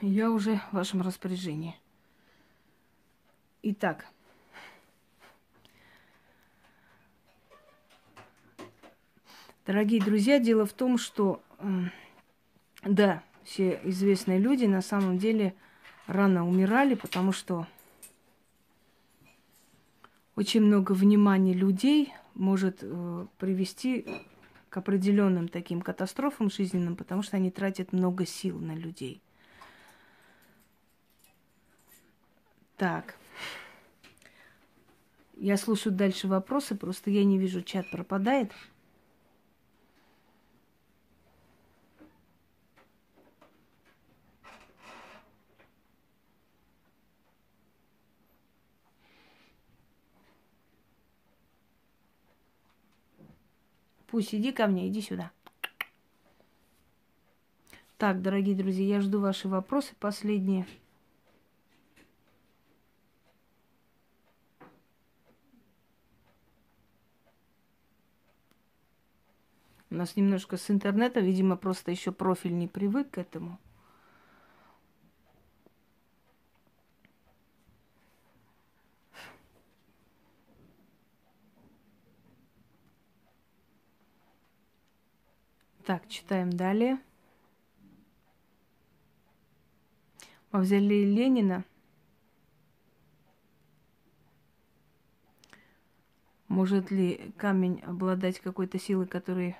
[0.00, 1.76] я уже в вашем распоряжении.
[3.62, 4.06] Итак,
[9.66, 11.42] дорогие друзья, дело в том, что
[12.82, 15.54] да, все известные люди на самом деле
[16.06, 17.66] рано умирали, потому что
[20.36, 24.06] очень много внимания людей может э, привести
[24.70, 29.20] к определенным таким катастрофам жизненным, потому что они тратят много сил на людей.
[32.76, 33.16] Так.
[35.36, 38.52] Я слушаю дальше вопросы, просто я не вижу, чат пропадает.
[54.10, 55.30] Пусть иди ко мне, иди сюда.
[57.96, 60.66] Так, дорогие друзья, я жду ваши вопросы последние.
[69.90, 73.58] У нас немножко с интернета, видимо, просто еще профиль не привык к этому.
[85.86, 86.98] Так, читаем далее.
[90.52, 91.64] Мавзолей Ленина.
[96.48, 99.56] Может ли камень обладать какой-то силой, которой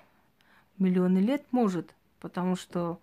[0.79, 1.45] миллионы лет?
[1.53, 3.01] Может, потому что,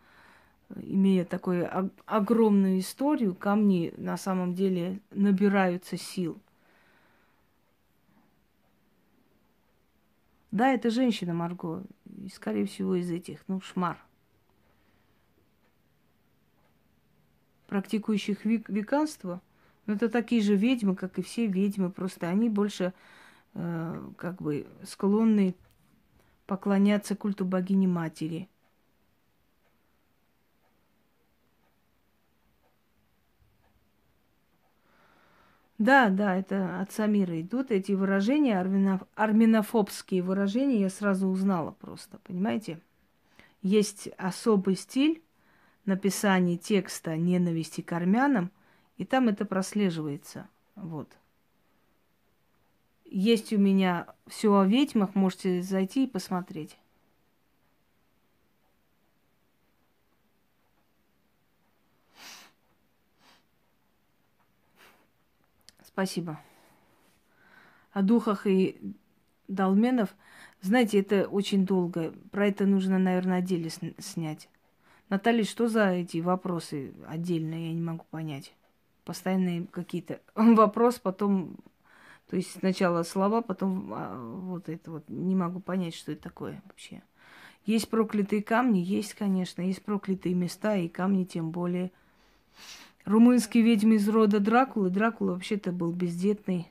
[0.76, 1.70] имея такую
[2.06, 6.38] огромную историю, камни на самом деле набираются сил.
[10.52, 11.84] Да, это женщина Марго.
[12.24, 13.98] И, скорее всего, из этих, ну, шмар.
[17.68, 19.42] Практикующих век, веканство,
[19.86, 22.94] ну, это такие же ведьмы, как и все ведьмы, просто они больше
[23.54, 25.54] э, как бы склонны
[26.46, 28.50] поклоняться культу богини матери–
[35.78, 38.60] Да, да, это от Самира идут эти выражения,
[39.16, 39.74] арминоф,
[40.24, 42.82] выражения, я сразу узнала просто, понимаете?
[43.62, 45.22] Есть особый стиль
[45.86, 48.52] написания текста ненависти к армянам,
[48.98, 50.50] и там это прослеживается.
[50.76, 51.10] Вот.
[53.06, 56.78] Есть у меня все о ведьмах, можете зайти и посмотреть.
[65.98, 66.40] Спасибо.
[67.92, 68.80] О духах и
[69.48, 70.16] долменов,
[70.62, 72.14] знаете, это очень долго.
[72.30, 74.48] Про это нужно, наверное, отдельно снять.
[75.10, 78.54] Наталья, что за эти вопросы отдельные, я не могу понять.
[79.06, 81.58] Постоянные какие-то вопрос, потом,
[82.30, 85.10] то есть сначала слова, потом а, вот это вот.
[85.10, 87.02] Не могу понять, что это такое вообще.
[87.66, 91.92] Есть проклятые камни, есть, конечно, есть проклятые места, и камни тем более–
[93.08, 94.90] Румынские ведьмы из рода Дракулы.
[94.90, 96.68] Дракула вообще-то был бездетный.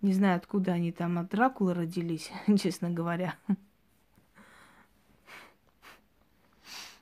[0.00, 3.34] Не знаю, откуда они там от Дракулы родились, честно говоря.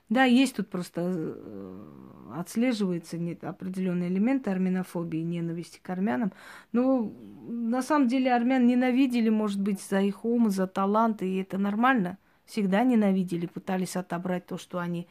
[0.09, 6.33] Да, есть тут просто э, отслеживается нет, определенные элементы армянофобии, ненависти к армянам.
[6.73, 7.09] Но
[7.47, 12.17] на самом деле армян ненавидели, может быть, за их ум, за талант, и это нормально.
[12.45, 15.07] Всегда ненавидели, пытались отобрать то, что они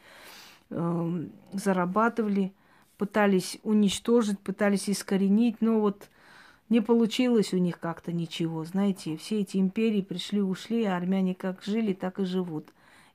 [0.69, 2.53] э, зарабатывали
[2.97, 6.09] пытались уничтожить, пытались искоренить, но вот
[6.69, 8.63] не получилось у них как-то ничего.
[8.65, 12.69] Знаете, все эти империи пришли, ушли, а армяне как жили, так и живут.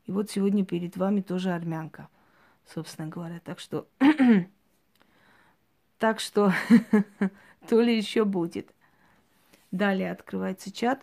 [0.06, 2.08] И вот сегодня перед вами тоже армянка,
[2.66, 3.40] собственно говоря.
[3.44, 3.88] Так что,
[5.98, 6.52] так что,
[7.68, 8.72] то ли еще будет.
[9.70, 11.02] Далее открывается чат.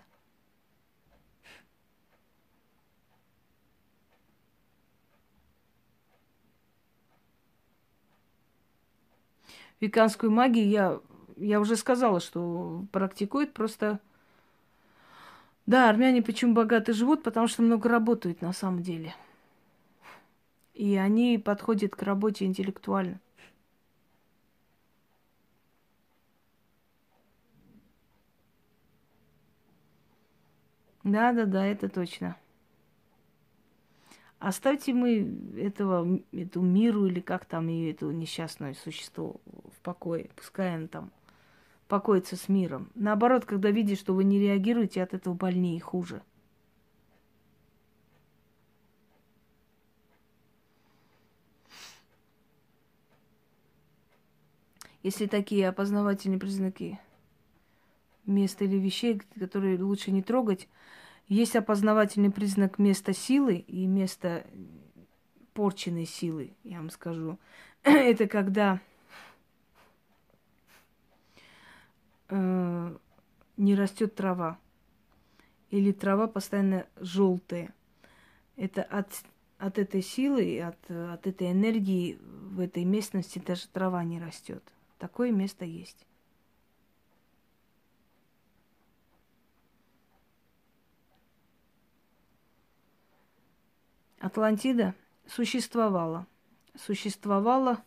[9.85, 10.99] Веканскую магию я,
[11.37, 13.99] я уже сказала, что практикует просто...
[15.65, 17.23] Да, армяне почему богато живут?
[17.23, 19.15] Потому что много работают на самом деле.
[20.73, 23.19] И они подходят к работе интеллектуально.
[31.03, 32.35] Да, да, да, это точно.
[34.45, 40.29] Оставьте мы этого, эту миру или как там и эту несчастное существо в покое.
[40.35, 41.11] Пускай он там
[41.87, 42.91] покоится с миром.
[42.93, 46.21] Наоборот, когда видишь, что вы не реагируете, от этого больнее и хуже.
[55.01, 56.99] Если такие опознавательные признаки
[58.27, 60.69] места или вещей, которые лучше не трогать,
[61.27, 64.45] есть опознавательный признак места силы и места
[65.53, 67.39] порченной силы, я вам скажу.
[67.83, 68.79] Это когда
[72.29, 72.97] э,
[73.57, 74.59] не растет трава.
[75.71, 77.73] Или трава постоянно желтая.
[78.55, 79.09] Это от,
[79.57, 84.63] от этой силы, от, от этой энергии в этой местности даже трава не растет.
[84.99, 86.05] Такое место есть.
[94.25, 94.95] Атлантида
[95.27, 96.25] существовала.
[96.75, 97.83] Существовала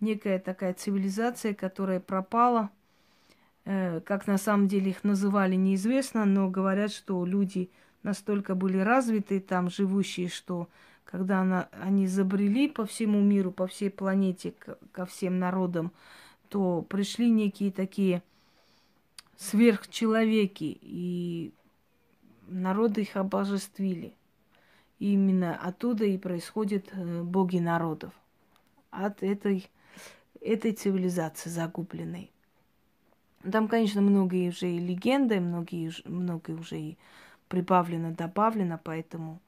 [0.00, 2.70] некая такая цивилизация, которая пропала.
[3.64, 7.70] Э, как на самом деле их называли, неизвестно, но говорят, что люди
[8.02, 10.68] настолько были развиты там живущие, что
[11.04, 14.54] когда она, они забрели по всему миру, по всей планете,
[14.90, 15.92] ко всем народам,
[16.48, 18.24] то пришли некие такие
[19.36, 21.52] сверхчеловеки, и
[22.48, 24.16] народы их обожествили.
[25.00, 28.12] Именно оттуда и происходят э, боги народов.
[28.90, 29.66] От этой,
[30.42, 32.30] этой цивилизации загубленной.
[33.50, 36.98] Там, конечно, многие уже и легенды, многие, многие уже и
[37.48, 39.40] прибавлено, добавлено, поэтому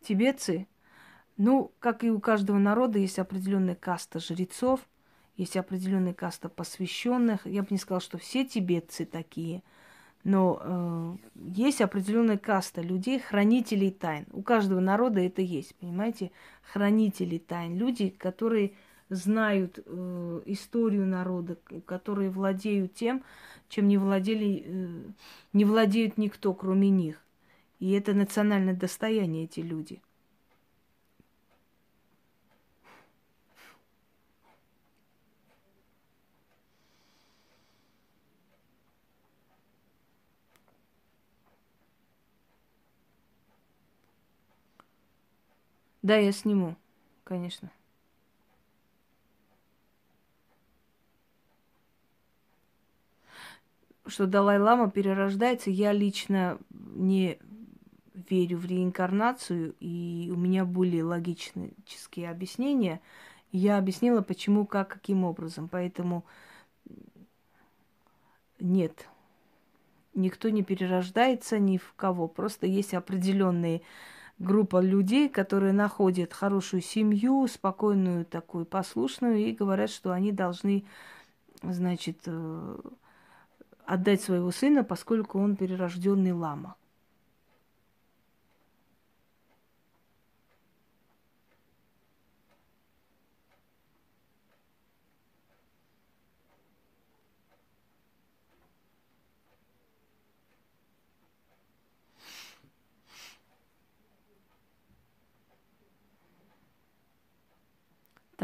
[0.00, 0.66] тибетцы,
[1.36, 4.80] ну, как и у каждого народа, есть определенная каста жрецов,
[5.36, 7.46] есть определенная каста посвященных.
[7.46, 9.62] Я бы не сказала, что все тибетцы такие–
[10.24, 11.16] но э,
[11.54, 14.26] есть определенная каста людей, хранителей тайн.
[14.32, 16.32] У каждого народа это есть, понимаете?
[16.72, 17.76] Хранители тайн.
[17.76, 18.72] Люди, которые
[19.10, 23.22] знают э, историю народа, которые владеют тем,
[23.68, 25.02] чем не владели, э,
[25.52, 27.20] не владеют никто, кроме них.
[27.78, 30.00] И это национальное достояние, эти люди–
[46.04, 46.76] Да, я сниму,
[47.24, 47.70] конечно.
[54.04, 57.38] Что Далай-Лама перерождается, я лично не
[58.28, 63.00] верю в реинкарнацию, и у меня были логические объяснения.
[63.50, 65.68] Я объяснила, почему, как, каким образом.
[65.68, 66.26] Поэтому
[68.60, 69.08] нет,
[70.12, 72.28] никто не перерождается ни в кого.
[72.28, 73.80] Просто есть определенные
[74.38, 80.84] группа людей, которые находят хорошую семью, спокойную такую, послушную, и говорят, что они должны,
[81.62, 82.76] значит, э,
[83.86, 86.76] отдать своего сына, поскольку он перерожденный лама.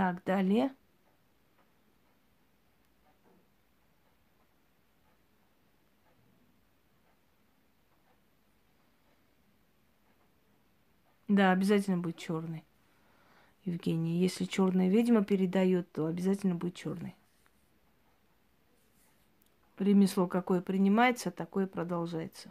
[0.01, 0.75] Так, далее.
[11.29, 12.65] Да, обязательно будет черный.
[13.67, 14.17] Евгений.
[14.23, 17.15] Если черная ведьма передает, то обязательно будет черный.
[19.79, 22.51] Ремесло какое принимается, такое продолжается.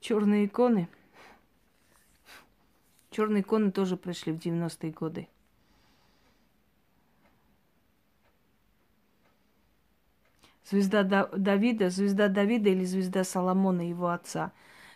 [0.00, 0.88] Черные иконы.
[3.10, 5.28] Черные иконы тоже пришли в 90-е годы.
[10.70, 14.52] Звезда Давида, звезда Давида или звезда Соломона, его отца.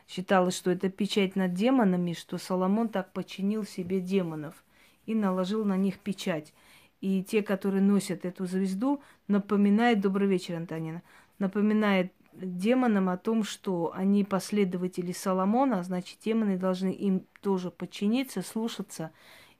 [0.06, 4.62] Считалось, что это печать над демонами, что Соломон так подчинил себе демонов
[5.06, 6.52] и наложил на них печать.
[7.00, 11.02] И те, которые носят эту звезду, напоминает, добрый вечер, Антонина,
[11.38, 18.42] напоминает демонам о том, что они последователи Соломона, а значит, демоны должны им тоже подчиниться,
[18.42, 19.12] слушаться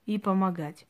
[0.05, 0.85] и помогать.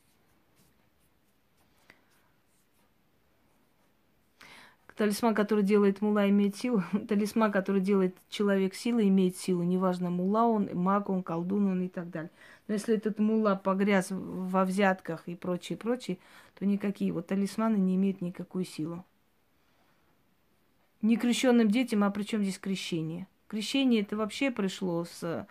[4.96, 6.84] Талисман, который делает мула, имеет силу.
[7.08, 9.64] Талисман, который делает человек силы, имеет силу.
[9.64, 12.30] Неважно, мула он, маг он, колдун он и так далее.
[12.68, 16.20] Но если этот мула погряз во взятках и прочее, прочее,
[16.58, 19.04] то никакие вот талисманы не имеют никакую силу.
[21.04, 23.28] Не крещенным детям, а при чем здесь крещение?
[23.50, 25.46] Крещение это вообще пришло с,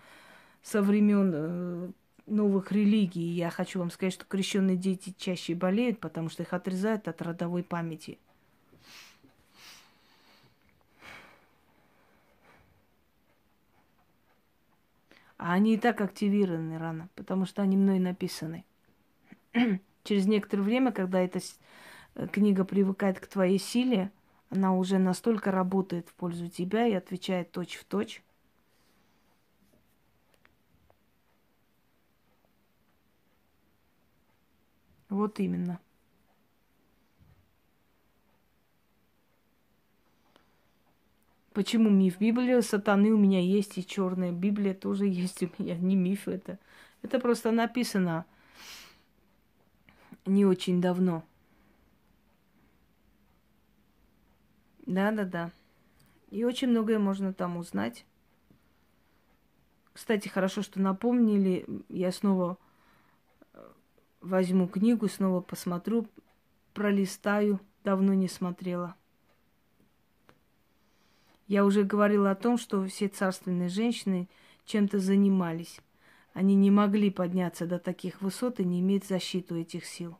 [0.62, 1.90] со времен э,
[2.24, 3.20] новых религий.
[3.20, 7.62] Я хочу вам сказать, что крещенные дети чаще болеют, потому что их отрезают от родовой
[7.62, 8.18] памяти.
[15.36, 18.64] А они и так активированы рано, потому что они мной написаны.
[20.04, 21.40] Через некоторое время, когда эта
[22.14, 24.10] э, книга привыкает к твоей силе,
[24.52, 28.22] она уже настолько работает в пользу тебя и отвечает точь в точь.
[35.08, 35.80] Вот именно.
[41.54, 42.18] Почему миф?
[42.18, 45.76] Библия сатаны у меня есть, и черная Библия тоже есть у меня.
[45.76, 46.58] Не миф это.
[47.00, 48.26] Это просто написано
[50.26, 51.24] не очень давно.
[54.86, 55.50] Да-да-да.
[56.30, 58.04] И очень многое можно там узнать.
[59.92, 61.66] Кстати, хорошо, что напомнили.
[61.88, 62.56] Я снова
[63.52, 63.68] э,
[64.20, 66.06] возьму книгу, снова посмотрю,
[66.72, 67.60] пролистаю.
[67.84, 68.94] Давно не смотрела.
[71.48, 74.28] Я уже говорила о том, что все царственные женщины
[74.64, 75.80] чем-то занимались.
[76.32, 80.16] Они не могли подняться до таких высот и не иметь защиту этих сил.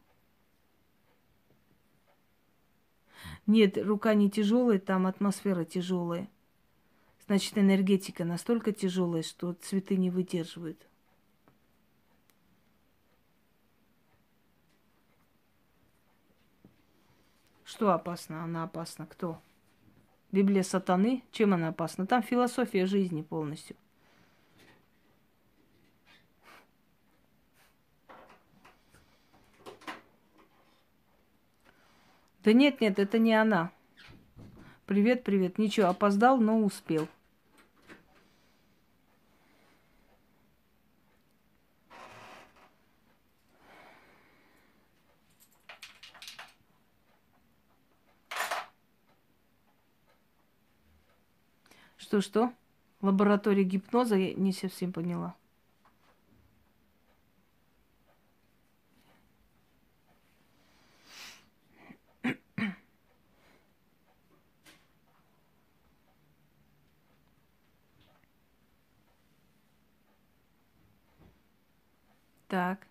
[3.46, 6.28] Нет, рука не тяжелая, там атмосфера тяжелая.
[7.26, 10.86] Значит, энергетика настолько тяжелая, что цветы не выдерживают.
[17.64, 18.44] Что опасно?
[18.44, 19.06] Она опасна.
[19.06, 19.40] Кто?
[20.30, 22.06] Библия сатаны, чем она опасна?
[22.06, 23.76] Там философия жизни полностью.
[32.44, 33.70] Да нет, нет, это не она.
[34.86, 35.58] Привет, привет.
[35.58, 37.08] Ничего, опоздал, но успел.
[51.96, 52.52] Что-что?
[53.00, 54.16] Лаборатория гипноза?
[54.16, 55.36] Я не совсем поняла.
[72.52, 72.86] Так.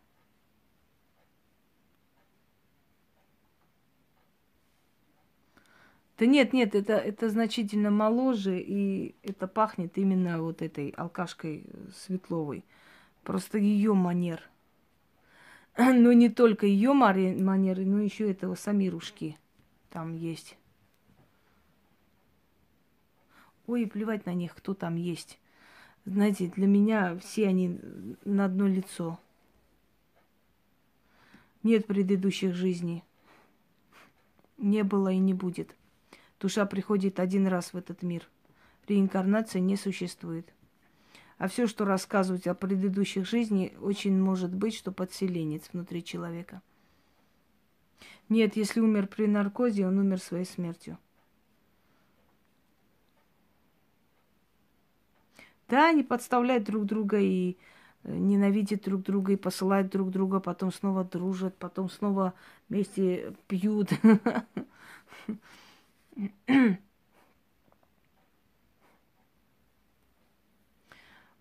[6.18, 11.92] Да нет, нет, это, это значительно моложе, и это пахнет именно вот этой алкашкой э,
[11.94, 12.66] Светловой.
[13.22, 14.42] Просто ее манер.
[15.78, 19.38] Но не только ее манеры, но еще этого Самирушки
[19.92, 20.58] там есть.
[23.68, 25.40] Ой, плевать на них, кто там есть.
[26.06, 27.80] Знаете, для меня все они
[28.26, 29.20] на одно лицо.
[31.64, 33.04] Нет предыдущих жизней.
[34.58, 35.76] Не было и не будет.
[36.40, 38.28] Душа приходит один раз в этот мир.
[38.88, 40.52] Реинкарнация не существует.
[41.38, 46.62] А все, что рассказывать о предыдущих жизнях, очень может быть, что подселенец внутри человека.
[48.30, 50.98] Нет, если умер при наркозе, он умер своей смертью.
[55.68, 57.58] Да, они подставляют друг друга и
[58.04, 62.34] ненавидят друг друга и посылают друг друга, потом снова дружат, потом снова
[62.70, 63.90] вместе пьют.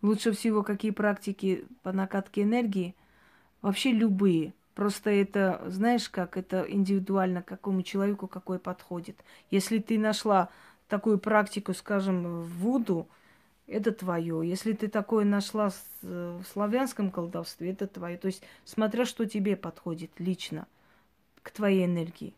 [0.02, 2.94] Лучше всего какие практики по накатке энергии?
[3.60, 4.54] Вообще любые.
[4.74, 9.22] Просто это, знаешь, как это индивидуально, какому человеку какой подходит.
[9.50, 10.48] Если ты нашла
[10.88, 13.08] такую практику, скажем, в Вуду,
[13.70, 14.42] это твое.
[14.48, 15.70] Если ты такое нашла
[16.02, 18.18] в славянском колдовстве, это твое.
[18.18, 20.66] То есть, смотря что тебе подходит лично
[21.42, 22.34] к твоей энергии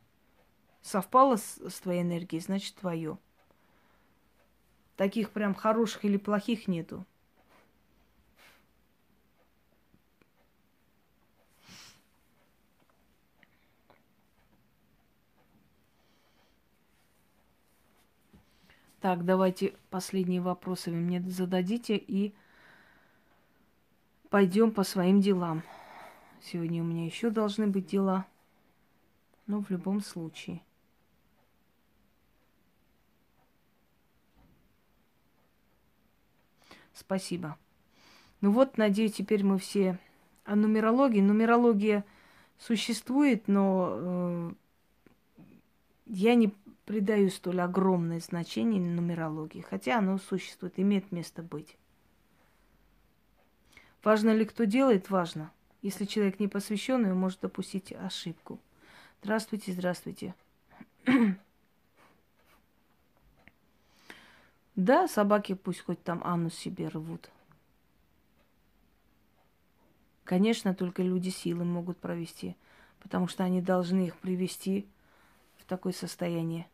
[0.83, 3.19] совпало с, с твоей энергией, значит твое.
[4.97, 7.07] Таких прям хороших или плохих нету.
[19.03, 22.33] Так, давайте последние вопросы вы мне зададите и
[24.31, 25.65] пойдем по своим делам.
[26.41, 28.27] Сегодня у меня еще должны быть дела.
[29.49, 30.63] Но в любом случае.
[36.95, 37.59] Спасибо.
[38.41, 39.99] Ну вот, надеюсь, теперь мы все
[40.45, 41.21] о нумерологии.
[41.21, 42.05] Нумерология
[42.57, 44.53] существует, но э,
[46.07, 46.55] я не
[46.85, 51.77] придаю столь огромное значение нумерологии, хотя оно существует, имеет место быть.
[54.03, 55.11] Важно ли кто делает?
[55.11, 55.53] Важно.
[55.81, 58.59] Если человек не посвященный, он может допустить ошибку.
[59.23, 60.35] Здравствуйте, здравствуйте.
[64.77, 67.31] да, собаки пусть хоть там анус себе рвут.
[70.25, 72.57] Конечно, только люди силы могут провести,
[73.01, 74.87] потому что они должны их привести
[75.63, 76.67] в такое состояние.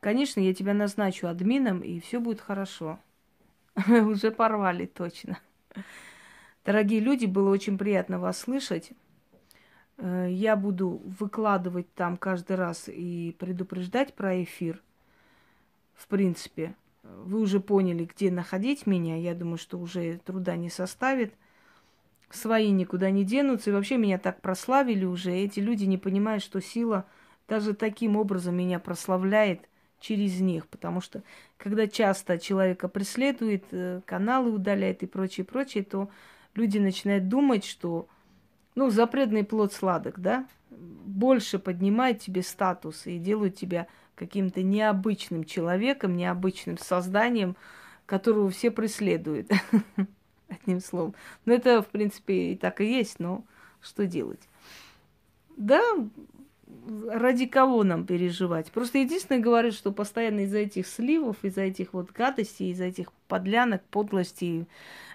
[0.00, 2.98] Конечно, я тебя назначу админом, и все будет хорошо.
[3.86, 5.38] Уже порвали точно.
[6.64, 8.92] Дорогие люди, было очень приятно вас слышать.
[9.98, 14.82] Э, я буду выкладывать там каждый раз и предупреждать про эфир.
[15.94, 19.16] В принципе, вы уже поняли, где находить меня.
[19.16, 21.34] Я думаю, что уже труда не составит.
[22.32, 23.70] Свои никуда не денутся.
[23.70, 25.32] И вообще меня так прославили уже.
[25.32, 27.06] Эти люди не понимают, что сила
[27.46, 29.68] даже таким образом меня прославляет
[30.00, 31.22] через них, потому что
[31.58, 36.08] когда часто человека преследует, э, каналы удаляет и прочее, прочее, то
[36.54, 38.08] люди начинают думать, что,
[38.74, 46.16] ну, запретный плод сладок, да, больше поднимает тебе статус и делают тебя каким-то необычным человеком,
[46.16, 47.56] необычным созданием,
[48.06, 49.50] которого все преследуют.
[50.60, 51.14] Одним словом.
[51.44, 53.44] Но это, в принципе, и так и есть, но
[53.80, 54.40] что делать?
[55.56, 55.82] Да,
[57.08, 58.70] ради кого нам переживать?
[58.70, 63.82] Просто единственное говорит, что постоянно из-за этих сливов, из-за этих вот гадостей, из-за этих подлянок,
[63.84, 64.66] подлостей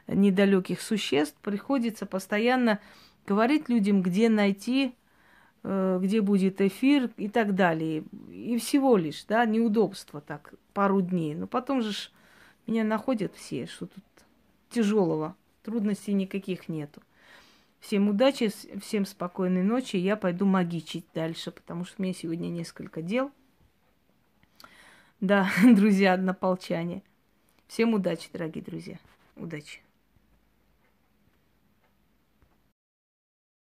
[0.08, 2.80] недалеких существ приходится постоянно
[3.26, 4.96] говорить людям, где найти,
[5.64, 8.04] э, где будет эфир и так далее.
[8.32, 11.36] И всего лишь, да, неудобство так, пару дней.
[11.36, 11.92] Но потом же
[12.68, 14.04] меня находят все, что тут
[14.70, 17.02] тяжелого, трудностей никаких нету.
[17.80, 19.98] Всем удачи, всем спокойной ночи.
[19.98, 23.32] Я пойду магичить дальше, потому что у меня сегодня несколько дел.
[25.20, 27.04] Да, друзья, однополчане.
[27.68, 28.98] Всем удачи, дорогие друзья.
[29.36, 29.87] Удачи.